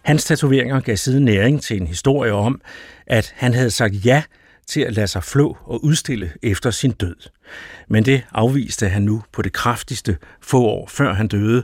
Hans 0.03 0.25
tatoveringer 0.25 0.81
gav 0.81 0.97
siden 0.97 1.25
næring 1.25 1.63
til 1.63 1.81
en 1.81 1.87
historie 1.87 2.33
om, 2.33 2.61
at 3.07 3.35
han 3.37 3.55
havde 3.55 3.71
sagt 3.71 4.07
ja 4.07 4.23
til 4.67 4.81
at 4.81 4.95
lade 4.95 5.07
sig 5.07 5.25
flå 5.25 5.57
og 5.65 5.85
udstille 5.85 6.33
efter 6.43 6.71
sin 6.71 6.91
død. 6.91 7.17
Men 7.89 8.05
det 8.05 8.23
afviste 8.33 8.89
han 8.89 9.03
nu 9.03 9.23
på 9.33 9.43
det 9.43 9.53
kraftigste 9.53 10.17
få 10.41 10.65
år 10.65 10.89
før 10.89 11.13
han 11.13 11.29
døde, 11.29 11.63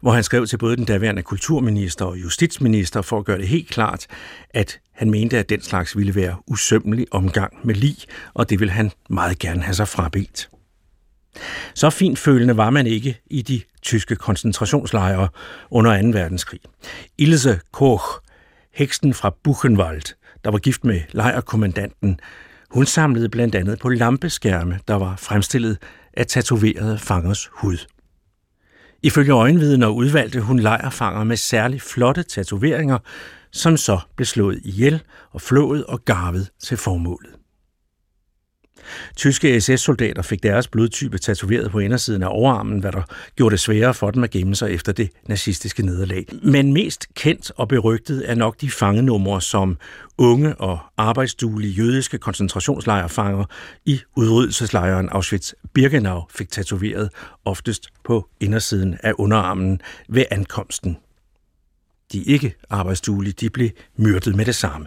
hvor 0.00 0.12
han 0.12 0.22
skrev 0.22 0.46
til 0.46 0.58
både 0.58 0.76
den 0.76 0.84
daværende 0.84 1.22
kulturminister 1.22 2.04
og 2.04 2.16
justitsminister 2.16 3.02
for 3.02 3.18
at 3.18 3.24
gøre 3.24 3.38
det 3.38 3.48
helt 3.48 3.68
klart, 3.68 4.06
at 4.50 4.80
han 4.92 5.10
mente, 5.10 5.38
at 5.38 5.48
den 5.48 5.62
slags 5.62 5.96
ville 5.96 6.14
være 6.14 6.36
usømmelig 6.46 7.06
omgang 7.10 7.52
med 7.64 7.74
lig, 7.74 7.96
og 8.34 8.50
det 8.50 8.60
ville 8.60 8.72
han 8.72 8.90
meget 9.10 9.38
gerne 9.38 9.62
have 9.62 9.74
sig 9.74 9.88
frabedt. 9.88 10.48
Så 11.74 11.90
finfølende 11.90 12.56
var 12.56 12.70
man 12.70 12.86
ikke 12.86 13.20
i 13.26 13.42
de 13.42 13.60
tyske 13.82 14.16
koncentrationslejre 14.16 15.28
under 15.70 16.02
2. 16.02 16.08
verdenskrig. 16.08 16.60
Ilse 17.18 17.60
Koch, 17.72 18.04
heksen 18.74 19.14
fra 19.14 19.34
Buchenwald, 19.44 20.14
der 20.44 20.50
var 20.50 20.58
gift 20.58 20.84
med 20.84 21.00
lejrkommandanten, 21.12 22.20
hun 22.70 22.86
samlede 22.86 23.28
blandt 23.28 23.54
andet 23.54 23.78
på 23.78 23.88
lampeskærme, 23.88 24.78
der 24.88 24.94
var 24.94 25.16
fremstillet 25.16 25.78
af 26.12 26.26
tatoverede 26.26 26.98
fangers 26.98 27.50
hud. 27.52 27.78
Ifølge 29.02 29.32
øjenvidner 29.32 29.88
udvalgte 29.88 30.40
hun 30.40 30.58
lejrfanger 30.58 31.24
med 31.24 31.36
særligt 31.36 31.82
flotte 31.82 32.22
tatoveringer, 32.22 32.98
som 33.52 33.76
så 33.76 34.00
blev 34.16 34.26
slået 34.26 34.60
ihjel 34.64 35.02
og 35.30 35.40
flået 35.40 35.84
og 35.84 36.04
garvet 36.04 36.50
til 36.60 36.76
formålet. 36.76 37.37
Tyske 39.16 39.60
SS-soldater 39.60 40.22
fik 40.22 40.42
deres 40.42 40.68
blodtype 40.68 41.18
tatoveret 41.18 41.70
på 41.70 41.78
indersiden 41.78 42.22
af 42.22 42.28
overarmen, 42.30 42.80
hvad 42.80 42.92
der 42.92 43.02
gjorde 43.36 43.52
det 43.52 43.60
sværere 43.60 43.94
for 43.94 44.10
dem 44.10 44.24
at 44.24 44.30
gemme 44.30 44.54
sig 44.54 44.70
efter 44.70 44.92
det 44.92 45.10
nazistiske 45.26 45.82
nederlag. 45.82 46.26
Men 46.42 46.72
mest 46.72 47.14
kendt 47.14 47.52
og 47.56 47.68
berygtet 47.68 48.30
er 48.30 48.34
nok 48.34 48.60
de 48.60 48.70
fangenumre, 48.70 49.40
som 49.40 49.76
unge 50.18 50.54
og 50.54 50.78
arbejdsduelige 50.96 51.72
jødiske 51.72 52.18
koncentrationslejrfanger 52.18 53.44
i 53.84 54.00
udryddelseslejren 54.16 55.08
Auschwitz-Birkenau 55.08 56.26
fik 56.30 56.50
tatoveret, 56.50 57.10
oftest 57.44 57.88
på 58.04 58.28
indersiden 58.40 58.98
af 59.02 59.12
underarmen 59.18 59.80
ved 60.08 60.24
ankomsten. 60.30 60.96
De 62.12 62.22
ikke 62.22 62.54
arbejdsduelige, 62.70 63.34
de 63.40 63.50
blev 63.50 63.70
myrdet 63.96 64.36
med 64.36 64.44
det 64.44 64.54
samme. 64.54 64.86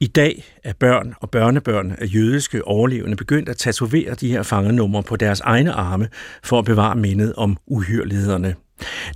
I 0.00 0.06
dag 0.06 0.44
er 0.64 0.72
børn 0.72 1.14
og 1.20 1.30
børnebørn 1.30 1.96
af 1.98 2.06
jødiske 2.14 2.64
overlevende 2.64 3.16
begyndt 3.16 3.48
at 3.48 3.56
tatovere 3.56 4.14
de 4.14 4.30
her 4.30 4.42
fangenumre 4.42 5.02
på 5.02 5.16
deres 5.16 5.40
egne 5.40 5.72
arme 5.72 6.08
for 6.42 6.58
at 6.58 6.64
bevare 6.64 6.96
mindet 6.96 7.34
om 7.34 7.56
uhyrlighederne. 7.66 8.54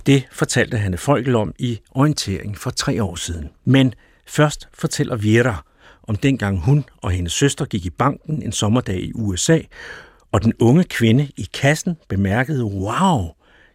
Det 0.05 0.23
fortalte 0.31 0.77
Hanne 0.77 0.97
Folkel 0.97 1.35
om 1.35 1.53
i 1.59 1.79
orientering 1.91 2.57
for 2.57 2.69
tre 2.69 3.03
år 3.03 3.15
siden. 3.15 3.49
Men 3.65 3.93
først 4.27 4.67
fortæller 4.73 5.15
Vera 5.15 5.65
om 6.07 6.15
dengang 6.15 6.59
hun 6.59 6.85
og 7.01 7.11
hendes 7.11 7.33
søster 7.33 7.65
gik 7.65 7.85
i 7.85 7.89
banken 7.89 8.43
en 8.43 8.51
sommerdag 8.51 8.99
i 8.99 9.11
USA, 9.15 9.59
og 10.31 10.43
den 10.43 10.53
unge 10.59 10.83
kvinde 10.83 11.27
i 11.37 11.47
kassen 11.53 11.95
bemærkede, 12.09 12.63
wow, 12.63 13.29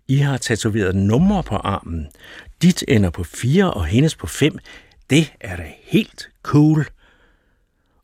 I 0.09 0.17
har 0.17 0.37
tatoveret 0.37 0.97
numre 0.97 1.43
på 1.43 1.57
armen. 1.57 2.07
Dit 2.63 2.85
ender 2.89 3.11
på 3.11 3.25
fire 3.25 3.71
og 3.71 3.85
hendes 3.87 4.17
på 4.17 4.27
fem. 4.27 4.59
Det 5.11 5.33
er 5.41 5.57
da 5.57 5.67
helt 5.83 6.29
cool. 6.43 6.87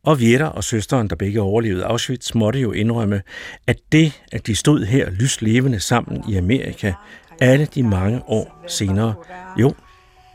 Og 0.04 0.20
Vieta 0.20 0.46
og 0.46 0.64
søsteren, 0.64 1.10
der 1.10 1.16
begge 1.16 1.42
overlevede 1.42 1.86
Auschwitz, 1.86 2.34
måtte 2.34 2.60
jo 2.60 2.72
indrømme, 2.72 3.22
at 3.68 3.78
det, 3.92 4.22
at 4.32 4.48
de 4.48 4.56
stod 4.56 4.86
her 4.86 5.10
lyslevende 5.10 5.80
sammen 5.80 6.24
i 6.30 6.36
Amerika, 6.36 6.94
alle 7.42 7.66
de 7.66 7.84
mange 7.84 8.22
år 8.28 8.64
senere, 8.68 9.14
jo, 9.58 9.74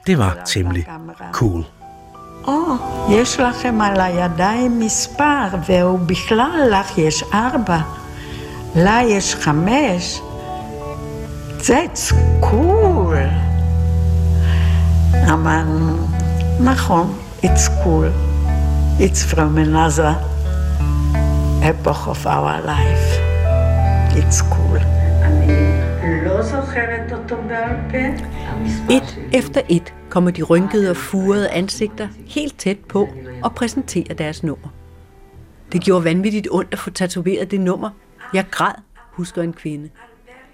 det 0.06 0.18
var 0.18 0.44
temmelig 0.46 0.86
cool. 1.32 1.64
או, 2.46 2.76
יש 3.10 3.40
לכם 3.40 3.80
על 3.80 4.00
הידיים 4.00 4.78
מספר, 4.80 5.46
והוא 5.66 5.98
בכלל 5.98 6.68
לך 6.70 6.98
יש 6.98 7.24
ארבע. 7.34 7.80
לה 8.76 9.00
יש 9.02 9.34
חמש. 9.34 10.20
That's 11.60 12.14
cool. 12.42 13.16
אמרנו, 15.32 16.08
נכון, 16.60 17.18
it's 17.42 17.68
cool. 17.68 18.27
It's 19.01 19.23
from 19.23 19.57
another 19.57 20.15
epoch 21.69 22.07
of 22.07 22.25
our 22.25 22.59
life. 22.73 23.07
It's 24.21 24.39
cool. 24.53 24.81
Et 28.89 29.19
efter 29.33 29.61
et 29.69 29.93
kommer 30.09 30.31
de 30.31 30.43
rynkede 30.43 30.89
og 30.89 30.97
furede 30.97 31.49
ansigter 31.49 32.07
helt 32.27 32.59
tæt 32.59 32.77
på 32.79 33.07
og 33.43 33.55
præsenterer 33.55 34.13
deres 34.13 34.43
nummer. 34.43 34.67
Det 35.71 35.81
gjorde 35.81 36.03
vanvittigt 36.03 36.47
ondt 36.51 36.73
at 36.73 36.79
få 36.79 36.89
tatoveret 36.89 37.51
det 37.51 37.59
nummer. 37.61 37.89
Jeg 38.33 38.45
græd, 38.51 38.73
husker 39.11 39.41
en 39.41 39.53
kvinde. 39.53 39.89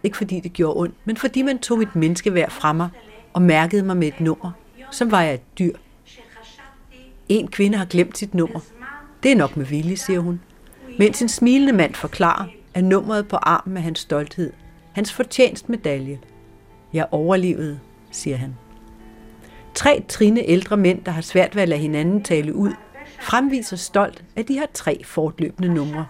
Ikke 0.04 0.18
fordi 0.18 0.40
det 0.40 0.54
gjorde 0.54 0.80
ondt, 0.80 0.96
men 1.06 1.18
fordi 1.18 1.42
man 1.42 1.60
tog 1.60 1.82
et 1.82 1.96
menneskeværd 1.96 2.52
fra 2.52 2.74
mig 2.74 2.90
og 3.34 3.42
mærkede 3.42 3.84
mig 3.84 3.98
med 3.98 4.08
et 4.08 4.20
nummer, 4.20 4.52
som 4.92 5.12
var 5.12 5.22
jeg 5.22 5.34
et 5.34 5.60
dyr. 5.60 5.74
En 7.30 7.48
kvinde 7.48 7.78
har 7.78 7.86
glemt 7.86 8.18
sit 8.18 8.34
nummer. 8.34 8.60
Det 9.24 9.32
er 9.32 9.36
nok 9.36 9.58
med 9.58 9.66
vilje, 9.66 9.98
siger 9.98 10.20
hun. 10.20 10.42
Mens 11.00 11.22
en 11.22 11.30
smilende 11.30 11.74
mand 11.74 11.94
forklarer, 11.94 12.46
at 12.74 12.84
nummeret 12.84 13.28
på 13.28 13.36
armen 13.36 13.78
er 13.78 13.82
hans 13.82 14.00
stolthed. 14.00 14.54
Hans 14.94 15.14
fortjenstmedalje. 15.14 16.20
Jeg 16.94 17.08
overlevede, 17.12 17.80
siger 18.12 18.38
han. 18.38 18.56
Tre 19.74 20.04
trine 20.08 20.42
ældre 20.44 20.78
mænd, 20.78 21.04
der 21.04 21.12
har 21.12 21.22
svært 21.22 21.56
ved 21.56 21.62
at 21.62 21.70
lade 21.70 21.82
hinanden 21.82 22.24
tale 22.24 22.56
ud, 22.56 22.72
fremviser 23.22 23.78
stolt, 23.78 24.24
at 24.36 24.48
de 24.48 24.58
har 24.58 24.68
tre 24.74 25.04
fortløbende 25.04 25.74
numre. 25.74 26.06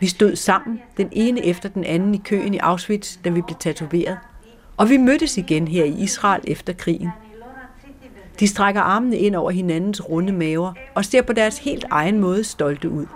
Vi 0.00 0.06
stod 0.06 0.36
sammen, 0.36 0.80
den 0.96 1.08
ene 1.12 1.46
efter 1.46 1.68
den 1.68 1.84
anden 1.84 2.14
i 2.14 2.20
køen 2.24 2.54
i 2.54 2.58
Auschwitz, 2.58 3.16
da 3.24 3.30
vi 3.30 3.40
blev 3.40 3.56
tatoveret. 3.60 4.18
Og 4.76 4.90
vi 4.90 4.96
mødtes 4.96 5.38
igen 5.38 5.68
her 5.68 5.84
i 5.84 5.94
Israel 5.98 6.40
efter 6.44 6.72
krigen. 6.72 7.08
De 8.40 8.48
strækker 8.48 8.80
armene 8.80 9.16
ind 9.16 9.36
over 9.36 9.50
hinandens 9.50 10.08
runde 10.08 10.32
maver 10.32 10.72
og 10.94 11.04
ser 11.04 11.22
på 11.22 11.32
deres 11.32 11.58
helt 11.58 11.84
egen 11.90 12.20
måde 12.20 12.44
stolte 12.44 12.90
ud. 12.90 13.06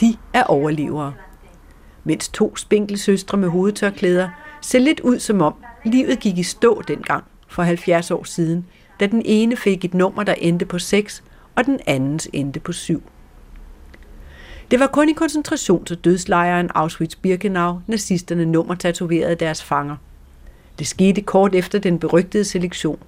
De 0.00 0.16
er 0.32 0.44
overlevere. 0.44 1.14
Mens 2.04 2.28
to 2.28 2.56
spinkelsøstre 2.56 3.38
med 3.38 3.48
hovedtørklæder 3.48 4.28
ser 4.62 4.78
lidt 4.78 5.00
ud 5.00 5.18
som 5.18 5.40
om 5.40 5.54
livet 5.84 6.20
gik 6.20 6.38
i 6.38 6.42
stå 6.42 6.82
dengang 6.88 7.24
for 7.48 7.62
70 7.62 8.10
år 8.10 8.24
siden, 8.24 8.66
da 9.00 9.06
den 9.06 9.22
ene 9.24 9.56
fik 9.56 9.84
et 9.84 9.94
nummer, 9.94 10.22
der 10.22 10.34
endte 10.34 10.66
på 10.66 10.78
6, 10.78 11.22
og 11.54 11.64
den 11.64 11.80
andens 11.86 12.28
endte 12.32 12.60
på 12.60 12.72
7. 12.72 13.02
Det 14.70 14.80
var 14.80 14.86
kun 14.86 15.08
i 15.08 15.14
koncentrations- 15.20 15.90
og 15.90 16.04
dødslejren 16.04 16.70
Auschwitz-Birkenau, 16.76 17.80
nazisterne 17.86 18.44
nummer 18.46 18.74
tatoverede 18.74 19.34
deres 19.34 19.62
fanger. 19.62 19.96
Det 20.78 20.86
skete 20.86 21.22
kort 21.22 21.54
efter 21.54 21.78
den 21.78 21.98
berygtede 21.98 22.44
selektion. 22.44 22.98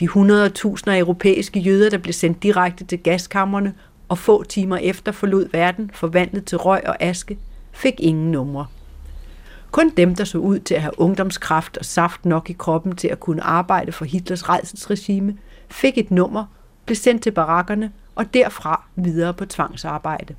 De 0.00 0.08
100.000 0.08 0.90
europæiske 0.90 1.60
jøder, 1.60 1.90
der 1.90 1.98
blev 1.98 2.12
sendt 2.12 2.42
direkte 2.42 2.84
til 2.84 2.98
gaskammerne 2.98 3.74
og 4.08 4.18
få 4.18 4.44
timer 4.44 4.76
efter 4.76 5.12
forlod 5.12 5.48
verden, 5.52 5.90
forvandlet 5.94 6.44
til 6.44 6.58
røg 6.58 6.86
og 6.86 7.02
aske, 7.02 7.38
fik 7.72 7.94
ingen 7.98 8.32
numre. 8.32 8.66
Kun 9.70 9.90
dem, 9.96 10.14
der 10.14 10.24
så 10.24 10.38
ud 10.38 10.58
til 10.58 10.74
at 10.74 10.82
have 10.82 11.00
ungdomskraft 11.00 11.76
og 11.76 11.84
saft 11.84 12.24
nok 12.24 12.50
i 12.50 12.52
kroppen 12.52 12.96
til 12.96 13.08
at 13.08 13.20
kunne 13.20 13.42
arbejde 13.42 13.92
for 13.92 14.04
Hitlers 14.04 14.48
redselsregime, 14.48 15.36
fik 15.68 15.98
et 15.98 16.10
nummer, 16.10 16.44
blev 16.86 16.96
sendt 16.96 17.22
til 17.22 17.30
barakkerne 17.30 17.92
og 18.14 18.34
derfra 18.34 18.84
videre 18.96 19.34
på 19.34 19.46
tvangsarbejde. 19.46 20.34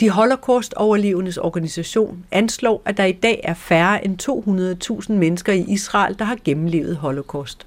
De 0.00 0.10
Holocaust-overlevendes 0.10 1.38
organisation 1.38 2.24
anslår, 2.30 2.82
at 2.84 2.96
der 2.96 3.04
i 3.04 3.12
dag 3.12 3.40
er 3.44 3.54
færre 3.54 4.04
end 4.04 5.02
200.000 5.02 5.12
mennesker 5.12 5.52
i 5.52 5.64
Israel, 5.68 6.18
der 6.18 6.24
har 6.24 6.36
gennemlevet 6.44 6.96
Holocaust. 6.96 7.66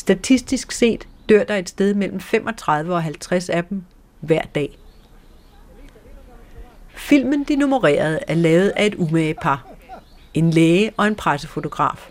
Statistisk 0.00 0.72
set 0.72 1.08
dør 1.28 1.44
der 1.44 1.56
et 1.56 1.68
sted 1.68 1.94
mellem 1.94 2.20
35 2.20 2.94
og 2.94 3.02
50 3.02 3.48
af 3.48 3.64
dem 3.64 3.82
hver 4.20 4.42
dag. 4.54 4.78
Filmen 6.88 7.44
De 7.44 7.56
Nummererede 7.56 8.18
er 8.28 8.34
lavet 8.34 8.72
af 8.76 8.86
et 8.86 8.94
umage 8.94 9.34
par. 9.34 9.66
En 10.34 10.50
læge 10.50 10.92
og 10.96 11.06
en 11.06 11.14
pressefotograf. 11.14 12.10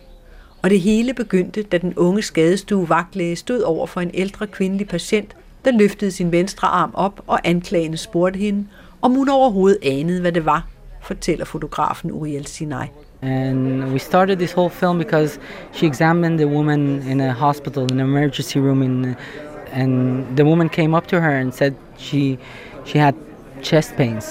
Og 0.62 0.70
det 0.70 0.82
hele 0.82 1.14
begyndte, 1.14 1.64
da 1.64 1.78
den 1.78 1.94
unge 1.96 2.22
skadestue 2.22 2.90
vagtlæge 2.90 3.36
stod 3.36 3.62
over 3.62 3.88
for 3.88 4.02
en 4.02 4.12
ældre 4.14 4.48
kvindelig 4.48 4.88
patient, 4.88 5.36
der 5.66 5.72
løftede 5.72 6.12
sin 6.12 6.32
venstre 6.32 6.68
arm 6.68 6.92
op 6.94 7.24
og 7.28 7.40
anklagende 7.44 7.98
spurgte 7.98 8.40
hende, 8.40 8.68
om 9.02 9.12
hun 9.12 9.30
overhovedet 9.30 9.80
anede, 9.82 10.22
hvad 10.22 10.32
det 10.32 10.46
var, 10.46 10.68
fortæller 11.10 11.46
fotografen 11.46 12.10
Uriel 12.10 12.46
Sinai. 12.46 12.88
And 13.22 13.92
we 13.94 14.00
started 14.00 14.36
this 14.40 14.54
whole 14.58 14.70
film 14.82 14.98
because 14.98 15.40
she 15.76 15.86
examined 15.86 16.38
a 16.42 16.48
woman 16.48 16.82
in 17.12 17.20
a 17.22 17.32
hospital, 17.46 17.84
in 17.84 17.92
an 17.92 18.00
emergency 18.00 18.60
room, 18.60 18.82
in, 18.82 19.16
and 19.80 19.92
the 20.38 20.46
woman 20.52 20.70
came 20.70 20.92
up 20.98 21.06
to 21.08 21.18
her 21.26 21.36
and 21.42 21.54
said 21.54 21.74
she 21.98 22.38
she 22.86 22.98
had 23.06 23.16
chest 23.62 23.90
pains. 23.98 24.26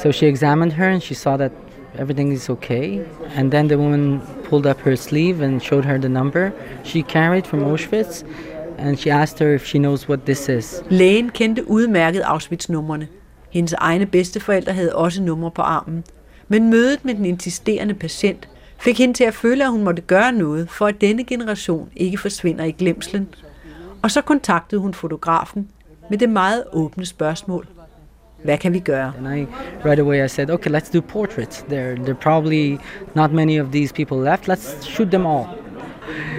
So 0.00 0.12
she 0.12 0.26
examined 0.26 0.72
her 0.80 0.88
and 0.94 1.02
she 1.02 1.14
saw 1.14 1.36
that 1.42 1.52
everything 2.02 2.32
is 2.32 2.50
okay. 2.50 2.86
And 3.36 3.50
then 3.50 3.68
the 3.68 3.78
woman 3.78 4.20
pulled 4.48 4.66
up 4.66 4.78
her 4.80 4.96
sleeve 4.96 5.40
and 5.40 5.62
showed 5.62 5.84
her 5.84 5.98
the 5.98 6.08
number 6.08 6.52
she 6.84 7.02
carried 7.02 7.46
from 7.46 7.60
Auschwitz. 7.60 8.24
And 8.78 8.98
she 8.98 9.10
asked 9.10 9.38
her 9.38 9.54
if 9.54 9.64
she 9.64 9.78
knows 9.78 10.08
what 10.08 10.20
this 10.26 10.48
is. 10.48 10.82
Lægen 10.90 11.28
kendte 11.30 11.70
udmærket 11.70 12.22
Auschwitz-numrene. 12.22 13.06
Hendes 13.52 13.72
egne 13.72 14.06
bedsteforældre 14.06 14.72
havde 14.72 14.94
også 14.96 15.22
numre 15.22 15.50
på 15.50 15.62
armen. 15.62 16.04
Men 16.48 16.70
mødet 16.70 17.04
med 17.04 17.14
den 17.14 17.24
insisterende 17.24 17.94
patient 17.94 18.48
fik 18.78 18.98
hende 18.98 19.14
til 19.14 19.24
at 19.24 19.34
føle, 19.34 19.64
at 19.64 19.70
hun 19.70 19.84
måtte 19.84 20.02
gøre 20.02 20.32
noget, 20.32 20.70
for 20.70 20.86
at 20.86 21.00
denne 21.00 21.24
generation 21.24 21.88
ikke 21.96 22.18
forsvinder 22.18 22.64
i 22.64 22.70
glemslen. 22.70 23.28
Og 24.02 24.10
så 24.10 24.20
kontaktede 24.20 24.80
hun 24.80 24.94
fotografen 24.94 25.68
med 26.10 26.18
det 26.18 26.28
meget 26.28 26.64
åbne 26.72 27.06
spørgsmål. 27.06 27.66
Hvad 28.44 28.58
kan 28.58 28.72
vi 28.72 28.78
gøre? 28.78 29.12
And 29.18 29.38
I 29.38 29.46
right 29.84 30.00
away 30.00 30.24
I 30.24 30.28
said, 30.28 30.50
okay, 30.50 30.70
let's 30.70 30.92
do 30.92 31.00
portraits. 31.00 31.64
There, 31.68 31.96
there 31.96 32.14
probably 32.14 32.76
not 33.14 33.32
many 33.32 33.60
of 33.60 33.66
these 33.72 33.94
people 33.94 34.30
left. 34.30 34.48
Let's 34.48 34.84
shoot 34.84 35.08
them 35.10 35.26
all. 35.26 35.46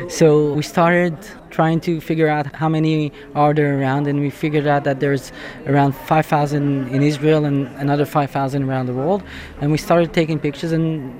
So 0.09 0.53
we 0.53 0.61
started 0.61 1.17
trying 1.53 1.79
to 1.79 2.01
figure 2.01 2.29
out 2.35 2.45
how 2.61 2.69
many 2.77 3.11
are 3.35 3.53
there 3.53 3.79
around, 3.79 4.07
and 4.07 4.19
we 4.19 4.29
figured 4.29 4.67
out 4.67 4.83
that 4.83 4.99
there's 4.99 5.31
around 5.67 5.93
5,000 5.93 6.87
in 6.89 7.01
Israel 7.01 7.45
and 7.45 7.67
another 7.77 8.05
5,000 8.05 8.63
around 8.63 8.87
the 8.87 8.93
world. 8.93 9.21
And 9.61 9.71
we 9.71 9.77
started 9.77 10.13
taking 10.13 10.39
pictures, 10.39 10.71
and 10.71 11.13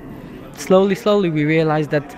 slowly, 0.58 0.96
slowly, 0.96 1.30
we 1.30 1.46
realized 1.46 1.92
that 1.92 2.16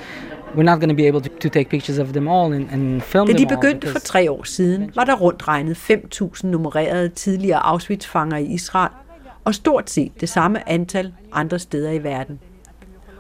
we're 0.55 0.63
not 0.63 0.80
going 0.80 0.89
to 0.89 0.95
be 0.95 1.07
able 1.07 1.22
to, 1.22 1.30
to 1.30 1.49
take 1.49 1.70
pictures 1.70 1.97
of 1.97 2.13
them 2.13 2.28
all 2.28 2.53
and, 2.53 2.70
and 2.72 3.03
film 3.03 3.28
Da 3.28 3.34
de 3.34 3.38
them 3.39 3.51
all. 3.51 3.55
begyndte 3.55 3.88
for 3.88 3.99
tre 3.99 4.32
år 4.32 4.43
siden, 4.43 4.91
var 4.95 5.03
der 5.03 5.16
rundt 5.16 5.47
regnet 5.47 5.78
5.000 5.78 6.47
nummererede 6.47 7.09
tidligere 7.09 7.59
Auschwitz-fanger 7.59 8.38
i 8.38 8.45
Israel, 8.45 8.91
og 9.43 9.55
stort 9.55 9.89
set 9.89 10.22
det 10.22 10.30
samme 10.30 10.70
antal 10.70 11.13
andre 11.32 11.59
steder 11.59 11.91
i 11.91 12.03
verden. 12.03 12.39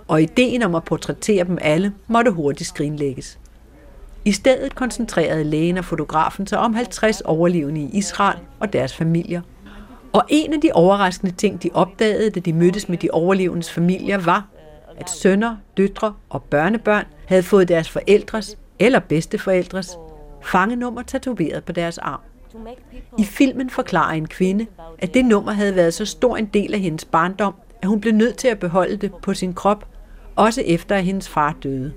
Og 0.07 0.21
ideen 0.21 0.63
om 0.63 0.75
at 0.75 0.83
portrættere 0.83 1.43
dem 1.43 1.57
alle 1.61 1.93
måtte 2.07 2.31
hurtigt 2.31 2.67
skrinlægges. 2.67 3.39
I 4.25 4.31
stedet 4.31 4.75
koncentrerede 4.75 5.43
lægen 5.43 5.77
og 5.77 5.85
fotografen 5.85 6.47
sig 6.47 6.59
om 6.59 6.73
50 6.73 7.21
overlevende 7.21 7.81
i 7.81 7.89
Israel 7.93 8.39
og 8.59 8.73
deres 8.73 8.95
familier. 8.95 9.41
Og 10.13 10.23
en 10.29 10.53
af 10.53 10.61
de 10.61 10.71
overraskende 10.73 11.33
ting, 11.35 11.63
de 11.63 11.69
opdagede, 11.73 12.29
da 12.29 12.39
de 12.39 12.53
mødtes 12.53 12.89
med 12.89 12.97
de 12.97 13.09
overlevendes 13.11 13.71
familier, 13.71 14.17
var, 14.17 14.47
at 14.97 15.09
sønner, 15.09 15.55
døtre 15.77 16.13
og 16.29 16.43
børnebørn 16.43 17.05
havde 17.27 17.43
fået 17.43 17.67
deres 17.67 17.89
forældres 17.89 18.57
eller 18.79 18.99
bedsteforældres 18.99 19.97
fangenummer 20.43 21.01
tatoveret 21.01 21.63
på 21.63 21.71
deres 21.71 21.97
arm. 21.97 22.19
I 23.17 23.23
filmen 23.23 23.69
forklarer 23.69 24.13
en 24.13 24.27
kvinde, 24.27 24.65
at 24.99 25.13
det 25.13 25.25
nummer 25.25 25.51
havde 25.51 25.75
været 25.75 25.93
så 25.93 26.05
stor 26.05 26.37
en 26.37 26.45
del 26.45 26.73
af 26.73 26.79
hendes 26.79 27.05
barndom, 27.05 27.53
at 27.81 27.87
hun 27.87 28.01
blev 28.01 28.13
nødt 28.13 28.37
til 28.37 28.47
at 28.47 28.59
beholde 28.59 28.97
det 28.97 29.11
på 29.21 29.33
sin 29.33 29.53
krop, 29.53 29.85
også 30.35 30.61
efter 30.65 30.95
at 30.95 31.03
hendes 31.03 31.29
far 31.29 31.55
døde. 31.63 31.93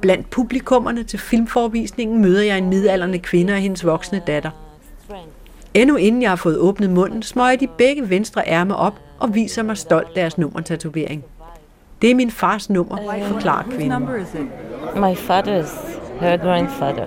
Blandt 0.00 0.30
publikummerne 0.30 1.04
til 1.04 1.18
filmforvisningen 1.18 2.22
møder 2.22 2.42
jeg 2.42 2.58
en 2.58 2.68
midaldrende 2.68 3.18
kvinde 3.18 3.52
og 3.52 3.58
hendes 3.58 3.86
voksne 3.86 4.22
datter. 4.26 4.50
Endnu 5.74 5.96
inden 5.96 6.22
jeg 6.22 6.30
har 6.30 6.36
fået 6.36 6.58
åbnet 6.58 6.90
munden, 6.90 7.22
smøger 7.22 7.56
de 7.56 7.66
begge 7.66 8.10
venstre 8.10 8.42
ærme 8.46 8.76
op 8.76 8.94
og 9.18 9.34
viser 9.34 9.62
mig 9.62 9.76
stolt 9.76 10.14
deres 10.14 10.38
nummertatovering. 10.38 11.24
Det 12.02 12.10
er 12.10 12.14
min 12.14 12.30
fars 12.30 12.70
nummer, 12.70 12.96
forklarer 13.28 13.62
kvinden. 13.62 14.02
My 14.96 15.14
father's, 15.14 15.98
her 16.20 16.36
grandfather. 16.36 17.06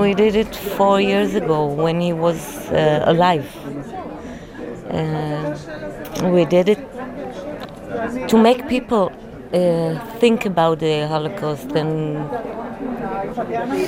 We 0.00 0.14
did 0.14 0.34
it 0.34 0.56
four 0.56 0.98
years 0.98 1.34
ago 1.34 1.84
when 1.84 2.00
he 2.02 2.14
was 2.14 2.70
uh, 2.72 3.08
alive. 3.08 3.44
Uh, 4.90 6.32
we 6.32 6.44
did 6.44 6.68
it 6.68 6.78
to 8.28 8.38
make 8.38 8.62
people 8.68 9.14
uh, 9.54 10.18
think 10.20 10.46
about 10.46 10.78
the 10.78 11.06
Holocaust 11.06 11.66
and 11.76 12.18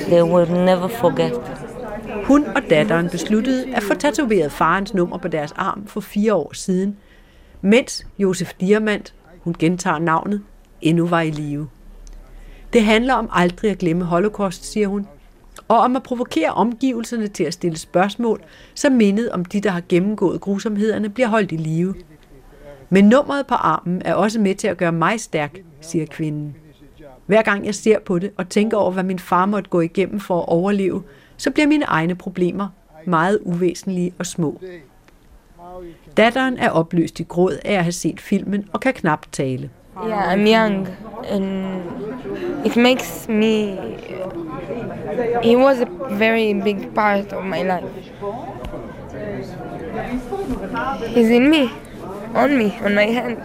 they 0.06 0.22
will 0.22 0.50
never 0.50 0.88
forget. 0.88 1.32
Hun 2.24 2.44
og 2.44 2.62
datteren 2.70 3.10
besluttede 3.10 3.74
at 3.74 3.82
få 3.82 3.94
tatoveret 3.94 4.52
farens 4.52 4.94
nummer 4.94 5.18
på 5.18 5.28
deres 5.28 5.52
arm 5.52 5.86
for 5.86 6.00
fire 6.00 6.34
år 6.34 6.52
siden, 6.54 6.96
mens 7.60 8.06
Josef 8.18 8.52
Diamant, 8.60 9.14
hun 9.40 9.54
gentager 9.58 9.98
navnet, 9.98 10.42
endnu 10.80 11.06
var 11.06 11.20
i 11.20 11.30
live. 11.30 11.68
Det 12.72 12.82
handler 12.82 13.14
om 13.14 13.28
aldrig 13.32 13.70
at 13.70 13.78
glemme 13.78 14.04
holocaust, 14.04 14.72
siger 14.72 14.88
hun, 14.88 15.06
og 15.68 15.78
om 15.78 15.96
at 15.96 16.02
provokere 16.02 16.50
omgivelserne 16.50 17.28
til 17.28 17.44
at 17.44 17.52
stille 17.52 17.78
spørgsmål, 17.78 18.42
så 18.74 18.90
mindet 18.90 19.30
om 19.30 19.44
de, 19.44 19.60
der 19.60 19.70
har 19.70 19.82
gennemgået 19.88 20.40
grusomhederne, 20.40 21.08
bliver 21.08 21.28
holdt 21.28 21.52
i 21.52 21.56
live. 21.56 21.94
Men 22.90 23.04
nummeret 23.04 23.46
på 23.46 23.54
armen 23.54 24.02
er 24.04 24.14
også 24.14 24.40
med 24.40 24.54
til 24.54 24.68
at 24.68 24.76
gøre 24.76 24.92
mig 24.92 25.20
stærk, 25.20 25.58
siger 25.80 26.06
kvinden. 26.06 26.56
Hver 27.26 27.42
gang 27.42 27.66
jeg 27.66 27.74
ser 27.74 27.98
på 27.98 28.18
det 28.18 28.30
og 28.36 28.48
tænker 28.48 28.76
over, 28.76 28.90
hvad 28.90 29.02
min 29.02 29.18
far 29.18 29.46
måtte 29.46 29.70
gå 29.70 29.80
igennem 29.80 30.20
for 30.20 30.38
at 30.38 30.48
overleve, 30.48 31.02
så 31.36 31.50
bliver 31.50 31.66
mine 31.66 31.84
egne 31.84 32.14
problemer 32.14 32.68
meget 33.04 33.38
uvæsentlige 33.42 34.12
og 34.18 34.26
små. 34.26 34.60
Datteren 36.16 36.56
er 36.56 36.70
opløst 36.70 37.20
i 37.20 37.22
gråd 37.22 37.58
af 37.64 37.74
at 37.74 37.82
have 37.82 37.92
set 37.92 38.20
filmen 38.20 38.68
og 38.72 38.80
kan 38.80 38.94
knap 38.94 39.26
tale. 39.32 39.70
Yeah, 40.06 40.34
I'm 40.34 40.46
young 40.46 40.88
and 41.30 41.44
it 42.64 42.76
makes 42.76 43.28
me. 43.28 43.76
He 45.42 45.56
was 45.56 45.80
a 45.80 45.86
very 46.10 46.62
big 46.64 46.88
part 46.94 47.32
of 47.32 47.44
my 47.44 47.62
life. 47.62 47.86
He's 51.06 51.30
in 51.30 51.50
me, 51.50 51.68
on 52.34 52.58
me, 52.58 52.72
on 52.84 52.94
my 52.94 53.12
hand, 53.12 53.36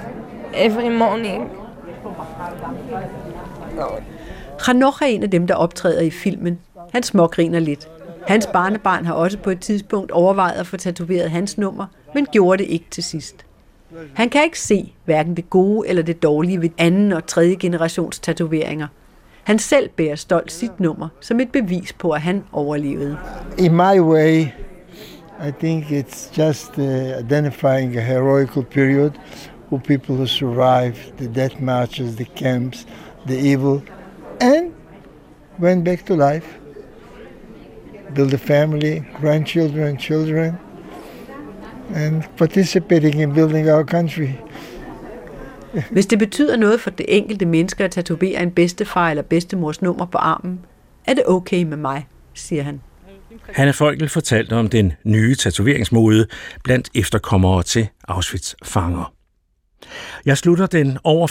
every 0.53 0.89
morning. 0.89 1.49
Hanoch 4.65 5.01
er 5.01 5.05
en 5.05 5.23
af 5.23 5.31
dem, 5.31 5.47
der 5.47 5.55
optræder 5.55 6.01
i 6.01 6.09
filmen. 6.09 6.59
Han 6.91 7.03
smågriner 7.03 7.59
lidt. 7.59 7.87
Hans 8.27 8.47
barnebarn 8.47 9.05
har 9.05 9.13
også 9.13 9.37
på 9.37 9.49
et 9.49 9.59
tidspunkt 9.59 10.11
overvejet 10.11 10.59
at 10.59 10.67
få 10.67 10.77
tatoveret 10.77 11.31
hans 11.31 11.57
nummer, 11.57 11.85
men 12.13 12.25
gjorde 12.25 12.63
det 12.63 12.69
ikke 12.69 12.85
til 12.91 13.03
sidst. 13.03 13.45
Han 14.13 14.29
kan 14.29 14.43
ikke 14.43 14.59
se 14.59 14.93
hverken 15.05 15.37
det 15.37 15.49
gode 15.49 15.87
eller 15.87 16.03
det 16.03 16.23
dårlige 16.23 16.61
ved 16.61 16.69
anden 16.77 17.11
og 17.11 17.25
tredje 17.27 17.55
generations 17.55 18.19
tatoveringer. 18.19 18.87
Han 19.43 19.59
selv 19.59 19.89
bærer 19.89 20.15
stolt 20.15 20.51
sit 20.51 20.79
nummer 20.79 21.07
som 21.21 21.39
et 21.39 21.51
bevis 21.51 21.93
på, 21.93 22.11
at 22.11 22.21
han 22.21 22.43
overlevede. 22.51 23.17
In 23.57 23.71
my 23.71 23.99
way, 23.99 24.45
i 25.39 25.51
think 25.51 25.91
it's 25.91 26.29
just 26.29 26.79
uh, 26.79 27.17
identifying 27.19 27.97
a 27.97 28.01
heroical 28.01 28.63
period 28.63 29.19
who 29.69 29.79
people 29.79 30.15
who 30.15 30.27
survived 30.27 31.17
the 31.17 31.27
death 31.27 31.59
marches, 31.59 32.15
the 32.15 32.25
camps, 32.25 32.85
the 33.27 33.37
evil, 33.37 33.83
and 34.39 34.73
went 35.59 35.83
back 35.83 36.05
to 36.05 36.15
life, 36.15 36.57
build 38.13 38.33
a 38.33 38.37
family, 38.37 39.05
grandchildren, 39.19 39.97
children, 39.97 40.57
and 41.93 42.23
participating 42.37 43.19
in 43.19 43.33
building 43.33 43.69
our 43.69 43.83
country. 43.83 44.29
Hvis 45.91 46.05
det 46.05 46.19
betyder 46.19 46.55
noget 46.55 46.79
for 46.79 46.89
det 46.89 47.05
enkelte 47.09 47.45
menneske 47.45 47.83
at 47.83 47.91
tatovere 47.91 48.43
en 48.43 48.51
bedstefar 48.51 49.09
eller 49.09 49.23
bedstemors 49.23 49.81
nummer 49.81 50.05
på 50.05 50.17
armen, 50.17 50.59
er 51.05 51.13
det 51.13 51.23
okay 51.27 51.63
med 51.63 51.77
mig, 51.77 52.07
siger 52.33 52.63
han. 52.63 52.81
Hanne 53.53 53.73
Folkel 53.73 54.09
fortalte 54.09 54.53
om 54.53 54.69
den 54.69 54.93
nye 55.03 55.35
tatoveringsmode 55.35 56.27
blandt 56.63 56.89
efterkommere 56.95 57.63
til 57.63 57.87
Auschwitz-fanger. 58.07 59.13
Jeg 60.25 60.37
slutter 60.37 60.65
den 60.65 60.97
over 61.03 61.27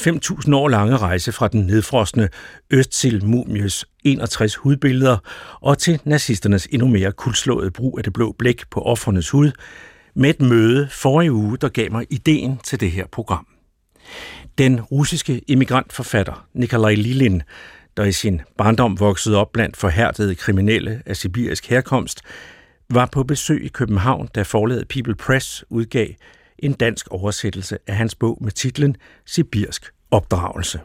5.000 0.46 0.54
år 0.54 0.68
lange 0.68 0.96
rejse 0.96 1.32
fra 1.32 1.48
den 1.48 1.66
nedfrosne 1.66 2.28
Østil-mumies 2.70 3.84
61 4.04 4.54
hudbilleder 4.54 5.18
og 5.60 5.78
til 5.78 6.00
nazisternes 6.04 6.68
endnu 6.70 6.88
mere 6.88 7.12
kulslåede 7.12 7.70
brug 7.70 7.98
af 7.98 8.04
det 8.04 8.12
blå 8.12 8.34
blæk 8.38 8.62
på 8.70 8.82
offernes 8.82 9.30
hud 9.30 9.50
med 10.16 10.30
et 10.30 10.40
møde 10.40 10.88
forrige 10.90 11.32
uge, 11.32 11.58
der 11.58 11.68
gav 11.68 11.90
mig 11.92 12.06
ideen 12.10 12.58
til 12.64 12.80
det 12.80 12.90
her 12.90 13.06
program. 13.12 13.46
Den 14.58 14.80
russiske 14.80 15.42
immigrantforfatter 15.48 16.46
Nikolaj 16.54 16.94
Lilin, 16.94 17.42
der 17.96 18.04
i 18.04 18.12
sin 18.12 18.40
barndom 18.58 19.00
voksede 19.00 19.36
op 19.36 19.52
blandt 19.52 19.76
forhærdede 19.76 20.34
kriminelle 20.34 21.02
af 21.06 21.16
sibirisk 21.16 21.66
herkomst, 21.66 22.20
var 22.90 23.08
på 23.12 23.22
besøg 23.22 23.64
i 23.64 23.68
København, 23.68 24.28
da 24.34 24.42
forlaget 24.42 24.88
People 24.88 25.14
Press 25.14 25.64
udgav 25.70 26.08
en 26.58 26.72
dansk 26.72 27.08
oversættelse 27.08 27.78
af 27.86 27.96
hans 27.96 28.14
bog 28.14 28.38
med 28.40 28.52
titlen 28.52 28.96
Sibirsk 29.26 29.92
opdragelse. 30.10 30.80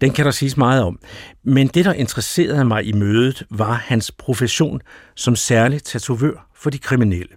Den 0.00 0.12
kan 0.12 0.24
der 0.24 0.30
siges 0.30 0.56
meget 0.56 0.82
om, 0.82 0.98
men 1.42 1.66
det, 1.66 1.84
der 1.84 1.92
interesserede 1.92 2.64
mig 2.64 2.84
i 2.84 2.92
mødet, 2.92 3.46
var 3.50 3.72
hans 3.72 4.10
profession 4.10 4.80
som 5.14 5.36
særlig 5.36 5.82
tatovør 5.82 6.48
for 6.54 6.70
de 6.70 6.78
kriminelle. 6.78 7.34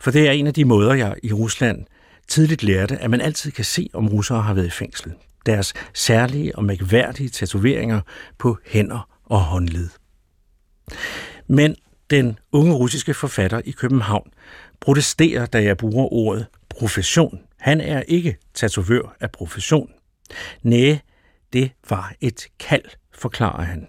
For 0.00 0.10
det 0.10 0.28
er 0.28 0.32
en 0.32 0.46
af 0.46 0.54
de 0.54 0.64
måder, 0.64 0.94
jeg 0.94 1.14
i 1.22 1.32
Rusland 1.32 1.86
tidligt 2.28 2.62
lærte, 2.62 2.96
at 2.96 3.10
man 3.10 3.20
altid 3.20 3.52
kan 3.52 3.64
se, 3.64 3.90
om 3.92 4.08
russere 4.08 4.42
har 4.42 4.54
været 4.54 4.66
i 4.66 4.70
fængsel. 4.70 5.12
Deres 5.46 5.74
særlige 5.94 6.56
og 6.56 6.64
mærkværdige 6.64 7.28
tatoveringer 7.28 8.00
på 8.38 8.58
hænder 8.66 9.08
og 9.24 9.40
håndled. 9.40 9.88
Men 11.46 11.76
den 12.10 12.38
unge 12.52 12.74
russiske 12.74 13.14
forfatter 13.14 13.60
i 13.64 13.70
København 13.70 14.30
protesterer, 14.80 15.46
da 15.46 15.62
jeg 15.62 15.76
bruger 15.76 16.12
ordet 16.12 16.46
profession. 16.68 17.40
Han 17.58 17.80
er 17.80 18.02
ikke 18.08 18.36
tatovør 18.54 19.16
af 19.20 19.30
profession. 19.30 19.90
Næh, 20.62 20.98
det 21.52 21.70
var 21.90 22.14
et 22.20 22.46
kald, 22.58 22.84
forklarer 23.14 23.62
han. 23.62 23.88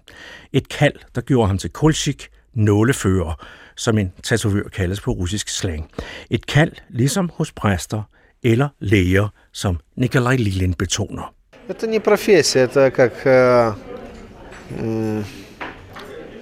Et 0.52 0.68
kald, 0.68 0.94
der 1.14 1.20
gjorde 1.20 1.46
ham 1.46 1.58
til 1.58 1.70
kulsik, 1.70 2.28
nålefører, 2.54 3.46
som 3.76 3.98
en 3.98 4.12
tatovør 4.22 4.68
kaldes 4.68 5.00
på 5.00 5.10
russisk 5.10 5.48
slang. 5.48 5.90
Et 6.30 6.46
kald, 6.46 6.72
ligesom 6.88 7.30
hos 7.34 7.52
præster 7.52 8.02
eller 8.42 8.68
læger, 8.80 9.28
som 9.52 9.80
Nikolaj 9.96 10.36
Lilin 10.36 10.74
betoner. 10.74 11.34
Это 11.69 11.87
не 11.87 11.99
профессия, 11.99 12.61
это 12.67 12.91
как, 12.91 13.13
э, 13.25 13.73
м, 14.79 15.25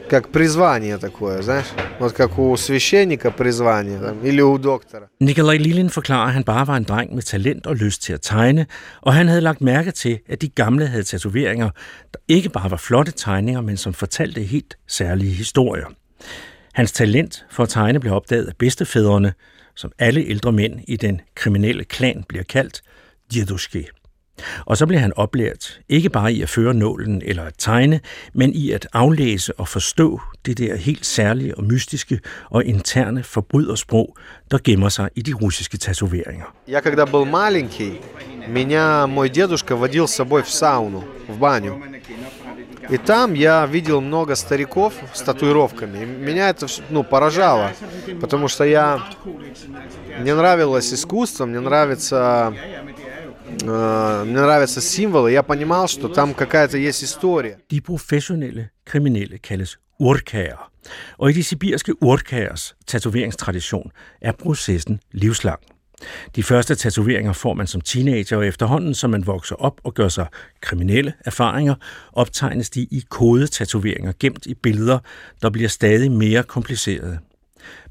как 0.09 0.29
призвание 0.29 0.97
такое, 0.97 1.41
знаешь? 1.41 1.65
Вот 1.99 2.13
как 2.13 2.37
у 2.37 2.55
священника 2.57 3.31
призвание, 3.31 3.99
там, 3.99 4.23
или 4.23 4.41
у 4.41 4.57
доктора. 4.57 5.07
Nikolaj 5.19 5.57
Lilin 5.57 5.89
forklarer, 5.89 6.27
at 6.27 6.33
han 6.33 6.43
bare 6.43 6.67
var 6.67 6.77
en 6.77 6.83
dreng 6.83 7.15
med 7.15 7.23
talent 7.23 7.67
og 7.67 7.75
lyst 7.75 8.01
til 8.01 8.13
at 8.13 8.21
tegne, 8.21 8.65
og 9.01 9.13
han 9.13 9.27
havde 9.27 9.41
lagt 9.41 9.61
mærke 9.61 9.91
til, 9.91 10.19
at 10.29 10.41
de 10.41 10.49
gamle 10.49 10.87
havde 10.87 11.03
tatoveringer, 11.03 11.69
der 12.13 12.19
ikke 12.27 12.49
bare 12.49 12.71
var 12.71 12.77
flotte 12.77 13.11
tegninger, 13.11 13.61
men 13.61 13.77
som 13.77 13.93
fortalte 13.93 14.41
helt 14.41 14.77
særlige 14.87 15.31
historier. 15.33 15.85
Hans 16.73 16.91
talent 16.91 17.45
for 17.51 17.63
at 17.63 17.69
tegne 17.69 17.99
blev 17.99 18.13
opdaget 18.13 18.45
af 18.45 18.55
bedstefædrene, 18.59 19.33
som 19.75 19.91
alle 19.99 20.21
ældre 20.25 20.51
mænd 20.51 20.79
i 20.87 20.95
den 20.97 21.21
kriminelle 21.35 21.83
klan 21.83 22.23
bliver 22.27 22.43
kaldt, 22.43 22.81
Djeduske. 23.33 23.87
Og 24.65 24.77
så 24.77 24.85
blev 24.85 24.99
han 24.99 25.13
oplært 25.15 25.79
ikke 25.89 26.09
bare 26.09 26.33
i 26.33 26.41
at 26.41 26.49
føre 26.49 26.73
nålen 26.73 27.21
eller 27.25 27.43
at 27.43 27.53
tegne, 27.57 27.99
men 28.33 28.53
i 28.53 28.71
at 28.71 28.87
aflæse 28.93 29.53
og 29.59 29.67
forstå 29.67 30.21
det 30.45 30.57
der 30.57 30.75
helt 30.75 31.05
særlige 31.05 31.57
og 31.57 31.63
mystiske 31.63 32.19
og 32.49 32.65
interne 32.65 33.23
forbrydersprog, 33.23 34.17
der 34.51 34.57
gemmer 34.63 34.89
sig 34.89 35.09
i 35.15 35.21
de 35.21 35.33
russiske 35.33 35.77
tatoveringer. 35.77 36.45
Я 36.67 36.81
когда 36.81 37.05
был 37.05 37.25
маленький, 37.25 38.01
меня 38.47 39.07
мой 39.07 39.29
дедушка 39.29 39.75
водил 39.75 40.07
с 40.07 40.15
собой 40.15 40.43
в 40.43 40.49
сауну, 40.49 41.03
в 41.29 41.37
баню. 41.39 41.81
И 42.89 42.97
там 42.97 43.33
я 43.33 43.65
видел 43.65 44.01
много 44.01 44.35
стариков 44.35 44.93
с 45.13 45.21
татуировками. 45.21 45.97
И 46.03 46.05
меня 46.05 46.49
это 46.49 46.65
вс- 46.67 46.83
ну, 46.89 47.03
поражало, 47.03 47.71
потому 48.21 48.47
что 48.47 48.63
я... 48.63 49.01
Мне 50.19 50.35
нравилось 50.35 50.93
искусство, 50.93 51.45
мне 51.45 51.59
нравится... 51.61 52.53
э, 53.61 54.23
мне 54.25 54.41
нравятся 54.41 54.81
символы. 54.81 55.31
Я 55.31 55.43
понимал, 55.43 55.87
что 55.87 56.07
там 56.07 56.33
какая-то 56.33 56.77
есть 56.77 57.03
история. 57.03 57.59
De 57.69 57.79
professionelle 57.79 58.69
kriminelle 58.85 59.37
kaldes 59.37 59.77
urkager, 59.99 60.71
og 61.17 61.29
i 61.29 61.33
de 61.33 61.43
sibirske 61.43 62.03
urkagers 62.03 62.75
tatoveringstradition 62.87 63.91
er 64.21 64.31
processen 64.31 64.99
livslang. 65.11 65.59
De 66.35 66.43
første 66.43 66.75
tatoveringer 66.75 67.33
får 67.33 67.53
man 67.53 67.67
som 67.67 67.81
teenager, 67.81 68.37
og 68.37 68.47
efterhånden, 68.47 68.93
som 68.93 69.09
man 69.09 69.27
vokser 69.27 69.55
op 69.55 69.81
og 69.83 69.93
gør 69.93 70.07
sig 70.07 70.27
kriminelle 70.61 71.13
erfaringer, 71.25 71.75
optegnes 72.13 72.69
de 72.69 72.81
i 72.81 73.03
kodetatoveringer 73.09 74.13
gemt 74.19 74.45
i 74.45 74.53
billeder, 74.53 74.99
der 75.41 75.49
bliver 75.49 75.69
stadig 75.69 76.11
mere 76.11 76.43
komplicerede. 76.43 77.19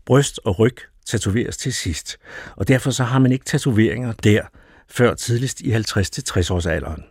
Bryst 0.04 0.40
og 0.44 0.58
ryg 0.58 0.76
tatoveres 1.06 1.56
til 1.56 1.72
sidst, 1.72 2.18
og 2.56 2.68
derfor 2.68 2.90
så 2.90 3.04
har 3.04 3.18
man 3.18 3.32
ikke 3.32 3.44
tatoveringer 3.44 4.12
der, 4.12 4.42
før 4.91 5.13
tidligst 5.13 5.61
i 5.61 5.73
50-60 5.73 6.53
års 6.53 6.65
alderen. 6.65 7.03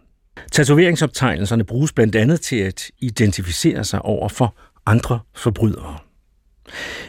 Tatoveringsoptegnelserne 0.53 1.65
bruges 1.65 1.93
blandt 1.93 2.17
andet 2.17 2.41
til 2.41 2.57
at 2.57 2.91
identificere 2.99 3.85
sig 3.85 4.03
over 4.03 4.29
for 4.29 4.57
andre 4.87 5.21
forbrydere. 5.35 5.99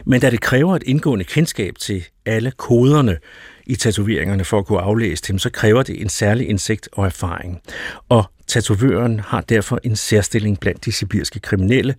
Men 0.04 0.20
da 0.20 0.30
det 0.30 0.40
kræver 0.40 0.76
et 0.76 0.82
indgående 0.86 1.24
kendskab 1.24 1.74
til 1.78 2.04
alle 2.26 2.50
koderne 2.50 3.18
i 3.66 3.76
tatoveringerne 3.76 4.44
for 4.44 4.58
at 4.58 4.66
kunne 4.66 4.80
aflæse 4.80 5.24
dem, 5.28 5.38
så 5.38 5.50
kræver 5.50 5.82
det 5.82 6.00
en 6.00 6.08
særlig 6.08 6.48
indsigt 6.48 6.88
og 6.92 7.06
erfaring. 7.06 7.60
Og 8.08 8.24
tatovøren 8.46 9.20
har 9.20 9.40
derfor 9.40 9.78
en 9.82 9.96
særstilling 9.96 10.60
blandt 10.60 10.84
de 10.84 10.92
sibirske 10.92 11.40
kriminelle, 11.40 11.94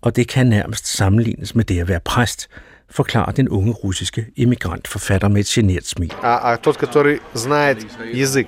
og 0.00 0.16
det 0.16 0.28
kan 0.28 0.46
nærmest 0.46 0.86
sammenlignes 0.86 1.54
med 1.54 1.64
det 1.64 1.80
at 1.80 1.88
være 1.88 2.00
præst, 2.04 2.48
forklarer 2.89 3.31
den 3.31 3.49
unge 3.49 3.71
russiske 3.71 4.25
immigrantforfatter 4.35 5.27
med 5.27 5.39
et 5.39 5.45
genert 5.47 5.87
smil. 5.87 6.13
А, 6.23 6.53
а 6.53 6.57
тот, 6.57 6.77
который 6.77 7.19
знает 7.33 7.77
язык, 8.13 8.47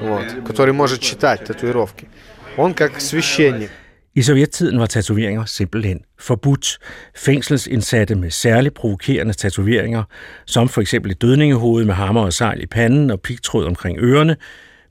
вот, 0.00 0.26
который 0.46 0.72
может 0.72 1.00
читать 1.00 1.44
татуировки, 1.44 2.08
он 2.56 2.74
как 2.74 3.00
священник. 3.00 3.70
I 4.16 4.22
sovjettiden 4.22 4.78
var 4.78 4.86
tatoveringer 4.86 5.44
simpelthen 5.44 6.04
forbudt. 6.18 6.78
Fængselsindsatte 7.14 8.14
med 8.14 8.30
særligt 8.30 8.74
provokerende 8.74 9.32
tatoveringer, 9.32 10.04
som 10.46 10.68
for 10.68 10.80
eksempel 10.80 11.10
et 11.10 11.22
dødningehoved 11.22 11.84
med 11.84 11.94
hammer 11.94 12.20
og 12.20 12.32
sejl 12.32 12.62
i 12.62 12.66
panden 12.66 13.10
og 13.10 13.20
pigtråd 13.20 13.64
omkring 13.64 13.98
ørerne, 13.98 14.36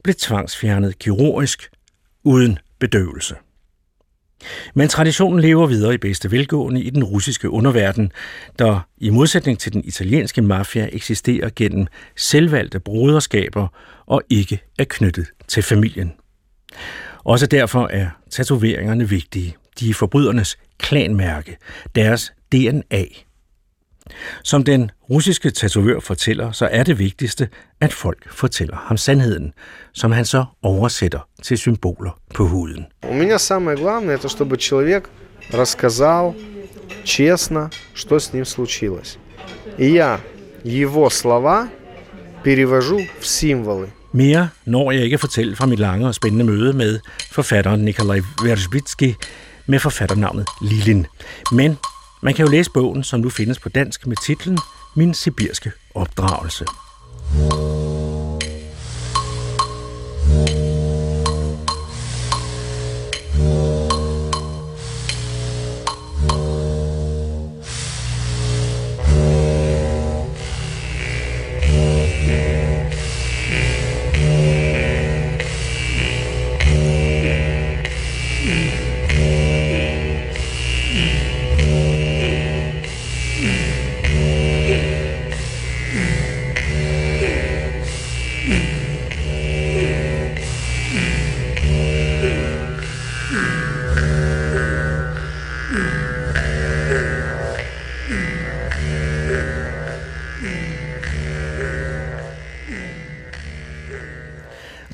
blev 0.03 0.15
tvangsfjernet 0.15 0.99
kirurgisk 0.99 1.69
uden 2.23 2.59
bedøvelse. 2.79 3.35
Men 4.74 4.88
traditionen 4.88 5.40
lever 5.40 5.66
videre 5.66 5.94
i 5.94 5.98
bedste 5.98 6.30
velgående 6.30 6.82
i 6.82 6.90
den 6.90 7.04
russiske 7.04 7.50
underverden, 7.50 8.12
der 8.58 8.80
i 8.98 9.10
modsætning 9.10 9.58
til 9.58 9.72
den 9.72 9.84
italienske 9.84 10.42
mafia 10.42 10.88
eksisterer 10.92 11.50
gennem 11.56 11.86
selvvalgte 12.16 12.80
broderskaber 12.80 13.68
og 14.06 14.22
ikke 14.30 14.62
er 14.78 14.84
knyttet 14.88 15.26
til 15.48 15.62
familien. 15.62 16.12
Også 17.24 17.46
derfor 17.46 17.86
er 17.86 18.08
tatoveringerne 18.30 19.08
vigtige. 19.08 19.56
De 19.80 19.90
er 19.90 19.94
forbrydernes 19.94 20.58
klanmærke, 20.78 21.56
deres 21.94 22.32
DNA. 22.52 23.04
Som 24.43 24.63
den 24.63 24.91
russiske 25.09 25.49
tatovør 25.49 25.99
fortæller, 25.99 26.51
så 26.51 26.65
er 26.71 26.83
det 26.83 26.99
vigtigste, 26.99 27.49
at 27.81 27.93
folk 27.93 28.33
fortæller 28.33 28.75
ham 28.75 28.97
sandheden, 28.97 29.53
som 29.93 30.11
han 30.11 30.25
så 30.25 30.45
oversætter 30.61 31.27
til 31.43 31.57
symboler 31.57 32.19
på 32.35 32.47
huden. 32.47 32.85
У 33.09 33.13
меня 33.13 33.37
самое 33.39 33.77
главное, 33.77 34.17
это 34.17 34.29
чтобы 34.29 34.57
человек 34.57 35.09
рассказал 35.53 36.35
честно, 37.03 37.69
что 37.93 38.19
с 38.19 38.33
ним 38.33 38.45
случилось. 38.45 39.17
И 39.77 39.87
я 39.93 40.19
его 40.63 41.09
слова 41.09 41.69
перевожу 42.43 42.99
в 43.19 43.25
символы. 43.27 43.87
Mere 44.13 44.49
når 44.65 44.91
jeg 44.91 45.03
ikke 45.03 45.13
at 45.13 45.19
fortælle 45.19 45.55
fra 45.55 45.65
mit 45.65 45.79
lange 45.79 46.07
og 46.07 46.15
spændende 46.15 46.45
møde 46.45 46.73
med 46.73 46.99
forfatteren 47.31 47.85
Nikolaj 47.85 48.19
Versbitsky 48.43 49.13
med 49.67 49.79
forfatternavnet 49.79 50.47
Lilin. 50.61 51.05
Men 51.51 51.77
man 52.22 52.34
kan 52.34 52.44
jo 52.44 52.50
læse 52.50 52.70
bogen, 52.70 53.02
som 53.02 53.20
nu 53.20 53.30
findes 53.30 53.58
på 53.58 53.68
dansk 53.68 54.06
med 54.06 54.16
titlen 54.16 54.58
Min 54.96 55.14
sibirske 55.14 55.72
opdragelse. 55.94 56.64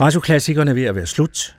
Radioklassikerne 0.04 0.70
er 0.70 0.74
ved 0.74 0.84
at 0.84 0.94
være 0.94 1.06
slut, 1.06 1.56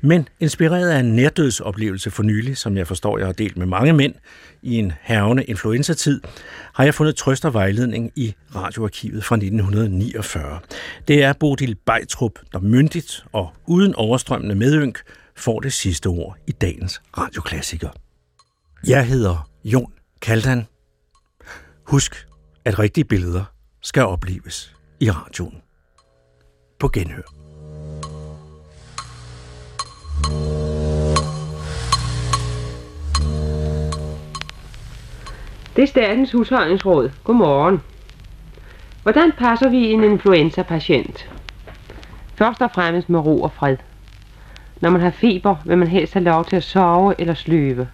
men 0.00 0.28
inspireret 0.40 0.90
af 0.90 1.00
en 1.00 1.16
nærdødsoplevelse 1.16 2.10
for 2.10 2.22
nylig, 2.22 2.56
som 2.56 2.76
jeg 2.76 2.86
forstår, 2.86 3.18
jeg 3.18 3.26
har 3.26 3.32
delt 3.32 3.56
med 3.56 3.66
mange 3.66 3.92
mænd 3.92 4.14
i 4.62 4.76
en 4.76 4.92
hervende 5.00 5.44
influenzatid, 5.44 6.20
har 6.74 6.84
jeg 6.84 6.94
fundet 6.94 7.16
trøst 7.16 7.44
og 7.44 7.54
vejledning 7.54 8.12
i 8.16 8.34
radioarkivet 8.54 9.24
fra 9.24 9.36
1949. 9.36 10.60
Det 11.08 11.22
er 11.22 11.32
Bodil 11.32 11.74
Bejtrup, 11.74 12.38
der 12.52 12.60
myndigt 12.60 13.24
og 13.32 13.50
uden 13.66 13.94
overstrømmende 13.94 14.54
medynk 14.54 14.98
får 15.36 15.60
det 15.60 15.72
sidste 15.72 16.06
ord 16.06 16.36
i 16.46 16.52
dagens 16.52 17.02
radioklassiker. 17.18 17.88
Jeg 18.86 19.06
hedder 19.06 19.48
Jon 19.64 19.92
Kaldan. 20.22 20.66
Husk, 21.86 22.26
at 22.64 22.78
rigtige 22.78 23.04
billeder 23.04 23.44
skal 23.82 24.02
opleves 24.02 24.74
i 25.00 25.10
radioen. 25.10 25.56
På 26.80 26.88
genhør. 26.88 27.41
Det 35.76 35.82
er 35.82 35.86
Statens 35.86 36.32
Husholdningsråd. 36.32 37.10
Godmorgen. 37.24 37.80
Hvordan 39.02 39.32
passer 39.38 39.68
vi 39.68 39.92
en 39.92 40.04
influenza-patient? 40.04 41.30
Først 42.34 42.62
og 42.62 42.70
fremmest 42.70 43.08
med 43.08 43.20
ro 43.20 43.42
og 43.42 43.52
fred. 43.52 43.76
Når 44.80 44.90
man 44.90 45.00
har 45.00 45.10
feber, 45.10 45.56
vil 45.64 45.78
man 45.78 45.88
helst 45.88 46.12
have 46.12 46.24
lov 46.24 46.44
til 46.44 46.56
at 46.56 46.62
sove 46.62 47.14
eller 47.18 47.34
sløve. 47.34 47.88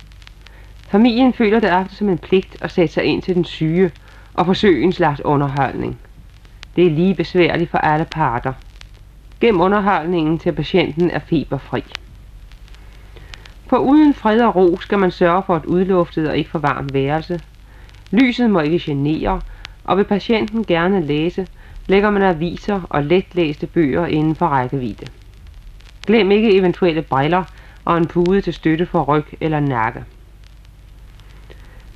Familien 0.88 1.32
føler 1.32 1.60
det 1.60 1.72
ofte 1.72 1.94
som 1.94 2.08
en 2.08 2.18
pligt 2.18 2.56
at 2.60 2.70
sætte 2.70 2.94
sig 2.94 3.04
ind 3.04 3.22
til 3.22 3.34
den 3.34 3.44
syge 3.44 3.90
og 4.34 4.46
forsøge 4.46 4.82
en 4.82 4.92
slags 4.92 5.20
underholdning. 5.24 5.98
Det 6.76 6.86
er 6.86 6.90
lige 6.90 7.14
besværligt 7.14 7.70
for 7.70 7.78
alle 7.78 8.06
parter. 8.10 8.52
Gem 9.40 9.60
underholdningen 9.60 10.38
til 10.38 10.52
patienten 10.52 11.10
er 11.10 11.18
feberfri. 11.18 11.84
For 13.68 13.76
uden 13.76 14.14
fred 14.14 14.40
og 14.40 14.56
ro 14.56 14.78
skal 14.80 14.98
man 14.98 15.10
sørge 15.10 15.42
for 15.42 15.56
et 15.56 15.64
udluftet 15.64 16.28
og 16.28 16.38
ikke 16.38 16.50
for 16.50 16.58
varmt 16.58 16.94
værelse. 16.94 17.40
Lyset 18.10 18.50
må 18.50 18.60
ikke 18.60 18.78
genere, 18.78 19.40
og 19.84 19.96
vil 19.96 20.04
patienten 20.04 20.64
gerne 20.64 21.06
læse, 21.06 21.46
lægger 21.86 22.10
man 22.10 22.22
aviser 22.22 22.80
og 22.90 23.04
letlæste 23.04 23.66
bøger 23.66 24.06
inden 24.06 24.34
for 24.34 24.46
rækkevidde. 24.46 25.06
Glem 26.06 26.30
ikke 26.30 26.56
eventuelle 26.56 27.02
briller 27.02 27.44
og 27.84 27.98
en 27.98 28.06
pude 28.06 28.40
til 28.40 28.54
støtte 28.54 28.86
for 28.86 29.02
ryg 29.02 29.24
eller 29.40 29.60
nakke. 29.60 30.04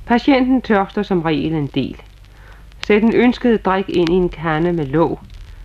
Patienten 0.05 0.61
tørster 0.61 1.03
som 1.03 1.21
regel 1.21 1.53
en 1.53 1.67
del. 1.67 2.01
Sæt 2.87 3.01
den 3.01 3.15
ønskede 3.15 3.57
drik 3.57 3.89
ind 3.89 4.09
i 4.09 4.13
en 4.13 4.29
kande 4.29 4.73
med 4.73 4.85
låg, 4.85 5.19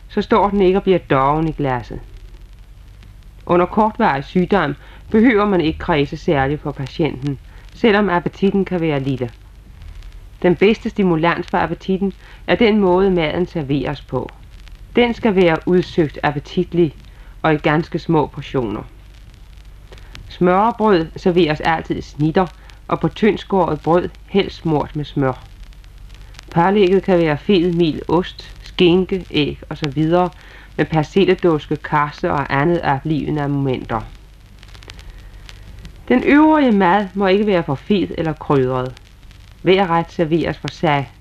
så 0.09 0.23
står 0.23 0.51
den 0.51 0.61
ikke 0.61 0.79
og 0.79 0.83
bliver 0.83 0.99
doven 0.99 1.49
i 1.49 1.53
glasset. 1.53 2.01
Under 3.47 3.67
kortvarig 3.67 4.25
sygdom 4.25 4.75
behøver 5.11 5.45
man 5.45 5.61
ikke 5.61 5.79
kredse 5.79 6.17
særligt 6.17 6.61
for 6.61 6.73
patienten, 6.73 7.39
selvom 7.75 8.09
appetitten 8.09 8.65
kan 8.65 8.81
være 8.81 9.01
lille. 9.01 9.31
Den 10.43 10.57
bedste 10.57 10.91
stimulans 10.91 11.47
for 11.47 11.59
appetitten 11.59 12.13
er 12.47 12.55
den 12.55 12.79
måde 12.79 13.11
maden 13.11 13.47
serveres 13.47 14.01
på. 14.01 14.31
Den 14.97 15.15
skal 15.15 15.35
være 15.35 15.59
udsøgt 15.67 16.19
appetitlig 16.23 16.95
og 17.43 17.55
i 17.55 17.57
ganske 17.57 17.99
små 17.99 18.27
portioner. 18.27 18.83
Smørbrød 20.29 21.07
serveres 21.17 21.61
altid 21.61 21.97
i 21.97 22.01
snitter, 22.01 22.47
og 22.89 23.01
på 23.01 23.09
tyndskåret 23.09 23.81
brød 23.81 24.09
helst 24.27 24.57
smurt 24.57 24.97
med 24.97 25.05
smør. 25.05 25.45
Parlægget 26.53 27.03
kan 27.03 27.19
være 27.19 27.39
fed 27.39 27.73
mil 27.73 28.03
ost, 28.09 28.57
skinke, 28.63 29.27
æg 29.31 29.61
osv. 29.71 30.05
med 30.77 30.85
persilledåske, 30.85 31.77
karse 31.77 32.33
og 32.33 32.61
andet 32.61 32.79
aflivende 32.79 33.49
momenter. 33.49 34.01
Den 36.09 36.23
øvrige 36.25 36.73
mad 36.73 37.09
må 37.15 37.27
ikke 37.27 37.47
være 37.47 37.63
for 37.63 37.75
fed 37.75 38.09
eller 38.19 38.33
krydret. 38.33 38.95
Hver 39.63 39.87
ret 39.91 40.13
serveres 40.13 40.59
for 40.59 40.69
sig. 40.69 41.13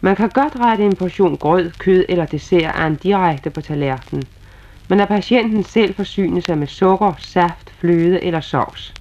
Man 0.00 0.16
kan 0.16 0.28
godt 0.28 0.56
rette 0.56 0.84
en 0.84 0.96
portion 0.96 1.36
grød, 1.36 1.70
kød 1.70 2.04
eller 2.08 2.26
dessert 2.26 2.74
af 2.74 2.86
en 2.86 2.96
direkte 2.96 3.50
på 3.50 3.60
tallerkenen, 3.60 4.24
men 4.88 5.00
at 5.00 5.08
patienten 5.08 5.64
selv 5.64 5.94
forsyner 5.94 6.40
sig 6.40 6.58
med 6.58 6.66
sukker, 6.66 7.12
saft, 7.18 7.72
fløde 7.80 8.24
eller 8.24 8.40
sovs. 8.40 8.94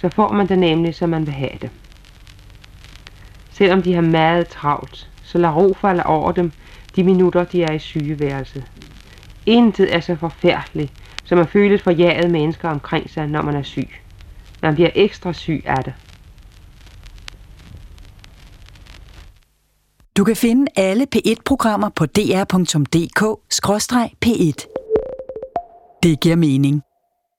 Så 0.00 0.08
får 0.08 0.32
man 0.32 0.46
det 0.46 0.58
nemlig, 0.58 0.94
som 0.94 1.08
man 1.08 1.26
vil 1.26 1.34
have 1.34 1.58
det. 1.62 1.70
Selvom 3.50 3.82
de 3.82 3.94
har 3.94 4.02
meget 4.02 4.48
travlt, 4.48 5.08
så 5.22 5.38
lad 5.38 5.50
ro 5.50 5.74
falde 5.80 6.06
over 6.06 6.32
dem 6.32 6.52
de 6.96 7.04
minutter, 7.04 7.44
de 7.44 7.62
er 7.62 7.72
i 7.72 7.78
sygeværelset. 7.78 8.64
Intet 9.46 9.94
er 9.94 10.00
så 10.00 10.16
forfærdeligt, 10.16 10.92
som 11.24 11.38
at 11.38 11.48
føles 11.48 11.82
for 11.82 11.90
jaget 11.90 12.30
mennesker 12.30 12.68
omkring 12.68 13.10
sig, 13.10 13.26
når 13.26 13.42
man 13.42 13.54
er 13.56 13.62
syg. 13.62 13.88
Man 14.62 14.74
bliver 14.74 14.90
ekstra 14.94 15.32
syg 15.32 15.62
af 15.66 15.84
det. 15.84 15.94
Du 20.16 20.24
kan 20.24 20.36
finde 20.36 20.66
alle 20.76 21.06
P1-programmer 21.16 21.88
på 21.88 22.06
dr.dk-p1. 22.06 22.48
Det 26.02 26.20
giver 26.20 26.36
mening. 26.36 26.82